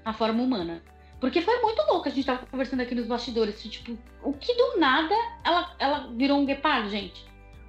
[0.04, 0.82] à forma humana.
[1.20, 4.78] Porque foi muito louco, a gente tava conversando aqui nos bastidores, tipo, o que do
[4.78, 5.14] nada
[5.44, 7.26] ela, ela virou um guepardo, gente.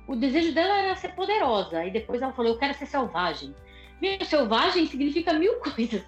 [0.07, 3.55] O desejo dela era ser poderosa, e depois ela falou, eu quero ser selvagem.
[3.99, 6.03] Meu, selvagem significa mil coisas.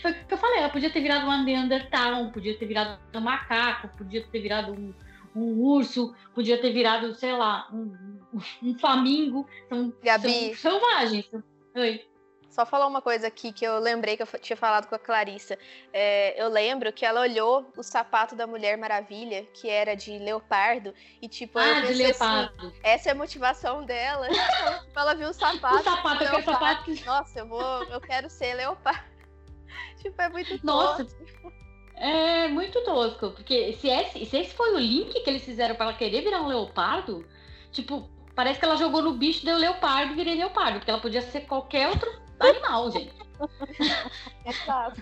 [0.00, 3.20] Foi o que eu falei, ela podia ter virado uma Neandertal, podia ter virado um
[3.20, 4.94] macaco, podia ter virado um,
[5.34, 8.20] um urso, podia ter virado, sei lá, um,
[8.62, 9.46] um famingo.
[9.68, 10.54] São, Gabi.
[10.54, 11.28] são selvagens.
[11.74, 12.11] Oi.
[12.52, 15.58] Só falar uma coisa aqui que eu lembrei que eu tinha falado com a Clarissa.
[15.90, 20.92] É, eu lembro que ela olhou o sapato da Mulher Maravilha, que era de leopardo,
[21.22, 22.66] e tipo, ah, de assim, leopardo.
[22.66, 24.28] Assim, essa é a motivação dela.
[24.92, 25.76] Então, ela viu o sapato.
[25.76, 27.04] O sapato, eu sapato.
[27.06, 29.10] Nossa, eu vou, eu quero ser leopardo.
[29.96, 31.04] tipo, é muito Nossa.
[31.04, 31.52] Tosco.
[31.96, 35.86] É muito tosco, porque se esse, se esse foi o link que eles fizeram para
[35.86, 37.26] ela querer virar um leopardo,
[37.70, 41.22] tipo, parece que ela jogou no bicho, deu leopardo e virei leopardo, porque ela podia
[41.22, 43.12] ser qualquer outro animal, gente.
[44.46, 45.00] Exato.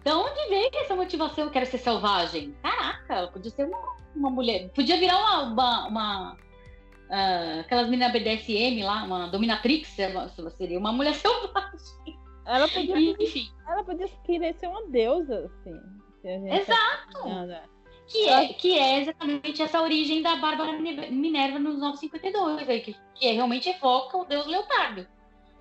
[0.00, 1.44] Então, onde veio essa motivação?
[1.44, 2.54] Eu quero ser selvagem.
[2.62, 4.70] Caraca, ela podia ser uma, uma mulher.
[4.70, 5.42] Podia virar uma.
[5.44, 9.88] uma, uma uh, aquelas meninas BDSM lá, uma dominatrix,
[10.56, 12.18] seria uma mulher selvagem.
[12.46, 13.48] Ela podia, Enfim.
[13.68, 15.80] ela podia querer ser uma deusa, assim.
[16.24, 17.22] Exato!
[17.22, 17.62] Tá
[18.10, 23.32] que é, que é exatamente essa origem da Bárbara Minerva nos 952, que, que é,
[23.32, 25.06] realmente evoca o deus leopardo.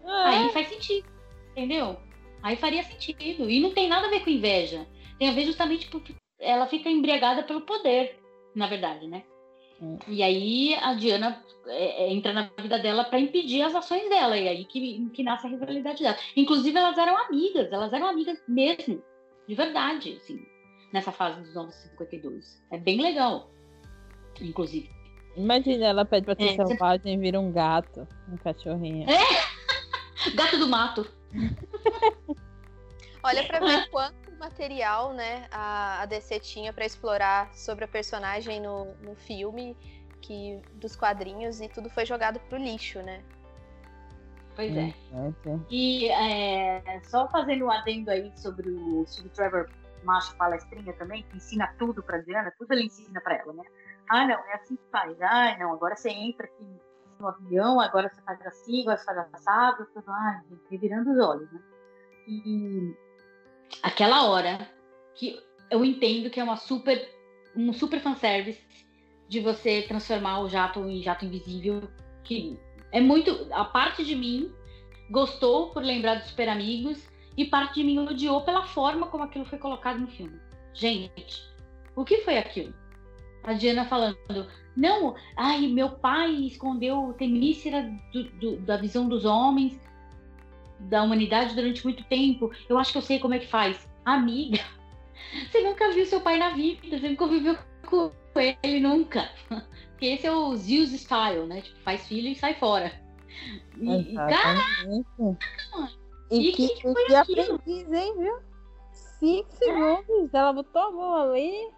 [0.03, 0.09] É.
[0.09, 1.07] Aí faz sentido,
[1.51, 1.97] entendeu?
[2.41, 3.49] Aí faria sentido.
[3.49, 4.87] E não tem nada a ver com inveja.
[5.17, 8.17] Tem a ver justamente porque ela fica embriagada pelo poder,
[8.55, 9.23] na verdade, né?
[9.81, 9.97] Hum.
[10.07, 14.37] E aí a Diana é, é, entra na vida dela para impedir as ações dela.
[14.37, 16.17] E aí que, que nasce a rivalidade dela.
[16.35, 19.01] Inclusive, elas eram amigas, elas eram amigas mesmo,
[19.47, 20.39] de verdade, assim,
[20.93, 22.61] nessa fase dos anos 52.
[22.71, 23.49] É bem legal,
[24.41, 24.89] inclusive.
[25.35, 29.09] Imagina, ela pede pra ser é, selvagem e vira um gato, um cachorrinho.
[29.09, 29.48] É!
[30.35, 31.07] Gato do mato.
[33.23, 38.61] Olha para ver quanto material, né, a, a DC tinha para explorar sobre a personagem
[38.61, 39.75] no, no filme,
[40.21, 43.21] que dos quadrinhos e tudo foi jogado pro lixo, né?
[44.55, 44.93] Pois é.
[45.69, 49.69] E é, só fazendo um adendo aí sobre o, sobre o Trevor
[50.03, 53.63] Macho Palestrinha também, que ensina tudo pra Diana, tudo ele ensina pra ela, né?
[54.09, 55.21] Ah, não, é assim que faz.
[55.21, 56.81] Ah, não, agora você entra aqui
[57.19, 61.51] no avião, agora você faz assim, agora você faz assado, tudo, ai, revirando os olhos,
[61.51, 61.61] né?
[62.27, 62.95] E
[63.83, 64.67] aquela hora
[65.15, 65.39] que
[65.69, 67.09] eu entendo que é uma super,
[67.55, 68.63] um super fanservice
[69.27, 71.81] de você transformar o jato em jato invisível,
[72.23, 72.59] que
[72.91, 74.53] é muito, a parte de mim
[75.11, 79.45] gostou por lembrar dos super amigos e parte de mim odiou pela forma como aquilo
[79.45, 80.39] foi colocado no filme.
[80.73, 81.53] Gente,
[81.95, 82.73] o que foi aquilo?
[83.43, 84.17] A Diana falando,
[84.75, 89.79] não, ai, meu pai escondeu Temícera do, do, da visão dos homens,
[90.79, 92.51] da humanidade durante muito tempo.
[92.67, 93.89] Eu acho que eu sei como é que faz.
[94.05, 94.63] Amiga,
[95.49, 98.11] você nunca viu seu pai na vida, você nunca viveu com
[98.63, 99.29] ele nunca.
[99.91, 101.61] Porque esse é o Zeus style, né?
[101.61, 102.91] Tipo, faz filho e sai fora.
[103.77, 104.63] E, caraca,
[106.31, 108.39] e, que, que, que aprendiz, hein, viu?
[108.91, 111.69] Cinco segundos, ela botou a mão ali,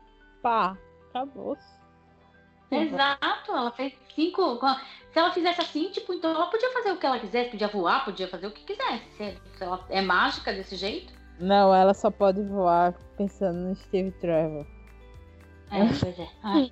[0.41, 0.77] pá,
[1.13, 1.57] acabou.
[2.71, 4.59] Exato, ela fez cinco.
[5.11, 8.05] Se ela fizesse assim, tipo, então ela podia fazer o que ela quisesse, podia voar,
[8.05, 9.37] podia fazer o que quisesse.
[9.57, 11.13] Se ela é mágica desse jeito.
[11.39, 14.65] Não, ela só pode voar pensando no Steve Trevor.
[15.71, 16.27] É, pois é.
[16.43, 16.71] Ai.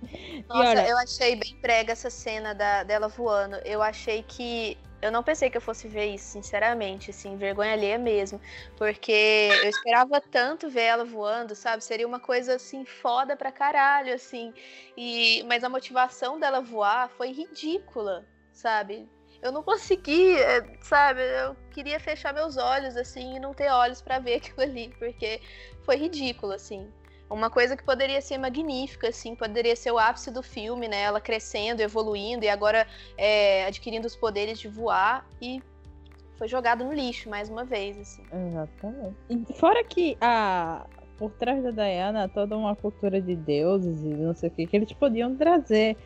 [0.48, 3.56] Nossa, eu achei bem prega essa cena da, dela voando.
[3.64, 7.98] Eu achei que eu não pensei que eu fosse ver isso, sinceramente, assim, vergonha alheia
[7.98, 8.40] mesmo.
[8.76, 11.84] Porque eu esperava tanto ver ela voando, sabe?
[11.84, 14.52] Seria uma coisa, assim, foda pra caralho, assim.
[14.96, 15.42] E...
[15.44, 19.08] Mas a motivação dela voar foi ridícula, sabe?
[19.40, 21.20] Eu não consegui, eh, sabe?
[21.22, 25.40] Eu queria fechar meus olhos, assim, e não ter olhos para ver aquilo ali, porque
[25.84, 26.92] foi ridículo, assim.
[27.30, 31.02] Uma coisa que poderia ser magnífica, assim, poderia ser o ápice do filme, né?
[31.02, 32.86] Ela crescendo, evoluindo e agora
[33.18, 35.62] é, adquirindo os poderes de voar e
[36.36, 38.22] foi jogado no lixo mais uma vez, assim.
[38.32, 39.16] Exatamente.
[39.28, 40.86] E fora que a
[41.18, 44.76] por trás da Diana toda uma cultura de deuses e não sei o que que
[44.76, 45.96] eles podiam trazer,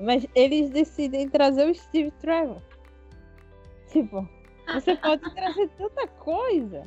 [0.00, 2.60] mas eles decidem trazer o Steve Trevor.
[3.86, 4.28] Tipo,
[4.74, 6.82] você pode trazer tanta coisa.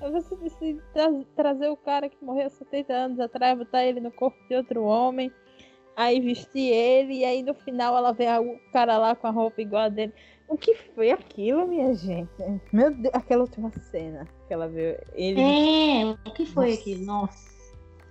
[0.00, 4.38] Você tra trazer o cara que morreu há 70 anos atrás, botar ele no corpo
[4.48, 5.32] de outro homem,
[5.96, 9.60] aí vestir ele, e aí no final ela vê o cara lá com a roupa
[9.60, 10.14] igual a dele.
[10.48, 12.30] O que foi aquilo, minha gente?
[12.72, 15.40] Meu Deus, aquela última cena que ela viu ele.
[15.40, 16.80] É, o que foi Nossa.
[16.80, 17.04] aquilo?
[17.04, 17.58] Nossa.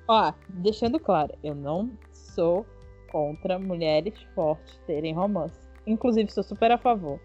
[0.07, 2.65] Ó, deixando claro, eu não sou
[3.11, 5.57] contra mulheres fortes terem romance.
[5.85, 7.19] Inclusive, sou super a favor.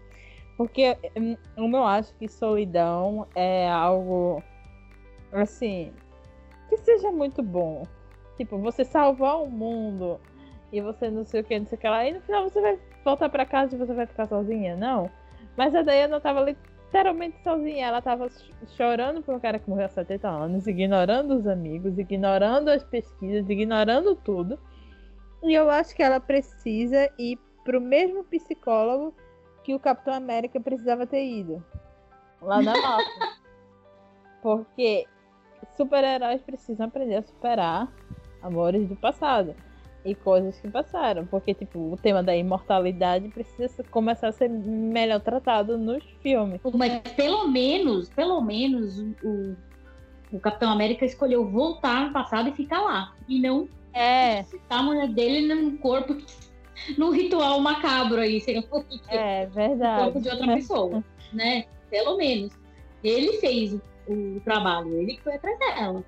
[0.57, 4.41] Porque hum, eu acho que solidão é algo
[5.33, 5.93] assim
[6.69, 7.83] que seja muito bom.
[8.37, 10.19] Tipo, você salvar o mundo
[10.71, 12.59] e você não sei o que, não sei o que lá, e no final você
[12.59, 15.09] vai voltar para casa e você vai ficar sozinha, não.
[15.55, 18.27] Mas a Diana tava literalmente sozinha, ela tava
[18.75, 23.47] chorando por um cara que morreu há 70 anos, ignorando os amigos, ignorando as pesquisas,
[23.47, 24.59] ignorando tudo.
[25.43, 29.13] E eu acho que ela precisa ir pro mesmo psicólogo
[29.63, 31.63] que o Capitão América precisava ter ido.
[32.41, 33.05] Lá na Marvel.
[34.41, 35.05] Porque
[35.75, 37.91] super-heróis precisam aprender a superar
[38.41, 39.55] amores do passado
[40.05, 41.25] e coisas que passaram.
[41.25, 46.59] Porque, tipo, o tema da imortalidade precisa começar a ser melhor tratado nos filmes.
[46.73, 49.55] Mas pelo menos, pelo menos, o,
[50.31, 53.13] o Capitão América escolheu voltar no passado e ficar lá.
[53.27, 54.43] E não é.
[54.69, 56.17] a mulher dele num corpo,
[56.97, 58.67] num ritual macabro aí, sem
[59.07, 60.01] É, verdade.
[60.01, 61.65] O corpo de outra pessoa, né?
[61.89, 62.51] Pelo menos.
[63.03, 66.03] Ele fez o, trabalho, ele foi atrás dela.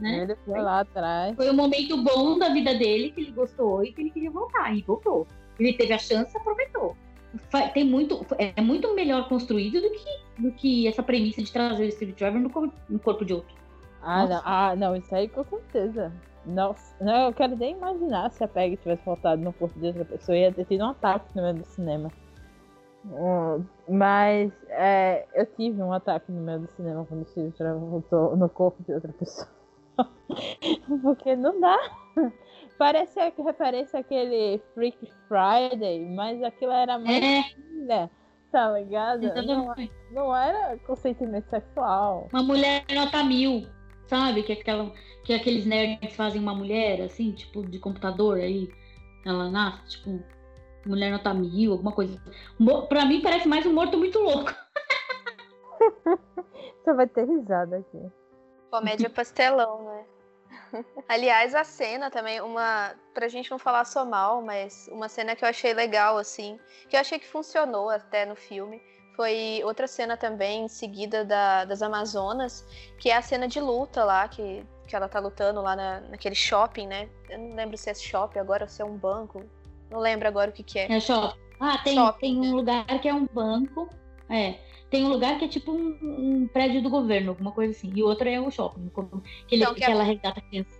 [0.00, 0.22] Né?
[0.22, 1.34] Ele foi lá atrás.
[1.34, 4.74] Foi um momento bom da vida dele que ele gostou e que ele queria voltar.
[4.76, 5.26] E voltou.
[5.58, 6.96] Ele teve a chance e aproveitou.
[7.74, 11.92] Tem muito, é muito melhor construído do que, do que essa premissa de trazer o
[11.92, 13.54] Steve Trevor no, no corpo de outro.
[14.00, 16.12] Ah não, ah, não, isso aí com certeza.
[16.46, 20.04] Nossa, não, eu quero nem imaginar se a Peg tivesse voltado no corpo de outra
[20.04, 20.38] pessoa.
[20.38, 22.10] Ia ter tido um ataque no meio do cinema.
[23.10, 27.88] Hum, mas é, eu tive um ataque no meio do cinema quando o Steve Trevor
[27.88, 29.48] voltou no corpo de outra pessoa.
[31.02, 31.78] Porque não dá.
[32.76, 37.46] Parece que referência àquele Freak Friday, mas aquilo era mais
[37.88, 38.08] é.
[38.52, 39.22] tá ligado?
[39.44, 39.74] Não,
[40.12, 42.28] não, era consentimento sexual.
[42.32, 43.66] Uma mulher nota mil,
[44.06, 44.42] sabe?
[44.44, 44.92] Que, aquela,
[45.24, 48.68] que aqueles nerds fazem uma mulher, assim, tipo, de computador aí.
[49.26, 50.22] Ela nasce, tipo,
[50.88, 52.20] mulher nota mil, alguma coisa.
[52.88, 54.52] Pra mim parece mais um morto muito louco.
[56.84, 58.12] Você vai ter risada aqui.
[58.70, 60.04] Comédia pastelão, né?
[61.08, 62.94] Aliás, a cena também, uma.
[63.14, 66.58] Pra gente não falar só mal, mas uma cena que eu achei legal, assim,
[66.88, 68.80] que eu achei que funcionou até no filme,
[69.16, 72.64] foi outra cena também, em seguida da, das Amazonas,
[72.98, 76.34] que é a cena de luta lá, que, que ela tá lutando lá na, naquele
[76.36, 77.08] shopping, né?
[77.28, 79.44] Eu não lembro se é shopping agora ou se é um banco.
[79.90, 80.92] Não lembro agora o que, que é.
[80.92, 81.38] É shopping.
[81.60, 83.88] Ah, tem, shopping, tem um lugar que é um banco.
[84.28, 84.58] É.
[84.90, 87.92] Tem um lugar que é tipo um, um, prédio do governo, alguma coisa assim.
[87.94, 88.90] E o outro é o shopping,
[89.46, 90.78] que, ele, então, que, que ela resgata a criança.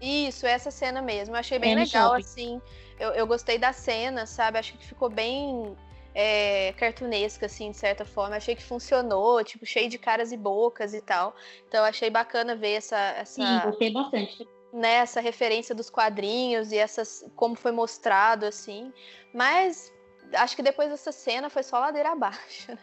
[0.00, 1.34] Isso, essa cena mesmo.
[1.34, 2.60] Eu achei bem é legal, assim.
[2.98, 4.58] Eu, eu gostei da cena, sabe?
[4.58, 5.76] Acho que ficou bem
[6.14, 8.36] é, cartunesca, assim, de certa forma.
[8.36, 11.34] Achei que funcionou, tipo, cheio de caras e bocas e tal.
[11.68, 12.96] Então achei bacana ver essa.
[12.96, 13.42] essa...
[13.42, 14.48] Sim, gostei bastante.
[14.76, 18.92] Né, essa referência dos quadrinhos e essas como foi mostrado, assim.
[19.32, 19.92] Mas
[20.32, 22.72] acho que depois dessa cena foi só ladeira abaixo.
[22.72, 22.78] Né?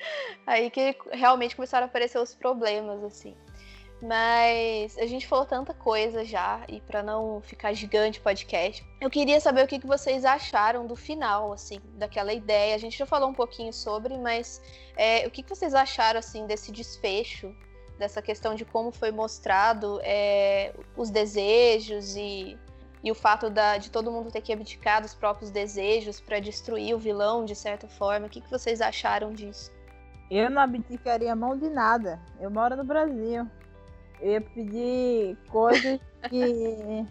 [0.46, 3.36] Aí que realmente começaram a aparecer os problemas, assim.
[4.02, 9.08] Mas a gente falou tanta coisa já, e para não ficar gigante o podcast, eu
[9.08, 12.74] queria saber o que, vocês acharam do final, assim, daquela ideia.
[12.74, 14.60] A gente já falou um pouquinho sobre, mas
[14.96, 17.54] é, o que vocês acharam, assim, desse desfecho,
[17.98, 22.58] dessa questão de como foi mostrado é, os desejos e,
[23.02, 26.94] e o fato da, de todo mundo ter que abdicar dos próprios desejos para destruir
[26.94, 28.26] o vilão, de certa forma.
[28.26, 29.70] O que, que vocês acharam disso?
[30.30, 32.20] Eu não abdicaria mão de nada.
[32.40, 33.48] Eu moro no Brasil.
[34.20, 37.06] Eu ia pedir coisas que,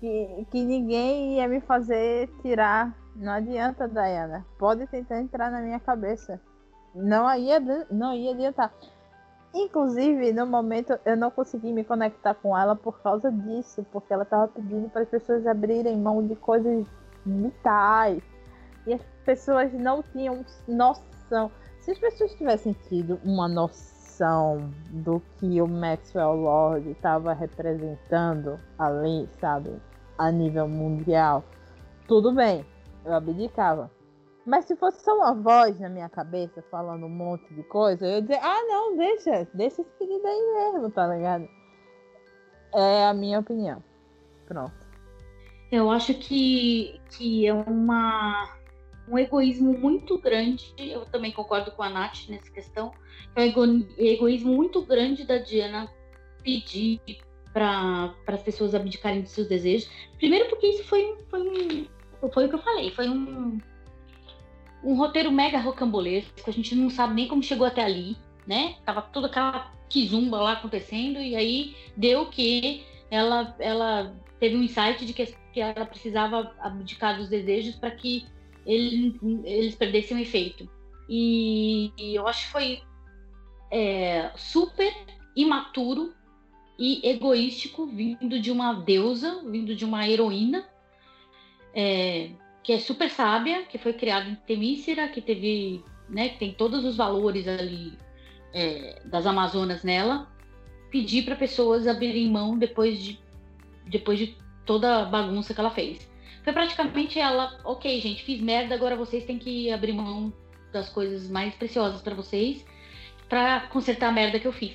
[0.00, 2.94] que, que ninguém ia me fazer tirar.
[3.16, 4.44] Não adianta, Diana.
[4.58, 6.40] Pode tentar entrar na minha cabeça.
[6.94, 7.58] Não ia,
[7.90, 8.72] não ia adiantar.
[9.54, 14.24] Inclusive, no momento, eu não consegui me conectar com ela por causa disso, porque ela
[14.24, 16.84] estava pedindo para as pessoas abrirem mão de coisas
[17.24, 18.20] vitais.
[18.84, 21.52] E as pessoas não tinham noção.
[21.78, 29.28] Se as pessoas tivessem tido uma noção do que o Maxwell Lord estava representando ali,
[29.40, 29.80] sabe,
[30.18, 31.44] a nível mundial,
[32.08, 32.64] tudo bem,
[33.04, 33.88] eu abdicava.
[34.46, 38.12] Mas se fosse só uma voz na minha cabeça falando um monte de coisa, eu
[38.12, 41.48] ia dizer, ah não, deixa, deixa esse pedido aí mesmo, tá ligado?
[42.74, 43.82] É a minha opinião.
[44.46, 44.74] Pronto.
[45.72, 48.54] Eu acho que, que é uma
[49.08, 52.92] um egoísmo muito grande, eu também concordo com a Nath nessa questão,
[53.36, 55.90] é um ego, egoísmo muito grande da Diana
[56.42, 57.00] pedir
[57.52, 59.90] para as pessoas abdicarem dos seus desejos.
[60.18, 61.86] Primeiro porque isso foi, foi, um,
[62.30, 63.58] foi o que eu falei, foi um,
[64.84, 68.16] um roteiro mega rocambolesco, a gente não sabe nem como chegou até ali,
[68.46, 68.76] né?
[68.84, 75.04] Tava toda aquela quizumba lá acontecendo, e aí deu que ela, ela teve um insight
[75.06, 78.26] de que, que ela precisava abdicar dos desejos para que
[78.66, 80.68] ele, eles perdessem o efeito.
[81.08, 82.82] E, e eu acho que foi
[83.70, 84.92] é, super
[85.36, 86.12] imaturo
[86.78, 90.66] e egoístico vindo de uma deusa, vindo de uma heroína,
[91.72, 92.30] é,
[92.64, 96.82] que é super sábia, que foi criada em Temícera, que teve, né, que tem todos
[96.82, 97.92] os valores ali
[98.54, 100.26] é, das Amazonas nela,
[100.90, 103.20] pedir para pessoas abrirem mão depois de,
[103.86, 106.10] depois de toda a bagunça que ela fez.
[106.42, 110.32] Foi praticamente ela, ok, gente, fiz merda, agora vocês têm que abrir mão
[110.72, 112.64] das coisas mais preciosas para vocês
[113.28, 114.74] para consertar a merda que eu fiz.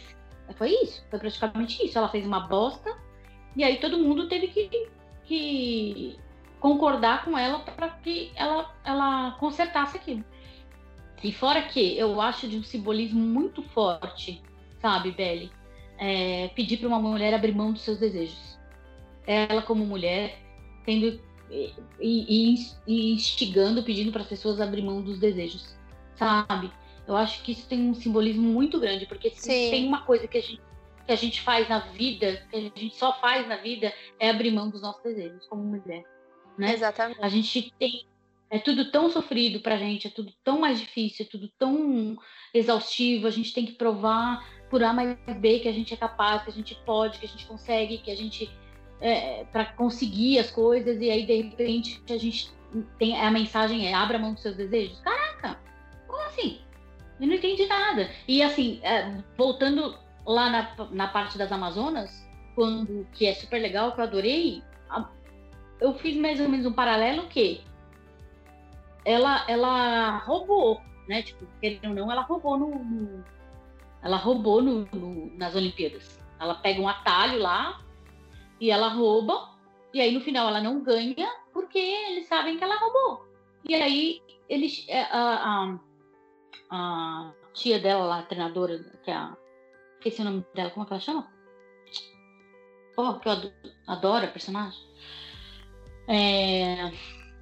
[0.57, 1.97] Foi isso, foi praticamente isso.
[1.97, 2.95] Ela fez uma bosta
[3.55, 4.87] e aí todo mundo teve que,
[5.25, 6.19] que
[6.59, 10.23] concordar com ela para que ela, ela consertasse aquilo.
[11.23, 14.41] E fora que eu acho de um simbolismo muito forte,
[14.81, 15.51] sabe, Belly?
[15.97, 18.57] É, pedir para uma mulher abrir mão dos seus desejos.
[19.27, 20.39] Ela, como mulher,
[20.85, 21.19] tendo
[21.49, 22.55] e, e,
[22.87, 25.75] e instigando, pedindo para as pessoas abrir mão dos desejos,
[26.15, 26.71] sabe?
[27.07, 30.37] Eu acho que isso tem um simbolismo muito grande, porque se tem uma coisa que
[30.37, 30.61] a, gente,
[31.05, 34.51] que a gente faz na vida, que a gente só faz na vida, é abrir
[34.51, 36.03] mão dos nossos desejos como mulher.
[36.59, 36.73] Né?
[36.73, 37.19] Exatamente.
[37.21, 38.05] A gente tem.
[38.51, 42.17] É tudo tão sofrido pra gente, é tudo tão mais difícil, é tudo tão
[42.51, 46.43] exaustivo, a gente tem que provar por A mais B que a gente é capaz,
[46.43, 48.49] que a gente pode, que a gente consegue, que a gente.
[48.99, 52.51] É, para conseguir as coisas, e aí de repente a gente
[52.97, 54.99] tem a mensagem é abra mão dos seus desejos.
[54.99, 55.57] Caraca,
[56.05, 56.59] como assim?
[57.21, 58.09] Eu não entendi nada.
[58.27, 63.93] E assim, é, voltando lá na, na parte das Amazonas, quando que é super legal,
[63.93, 65.09] que eu adorei, a,
[65.79, 67.61] eu fiz mais ou menos um paralelo que
[69.05, 71.21] ela, ela roubou, né?
[71.21, 73.23] Tipo, querendo ou não, ela roubou no, no
[74.01, 76.19] ela roubou no, no, nas Olimpíadas.
[76.39, 77.81] Ela pega um atalho lá
[78.59, 79.49] e ela rouba,
[79.93, 83.25] e aí no final ela não ganha porque eles sabem que ela roubou.
[83.67, 84.85] E aí eles.
[84.87, 85.79] É, a, a,
[86.71, 89.35] a tia dela lá, a treinadora, que é a.
[89.97, 91.27] Esqueci o nome dela, como é que ela chama?
[92.95, 93.33] Porra, que eu
[93.87, 94.88] adoro a personagem.
[96.09, 96.91] É,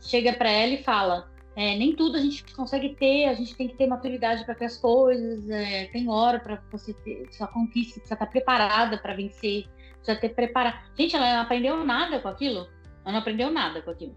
[0.02, 3.68] chega para ela e fala: é, nem tudo a gente consegue ter, a gente tem
[3.68, 7.94] que ter maturidade para ter as coisas, é, tem hora para você ter sua conquista,
[7.94, 9.66] precisa estar preparada para vencer,
[9.96, 10.78] precisa ter preparado.
[10.96, 12.68] Gente, ela não aprendeu nada com aquilo.
[13.04, 14.16] Ela não aprendeu nada com aquilo.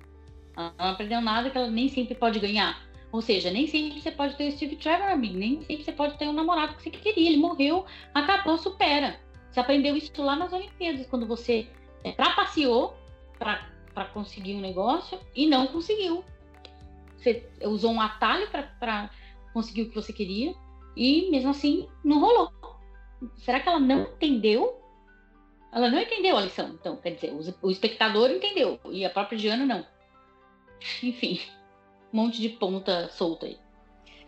[0.56, 2.82] Ela não aprendeu nada que ela nem sempre pode ganhar.
[3.12, 5.38] Ou seja, nem sempre você pode ter o Steve Trevor, amigo.
[5.38, 7.30] Nem sempre você pode ter um namorado que você queria.
[7.30, 9.18] Ele morreu, acabou, supera.
[9.50, 11.66] Você aprendeu isso lá nas Olimpíadas, quando você
[12.04, 12.94] é, trapaceou
[13.38, 13.66] para
[14.12, 16.24] conseguir um negócio e não conseguiu.
[17.16, 19.10] Você usou um atalho para
[19.52, 20.54] conseguir o que você queria
[20.96, 22.52] e mesmo assim não rolou.
[23.36, 24.80] Será que ela não entendeu?
[25.72, 26.70] Ela não entendeu a lição.
[26.70, 29.86] Então, quer dizer, o espectador entendeu e a própria Diana não.
[31.02, 31.38] Enfim
[32.12, 33.58] um monte de ponta solta aí.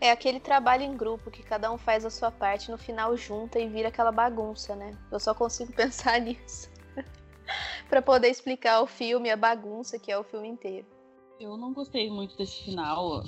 [0.01, 3.59] É aquele trabalho em grupo que cada um faz a sua parte, no final junta
[3.59, 4.97] e vira aquela bagunça, né?
[5.11, 6.71] Eu só consigo pensar nisso.
[7.89, 10.87] para poder explicar o filme, a bagunça que é o filme inteiro.
[11.41, 13.23] Eu não gostei muito desse final.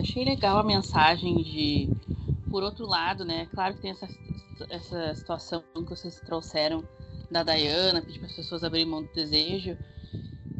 [0.00, 1.90] Achei legal a mensagem de.
[2.50, 3.48] Por outro lado, né?
[3.52, 4.08] Claro que tem essa,
[4.70, 6.84] essa situação que vocês trouxeram
[7.30, 9.76] da Diana, pedir para as pessoas abrirem mão do desejo.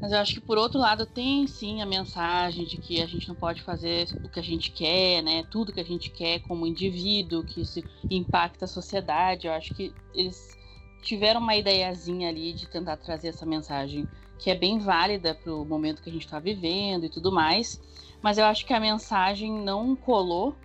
[0.01, 3.29] Mas eu acho que por outro lado tem sim a mensagem de que a gente
[3.29, 5.45] não pode fazer o que a gente quer, né?
[5.51, 7.81] Tudo que a gente quer como indivíduo, que isso
[8.11, 9.47] impacta a sociedade.
[9.47, 10.59] Eu acho que eles
[11.05, 14.09] tiveram uma ideiazinha ali de tentar trazer essa mensagem
[14.39, 17.81] que é bem válida para o momento que a gente está vivendo e tudo mais.
[18.23, 20.57] Mas eu acho que a mensagem não colou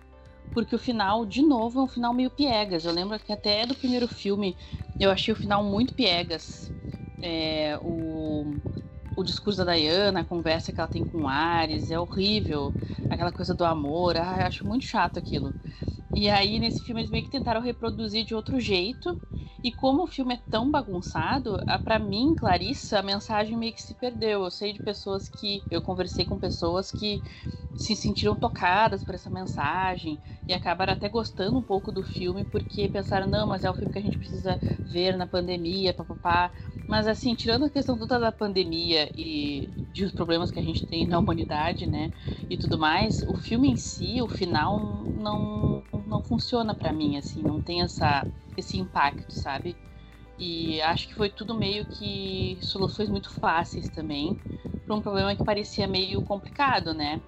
[0.52, 2.84] porque o final, de novo, é um final meio piegas.
[2.84, 4.56] Eu lembro que até do primeiro filme
[4.98, 6.72] eu achei o final muito piegas.
[7.22, 8.56] É, o,
[9.16, 12.72] o discurso da Diana, a conversa que ela tem com Ares, é horrível.
[13.08, 15.52] Aquela coisa do amor, ah, acho muito chato aquilo.
[16.14, 19.16] E aí, nesse filme, eles meio que tentaram reproduzir de outro jeito.
[19.62, 23.94] E como o filme é tão bagunçado, para mim, Clarissa, a mensagem meio que se
[23.94, 24.44] perdeu.
[24.44, 25.62] Eu sei de pessoas que.
[25.70, 27.20] Eu conversei com pessoas que
[27.76, 32.88] se sentiram tocadas por essa mensagem e acabaram até gostando um pouco do filme porque
[32.88, 36.50] pensaram, não, mas é o filme que a gente precisa ver na pandemia, papapá.
[36.88, 40.86] Mas assim, tirando a questão toda da pandemia e de os problemas que a gente
[40.86, 42.10] tem na humanidade, né,
[42.48, 44.78] e tudo mais, o filme em si, o final
[45.16, 49.76] não não funciona para mim assim, não tem essa esse impacto, sabe?
[50.38, 54.36] E acho que foi tudo meio que soluções muito fáceis também
[54.86, 57.20] para um problema que parecia meio complicado, né?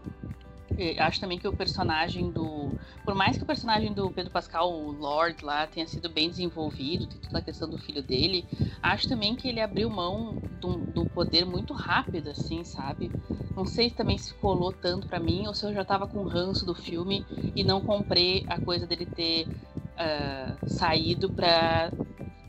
[0.99, 2.73] Acho também que o personagem do.
[3.05, 7.07] Por mais que o personagem do Pedro Pascal, o Lord lá, tenha sido bem desenvolvido,
[7.07, 8.47] tem toda a questão do filho dele,
[8.83, 13.11] acho também que ele abriu mão do, do poder muito rápido, assim, sabe?
[13.55, 16.65] Não sei também se colou tanto para mim ou se eu já tava com ranço
[16.65, 17.25] do filme
[17.55, 21.93] e não comprei a coisa dele ter uh, saído pra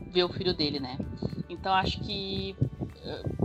[0.08, 0.98] ver o filho dele, né?
[1.48, 2.56] Então acho que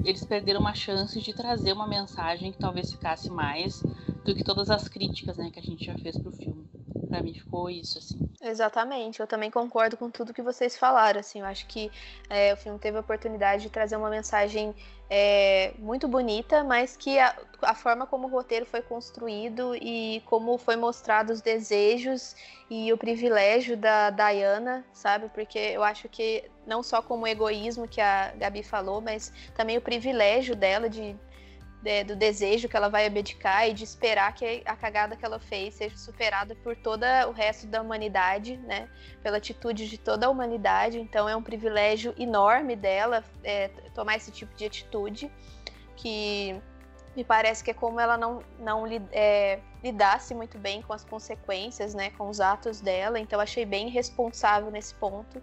[0.06, 3.82] eles perderam uma chance de trazer uma mensagem que talvez ficasse mais
[4.24, 6.68] do que todas as críticas né, que a gente já fez pro filme.
[7.10, 8.30] Pra mim ficou isso, assim.
[8.42, 11.92] Exatamente, eu também concordo com tudo que vocês falaram, assim, eu acho que
[12.30, 14.76] é, o filme teve a oportunidade de trazer uma mensagem
[15.10, 20.58] é, muito bonita, mas que a, a, forma como o roteiro foi construído e como
[20.58, 22.36] foi mostrado os desejos
[22.70, 25.30] e o privilégio da Diana, sabe?
[25.30, 29.82] Porque eu acho que não só como egoísmo que a Gabi falou, mas também o
[29.82, 31.16] privilégio dela de
[31.82, 35.40] de, do desejo que ela vai abdicar e de esperar que a cagada que ela
[35.40, 38.90] fez seja superada por todo o resto da humanidade, né?
[39.24, 41.00] Pela atitude de toda a humanidade.
[41.00, 45.32] Então é um privilégio enorme dela é, tomar esse tipo de atitude,
[45.96, 46.62] que
[47.16, 51.94] me parece que é como ela não, não é, lidasse muito bem com as consequências,
[51.94, 52.10] né?
[52.12, 53.20] Com os atos dela.
[53.20, 55.42] Então achei bem responsável nesse ponto.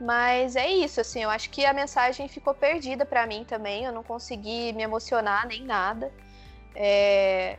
[0.00, 3.84] Mas é isso, assim, eu acho que a mensagem ficou perdida para mim também.
[3.84, 6.10] Eu não consegui me emocionar nem nada.
[6.74, 7.58] É...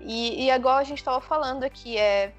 [0.00, 2.32] E, e agora a gente estava falando aqui, é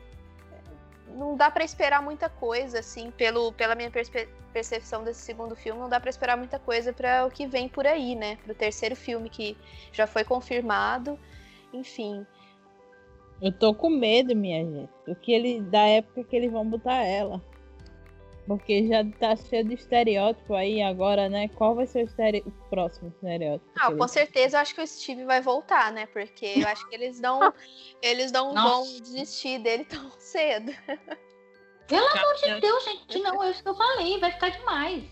[1.17, 5.79] não dá para esperar muita coisa, assim, pelo, pela minha perspe percepção desse segundo filme,
[5.79, 8.37] não dá para esperar muita coisa para o que vem por aí, né?
[8.37, 9.55] Para o terceiro filme que
[9.91, 11.19] já foi confirmado,
[11.71, 12.25] enfim.
[13.39, 17.03] Eu tô com medo, minha gente, do que ele da época que eles vão botar
[17.03, 17.39] ela.
[18.47, 21.49] Porque já tá cheio de estereótipo aí agora, né?
[21.49, 22.41] Qual vai ser o, estere...
[22.45, 23.69] o próximo estereótipo?
[23.77, 26.05] Ah, com certeza eu acho que o Steve vai voltar, né?
[26.05, 27.53] Porque eu acho que eles não,
[28.01, 30.71] eles não vão desistir dele tão cedo.
[31.87, 35.03] Pelo amor de Deus, gente, não, é isso que eu falei, vai ficar demais.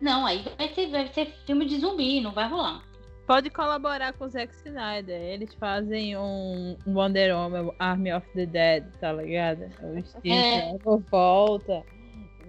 [0.00, 2.82] Não, aí vai ser, vai ser filme de zumbi, não vai rolar.
[3.26, 5.20] Pode colaborar com o Zack Snyder.
[5.20, 9.70] Eles fazem um Wonder Woman Army of the Dead, tá ligado?
[9.82, 10.76] O Steve é.
[11.10, 11.84] volta.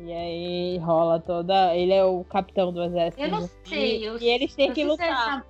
[0.04, 1.76] E aí rola toda.
[1.76, 3.24] Ele é o capitão do exército.
[3.24, 4.08] Eu não sei.
[4.08, 4.18] Eu...
[4.18, 5.46] E eles têm que lutar.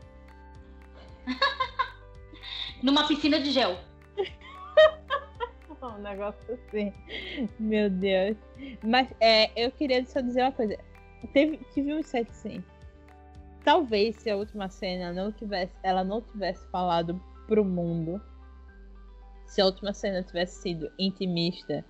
[2.83, 3.77] Numa piscina de gel.
[5.81, 6.91] um negócio assim.
[7.59, 8.35] Meu Deus.
[8.83, 10.77] Mas é, eu queria só dizer uma coisa.
[11.33, 12.63] Teve, tive um set sim.
[13.63, 15.73] Talvez se a última cena não tivesse.
[15.81, 18.21] Ela não tivesse falado pro mundo.
[19.45, 21.85] Se a última cena tivesse sido intimista.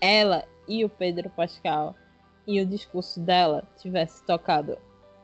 [0.00, 1.94] Ela e o Pedro Pascal
[2.46, 4.76] e o discurso dela tivesse tocado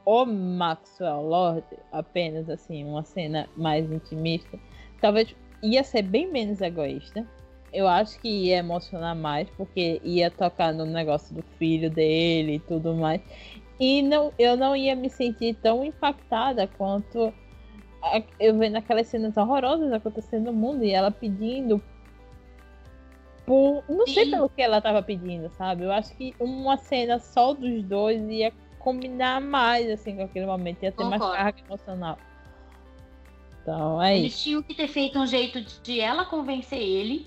[0.05, 4.59] o Maxwell Lord, apenas assim, uma cena mais intimista,
[5.03, 7.27] talvez ia ser bem menos egoísta.
[7.71, 12.59] Eu acho que ia emocionar mais, porque ia tocar no negócio do filho dele e
[12.61, 13.21] tudo mais.
[13.79, 17.31] E não, eu não ia me sentir tão impactada quanto
[18.41, 21.83] eu vendo aquelas cenas horrorosas acontecendo no mundo e ela pedindo
[23.49, 23.83] por.
[23.89, 24.13] Não Sim.
[24.13, 25.85] sei pelo que ela tava pedindo, sabe?
[25.85, 30.83] Eu acho que uma cena só dos dois ia combinar mais, assim, com aquele momento.
[30.83, 31.25] Ia ter Concordo.
[31.25, 32.19] mais carga emocional.
[33.63, 34.43] Então, é Eles isso.
[34.45, 37.27] tinham que ter feito um jeito de ela convencer ele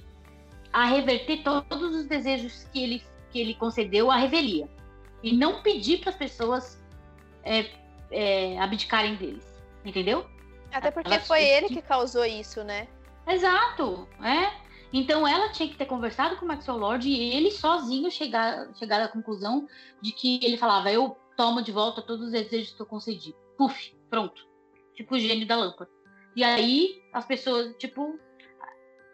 [0.71, 4.69] a reverter todos os desejos que ele, que ele concedeu à revelia.
[5.23, 6.81] E não pedir para as pessoas
[7.43, 7.65] é,
[8.11, 9.45] é, abdicarem deles.
[9.83, 10.25] Entendeu?
[10.71, 12.87] Até porque ela foi ele que causou isso, né?
[13.27, 14.07] Exato.
[14.23, 14.70] É.
[14.93, 19.01] Então ela tinha que ter conversado com o Maxwell Lord e ele sozinho chegar, chegar
[19.01, 19.67] à conclusão
[20.01, 23.33] de que ele falava: Eu tomo de volta todos os desejos que eu concedi.
[23.57, 24.45] Puf, pronto.
[24.95, 25.89] Tipo o gênio da lâmpada.
[26.35, 28.19] E aí as pessoas, tipo,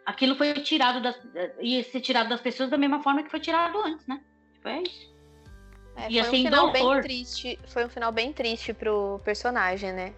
[0.04, 1.16] aquilo foi tirado das.
[1.60, 4.20] ia ser tirado das pessoas da mesma forma que foi tirado antes, né?
[4.54, 5.18] Tipo, é isso.
[5.96, 7.58] É, foi um final bem triste.
[7.68, 10.14] Foi um final bem triste pro personagem, né?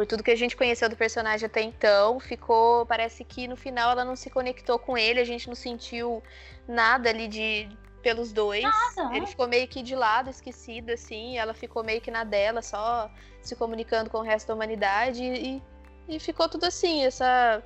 [0.00, 2.86] Por tudo que a gente conheceu do personagem até então, ficou.
[2.86, 6.22] Parece que no final ela não se conectou com ele, a gente não sentiu
[6.66, 7.68] nada ali de
[8.00, 8.62] pelos dois.
[8.62, 11.36] Nada, ele ficou meio que de lado, esquecido, assim.
[11.36, 13.10] Ela ficou meio que na dela, só
[13.42, 15.22] se comunicando com o resto da humanidade.
[15.22, 15.62] E,
[16.08, 17.62] e ficou tudo assim, essa,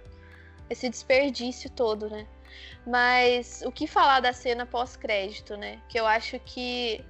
[0.69, 2.27] esse desperdício todo, né?
[2.85, 5.81] Mas o que falar da cena pós-crédito, né?
[5.89, 7.01] Que eu acho que,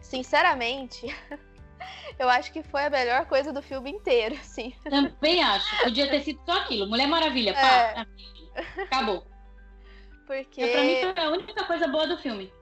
[0.00, 1.14] sinceramente.
[2.18, 4.74] Eu acho que foi a melhor coisa do filme inteiro, assim.
[4.88, 5.82] Também acho.
[5.82, 6.86] Podia ter sido só aquilo.
[6.86, 7.60] Mulher Maravilha, pá.
[7.60, 8.06] É.
[8.82, 9.26] Acabou.
[10.26, 10.66] Porque.
[10.66, 12.52] pra mim foi a única coisa boa do filme.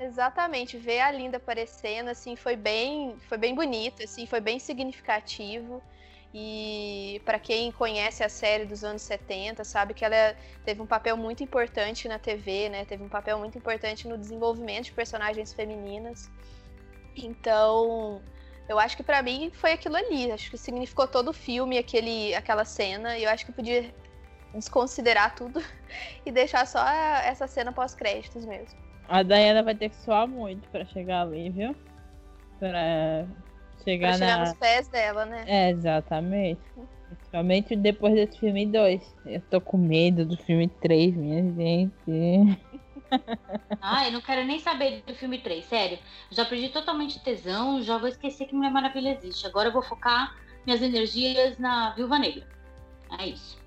[0.00, 5.80] Exatamente, ver a Linda aparecendo, assim, foi bem, foi bem bonito, assim, foi bem significativo.
[6.34, 10.34] E para quem conhece a série dos anos 70, sabe que ela
[10.64, 12.84] teve um papel muito importante na TV, né?
[12.86, 16.30] Teve um papel muito importante no desenvolvimento de personagens femininas.
[17.14, 18.22] Então,
[18.72, 20.30] eu acho que para mim foi aquilo ali.
[20.32, 23.18] Acho que significou todo o filme, aquele, aquela cena.
[23.18, 23.92] E eu acho que podia
[24.54, 25.62] desconsiderar tudo
[26.24, 26.84] e deixar só
[27.24, 28.78] essa cena pós-créditos mesmo.
[29.08, 31.76] A Diana vai ter que suar muito para chegar ali, viu?
[32.58, 33.26] Pra
[33.84, 34.38] chegar, pra chegar na...
[34.46, 35.44] nos pés dela, né?
[35.46, 36.62] É, exatamente.
[37.08, 39.16] Principalmente depois desse filme 2.
[39.26, 42.58] Eu tô com medo do filme 3, minha gente.
[43.80, 45.98] Ah, eu não quero nem saber do filme 3, sério.
[46.30, 49.46] Já perdi totalmente tesão, já vou esquecer que Mulher Maravilha existe.
[49.46, 52.46] Agora eu vou focar minhas energias na Viúva Negra.
[53.18, 53.58] É isso.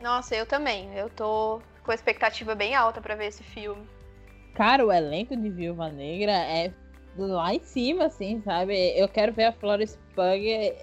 [0.00, 0.92] Nossa, eu também.
[0.94, 3.86] Eu tô com expectativa bem alta para ver esse filme.
[4.54, 6.72] Cara, o elenco de Viúva Negra é
[7.16, 8.74] lá em cima, assim, sabe?
[8.98, 10.74] Eu quero ver a Florence Pug.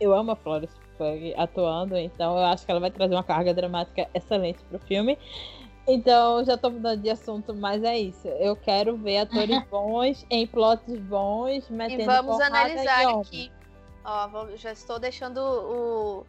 [0.00, 3.54] Eu amo a Florence Pug atuando, então eu acho que ela vai trazer uma carga
[3.54, 5.18] dramática excelente pro filme.
[5.86, 8.26] Então, já tô mudando de assunto, mas é isso.
[8.26, 13.52] Eu quero ver atores bons em plots bons, metendo E vamos analisar aqui.
[14.04, 16.26] Ó, já estou deixando o,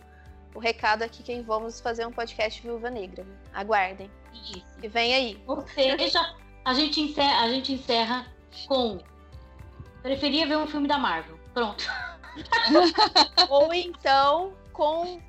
[0.54, 3.26] o recado aqui que vamos fazer um podcast Viúva Negra.
[3.54, 4.12] Aguardem.
[4.34, 4.66] Isso.
[4.82, 5.44] E vem aí.
[5.48, 8.28] Ou seja, a gente encerra, a gente encerra
[8.68, 9.00] com.
[10.04, 11.38] Preferia ver um filme da Marvel.
[11.54, 11.84] Pronto.
[13.50, 15.20] Ou então com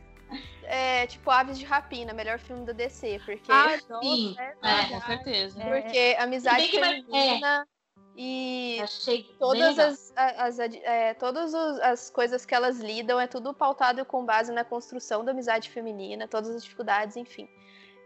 [0.69, 3.51] é, tipo Aves de Rapina, melhor filme da DC, porque
[4.03, 4.37] Sim.
[4.39, 4.85] É, É.
[4.89, 5.59] com certeza.
[5.61, 7.67] porque amizade feminina
[8.17, 13.55] e Achei todas as, as, ad- é, todas as coisas que elas lidam é tudo
[13.55, 17.49] pautado com base na construção da amizade feminina, todas as dificuldades, enfim.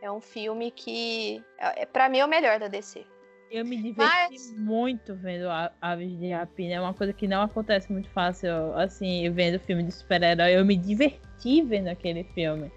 [0.03, 3.07] É um filme que, é, para mim, é o melhor da DC.
[3.53, 6.74] Eu me diverti Mas- muito vendo a- Aves de Rapina.
[6.77, 10.57] É uma coisa que não acontece muito fácil, assim, vendo filme de super-herói.
[10.57, 12.73] Eu me diverti vendo aquele filme.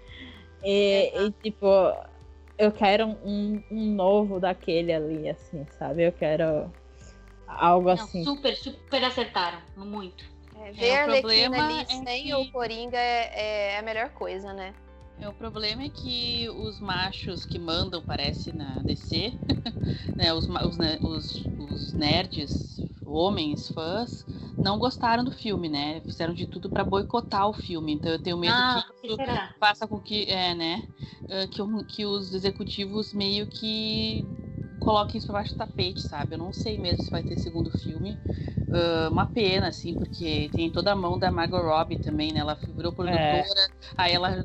[0.62, 1.66] E, e, tipo,
[2.58, 6.02] eu quero um, um novo daquele ali, assim, sabe?
[6.06, 6.70] Eu quero
[7.46, 8.22] algo Não, assim.
[8.22, 9.58] super, super acertaram.
[9.76, 10.26] Muito.
[10.60, 14.10] É, ver o a Arlequina ali é sem que- o Coringa é, é a melhor
[14.10, 14.74] coisa, né?
[15.18, 19.32] É, o problema é que os machos que mandam, parece, na DC,
[20.16, 24.26] né, os, os, os- os nerds, homens, fãs,
[24.60, 26.00] não gostaram do filme, né?
[26.02, 27.92] Fizeram de tudo pra boicotar o filme.
[27.92, 29.54] Então eu tenho medo Ah, que isso será?
[29.58, 30.82] faça com que, é, né,
[31.30, 34.22] ah, que, que os executivos meio que
[34.80, 36.34] coloquem isso pra baixo do tapete, sabe?
[36.34, 38.18] Eu não sei mesmo se vai ter segundo filme.
[38.70, 42.40] Ah, uma pena, assim, porque tem toda a mão da Margot Robbie também, né?
[42.40, 44.44] Ela virou produtora, aí ela.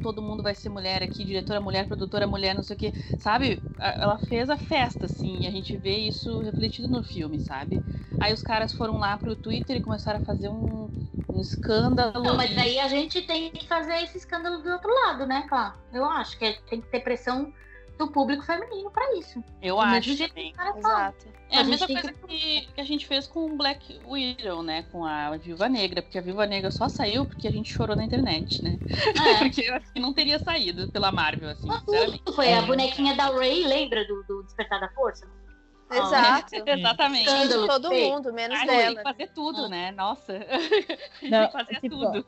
[0.00, 3.62] Todo mundo vai ser mulher aqui, diretora mulher, produtora mulher, não sei o que, sabe?
[3.78, 7.82] Ela fez a festa, assim, e a gente vê isso refletido no filme, sabe?
[8.20, 10.90] Aí os caras foram lá pro Twitter e começaram a fazer um,
[11.28, 12.24] um escândalo.
[12.24, 15.74] Não, mas aí a gente tem que fazer esse escândalo do outro lado, né, claro?
[15.92, 17.52] Eu acho que tem que ter pressão
[17.98, 19.42] do público feminino pra isso.
[19.60, 20.52] Eu Do acho também.
[20.52, 20.78] que.
[20.78, 21.26] Exato.
[21.50, 22.68] É A a, mesma coisa que...
[22.74, 24.84] que a gente fez com o Black Widow, né?
[24.92, 28.04] Com a Viúva Negra, porque a Viúva Negra só saiu porque a gente chorou na
[28.04, 28.78] internet, né?
[28.86, 29.38] É.
[29.48, 31.68] Porque eu acho que não teria saído pela Marvel, assim.
[32.34, 32.62] Foi a É.
[32.62, 35.26] bonequinha da Ray, lembra do, do Despertar da Força?
[35.90, 36.54] Exato.
[36.66, 37.26] Exatamente.
[37.66, 38.12] Todo feio.
[38.12, 39.02] mundo, menos Ai, tem que dela.
[39.02, 39.90] fazer tudo, né?
[39.92, 40.32] Nossa.
[41.22, 42.26] Não, tem que fazer tipo, tudo.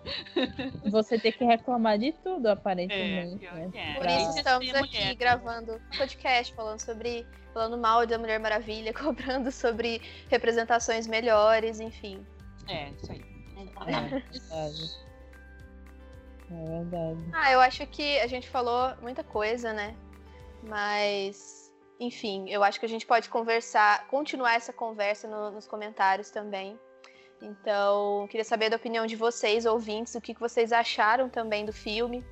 [0.91, 3.39] Você tem que reclamar de tudo, É, aparentemente.
[3.39, 3.71] pior né?
[3.75, 3.95] é.
[3.95, 5.15] Por Pra- isso estamos aqui mulher.
[5.17, 7.27] gravando um podcast falando sobre.
[7.53, 10.01] falando mal da Mulher Maravilha, cobrando sobre
[10.31, 12.25] representações melhores, enfim.
[12.69, 13.21] É, isso aí.
[13.59, 13.65] É
[14.21, 14.95] verdade.
[16.51, 17.21] É verdade.
[17.33, 19.95] Ah, eu acho que a gente falou muita coisa, né?
[20.63, 21.60] Mas,
[22.01, 26.81] enfim, eu acho que a gente pode conversar, continuar essa conversa no- nos comentários também.
[27.43, 31.73] Então, queria saber da opinião de vocês, ouvintes, o que, que vocês acharam também do
[31.73, 32.25] filme.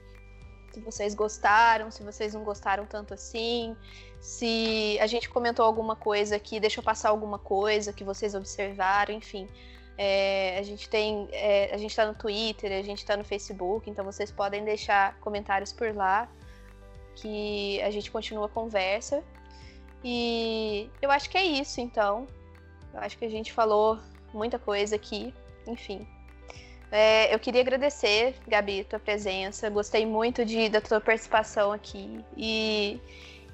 [0.73, 3.77] Se vocês gostaram, se vocês não gostaram tanto assim.
[4.21, 9.49] Se a gente comentou alguma coisa aqui, deixou passar alguma coisa que vocês observaram, enfim.
[9.97, 11.29] É, a gente tem.
[11.33, 15.19] é, a gente tá no Twitter, a gente tá no Facebook, então vocês podem deixar
[15.21, 16.29] comentários por lá.
[17.17, 19.25] Que a gente continua a conversa.
[20.03, 22.27] E eu acho que é isso, então.
[22.93, 23.99] Eu acho que a gente falou
[24.33, 25.35] muita coisa aqui.
[25.67, 26.07] Enfim.
[26.91, 29.69] É, eu queria agradecer, Gabi, tua presença.
[29.69, 32.25] Gostei muito de, da tua participação aqui.
[32.37, 33.01] E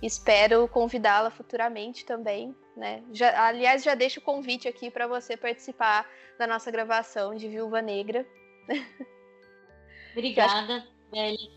[0.01, 2.55] espero convidá-la futuramente também.
[2.77, 3.03] Né?
[3.13, 6.09] Já, aliás, já deixo o convite aqui para você participar
[6.39, 8.27] da nossa gravação de Viúva Negra.
[10.13, 11.51] Obrigada, Beli.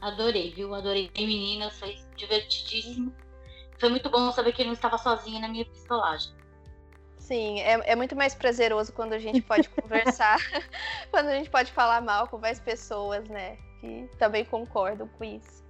[0.00, 0.74] Adorei, viu?
[0.74, 1.78] Adorei, meninas.
[1.78, 3.14] Foi divertidíssimo.
[3.84, 6.32] Foi muito bom saber que eu não estava sozinha na minha pistolagem.
[7.18, 10.38] Sim, é, é muito mais prazeroso quando a gente pode conversar,
[11.12, 13.58] quando a gente pode falar mal com mais pessoas, né?
[13.82, 15.62] Que também concordam com isso.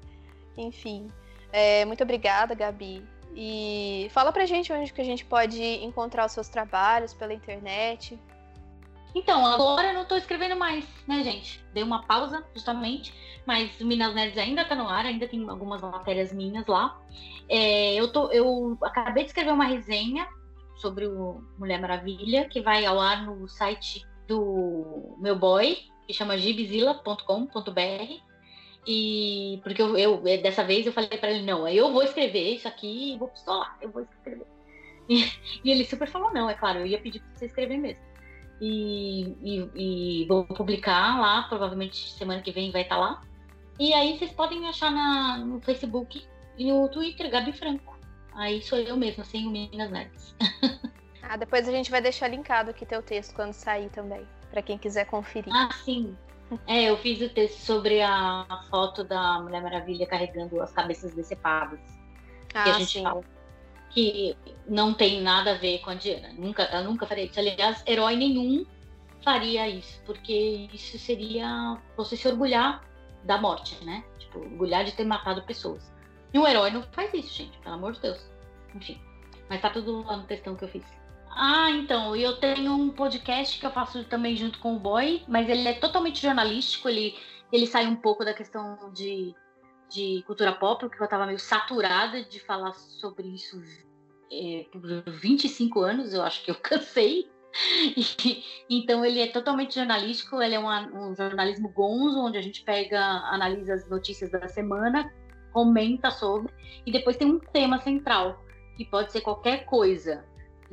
[0.57, 1.09] Enfim,
[1.51, 3.05] é, muito obrigada, Gabi.
[3.35, 8.17] E fala pra gente onde que a gente pode encontrar os seus trabalhos pela internet.
[9.15, 11.65] Então, agora eu não tô escrevendo mais, né, gente?
[11.73, 13.15] Dei uma pausa, justamente,
[13.47, 17.01] mas o Minas Nerds ainda tá no ar, ainda tem algumas matérias minhas lá.
[17.49, 20.27] É, eu, tô, eu acabei de escrever uma resenha
[20.77, 25.77] sobre o Mulher Maravilha, que vai ao ar no site do meu boy,
[26.07, 28.21] que chama gibzilla.com.br.
[28.87, 32.69] E porque eu, eu, dessa vez eu falei para ele, não, eu vou escrever isso
[32.69, 34.47] aqui e vou pistolar, eu vou escrever.
[35.09, 35.25] E,
[35.65, 38.05] e, ele super falou, não, é claro, eu ia pedir para você escrever mesmo.
[38.67, 39.71] E, e,
[40.23, 43.21] e, vou publicar lá, provavelmente semana que vem vai estar tá lá.
[43.79, 46.27] E aí vocês podem me achar na, no Facebook
[46.57, 47.95] e no Twitter, Gabi Franco.
[48.33, 50.35] Aí sou eu mesma, sem o Minas Nerds.
[51.23, 54.79] ah, depois a gente vai deixar linkado aqui teu texto quando sair também, para quem
[54.79, 55.55] quiser conferir.
[55.55, 56.17] Ah, sim.
[56.67, 61.81] É, eu fiz o texto sobre a foto da Mulher Maravilha carregando as cabeças decepadas.
[62.55, 63.03] Ah, que a gente sim.
[63.03, 63.23] fala
[63.95, 66.33] que não tem nada a ver com a Diana.
[66.37, 67.39] Nunca, eu nunca faria isso.
[67.39, 68.67] Aliás, herói nenhum
[69.23, 72.85] faria isso, porque isso seria você se orgulhar
[73.23, 74.05] da morte, né?
[74.19, 75.93] Tipo, orgulhar de ter matado pessoas.
[76.33, 78.29] E um herói não faz isso, gente, pelo amor de Deus.
[78.75, 79.01] Enfim.
[79.49, 80.85] Mas tá tudo lá no textão que eu fiz.
[81.31, 85.49] Ah, então, eu tenho um podcast que eu faço também junto com o Boy, mas
[85.49, 87.17] ele é totalmente jornalístico, ele,
[87.53, 89.35] ele sai um pouco da questão de,
[89.91, 93.63] de cultura pop, porque eu tava meio saturada de falar sobre isso
[94.33, 97.31] é, por 25 anos, eu acho que eu cansei.
[98.69, 103.01] Então ele é totalmente jornalístico, ele é uma, um jornalismo gonzo, onde a gente pega,
[103.01, 105.13] analisa as notícias da semana,
[105.53, 106.53] comenta sobre,
[106.85, 108.45] e depois tem um tema central,
[108.77, 110.25] que pode ser qualquer coisa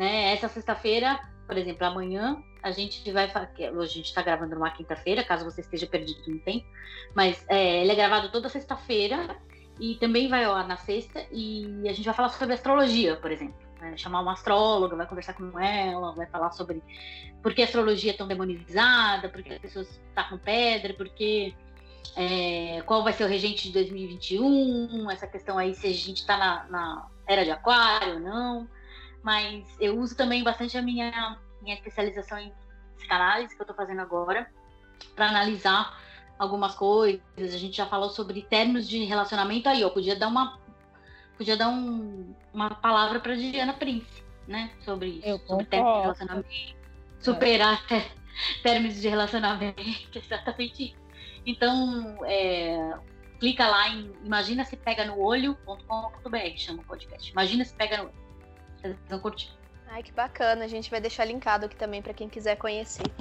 [0.01, 0.33] né?
[0.33, 3.31] Essa sexta-feira, por exemplo, amanhã, a gente vai.
[3.73, 6.65] Hoje a gente está gravando numa quinta-feira, caso você esteja perdido no tempo,
[7.15, 9.37] mas é, ele é gravado toda sexta-feira
[9.79, 11.25] e também vai ar na sexta.
[11.31, 13.55] E a gente vai falar sobre astrologia, por exemplo.
[13.79, 13.97] Né?
[13.97, 16.83] Chamar uma astróloga, vai conversar com ela, vai falar sobre
[17.41, 21.55] por que a astrologia é tão demonizada, por que as pessoas tacam pedra, por que.
[22.15, 26.35] É, qual vai ser o regente de 2021, essa questão aí se a gente está
[26.35, 28.67] na, na era de aquário ou não
[29.23, 32.53] mas eu uso também bastante a minha, minha especialização em
[32.95, 34.49] psicanálise, que eu estou fazendo agora,
[35.15, 35.99] para analisar
[36.37, 37.21] algumas coisas.
[37.37, 40.59] A gente já falou sobre termos de relacionamento aí, eu podia dar uma
[41.37, 46.01] podia dar um, uma palavra para Diana Prince, né, sobre isso, eu sobre termos de
[46.01, 46.75] relacionamento,
[47.19, 48.11] superar é.
[48.61, 51.01] termos de relacionamento, exatamente isso.
[51.43, 52.93] Então, é,
[53.39, 57.31] clica lá em imagina se pega no olho.com.br, chama o podcast.
[57.31, 58.13] Imagina se pega no olho.
[58.77, 59.60] Vocês vão curtir.
[59.93, 60.63] Ai, que bacana.
[60.63, 63.11] A gente vai deixar linkado aqui também para quem quiser conhecer.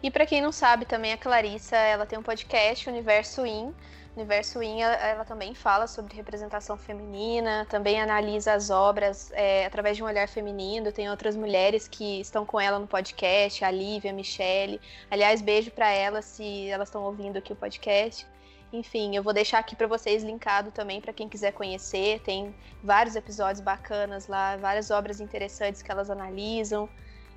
[0.00, 3.74] E para quem não sabe, também a Clarissa, ela tem um podcast, Universo In.
[4.16, 10.02] Universo In, ela, também fala sobre representação feminina, também analisa as obras é, através de
[10.04, 10.92] um olhar feminino.
[10.92, 14.80] Tem outras mulheres que estão com ela no podcast, a Lívia, a Michelle.
[15.10, 18.26] Aliás, beijo para elas se elas estão ouvindo aqui o podcast.
[18.72, 22.20] Enfim, eu vou deixar aqui para vocês linkado também para quem quiser conhecer.
[22.20, 26.88] Tem vários episódios bacanas lá, várias obras interessantes que elas analisam.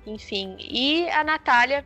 [0.06, 1.84] Enfim, e a Natália,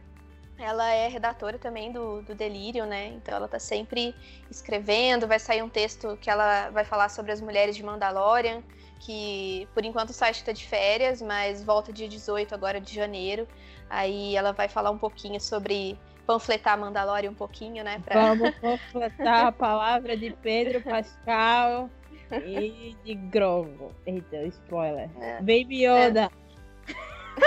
[0.57, 3.09] ela é redatora também do, do Delírio, né?
[3.09, 4.15] Então ela tá sempre
[4.49, 5.27] escrevendo.
[5.27, 8.63] Vai sair um texto que ela vai falar sobre as mulheres de Mandalorian,
[9.01, 13.49] que por enquanto o site está de férias, mas volta dia 18 agora de janeiro.
[13.89, 15.99] Aí ela vai falar um pouquinho sobre
[16.31, 18.01] panfletar Mandalorian um pouquinho, né?
[18.05, 18.35] Pra...
[18.35, 21.91] Vamos panfletar a palavra de Pedro Pascal
[22.31, 23.93] e de Grovo.
[24.07, 25.11] Eita, spoiler.
[25.21, 25.39] É.
[25.39, 26.31] Baby Yoda.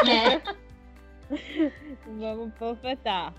[0.06, 0.42] É.
[2.06, 3.34] Vamos panfletar.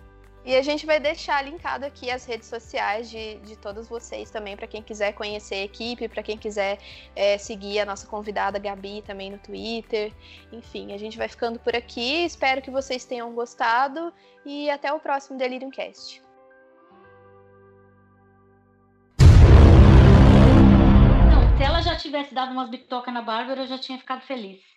[0.45, 4.55] E a gente vai deixar linkado aqui as redes sociais de, de todos vocês também,
[4.55, 6.79] para quem quiser conhecer a equipe, para quem quiser
[7.17, 10.13] é, seguir a nossa convidada Gabi também no Twitter.
[10.53, 12.27] Enfim, a gente vai ficando por aqui.
[12.27, 14.13] Espero que vocês tenham gostado
[14.45, 16.23] e até o próximo Delirium Cast.
[21.31, 24.74] Não, se ela já tivesse dado umas bitocas na Bárbara, eu já tinha ficado feliz.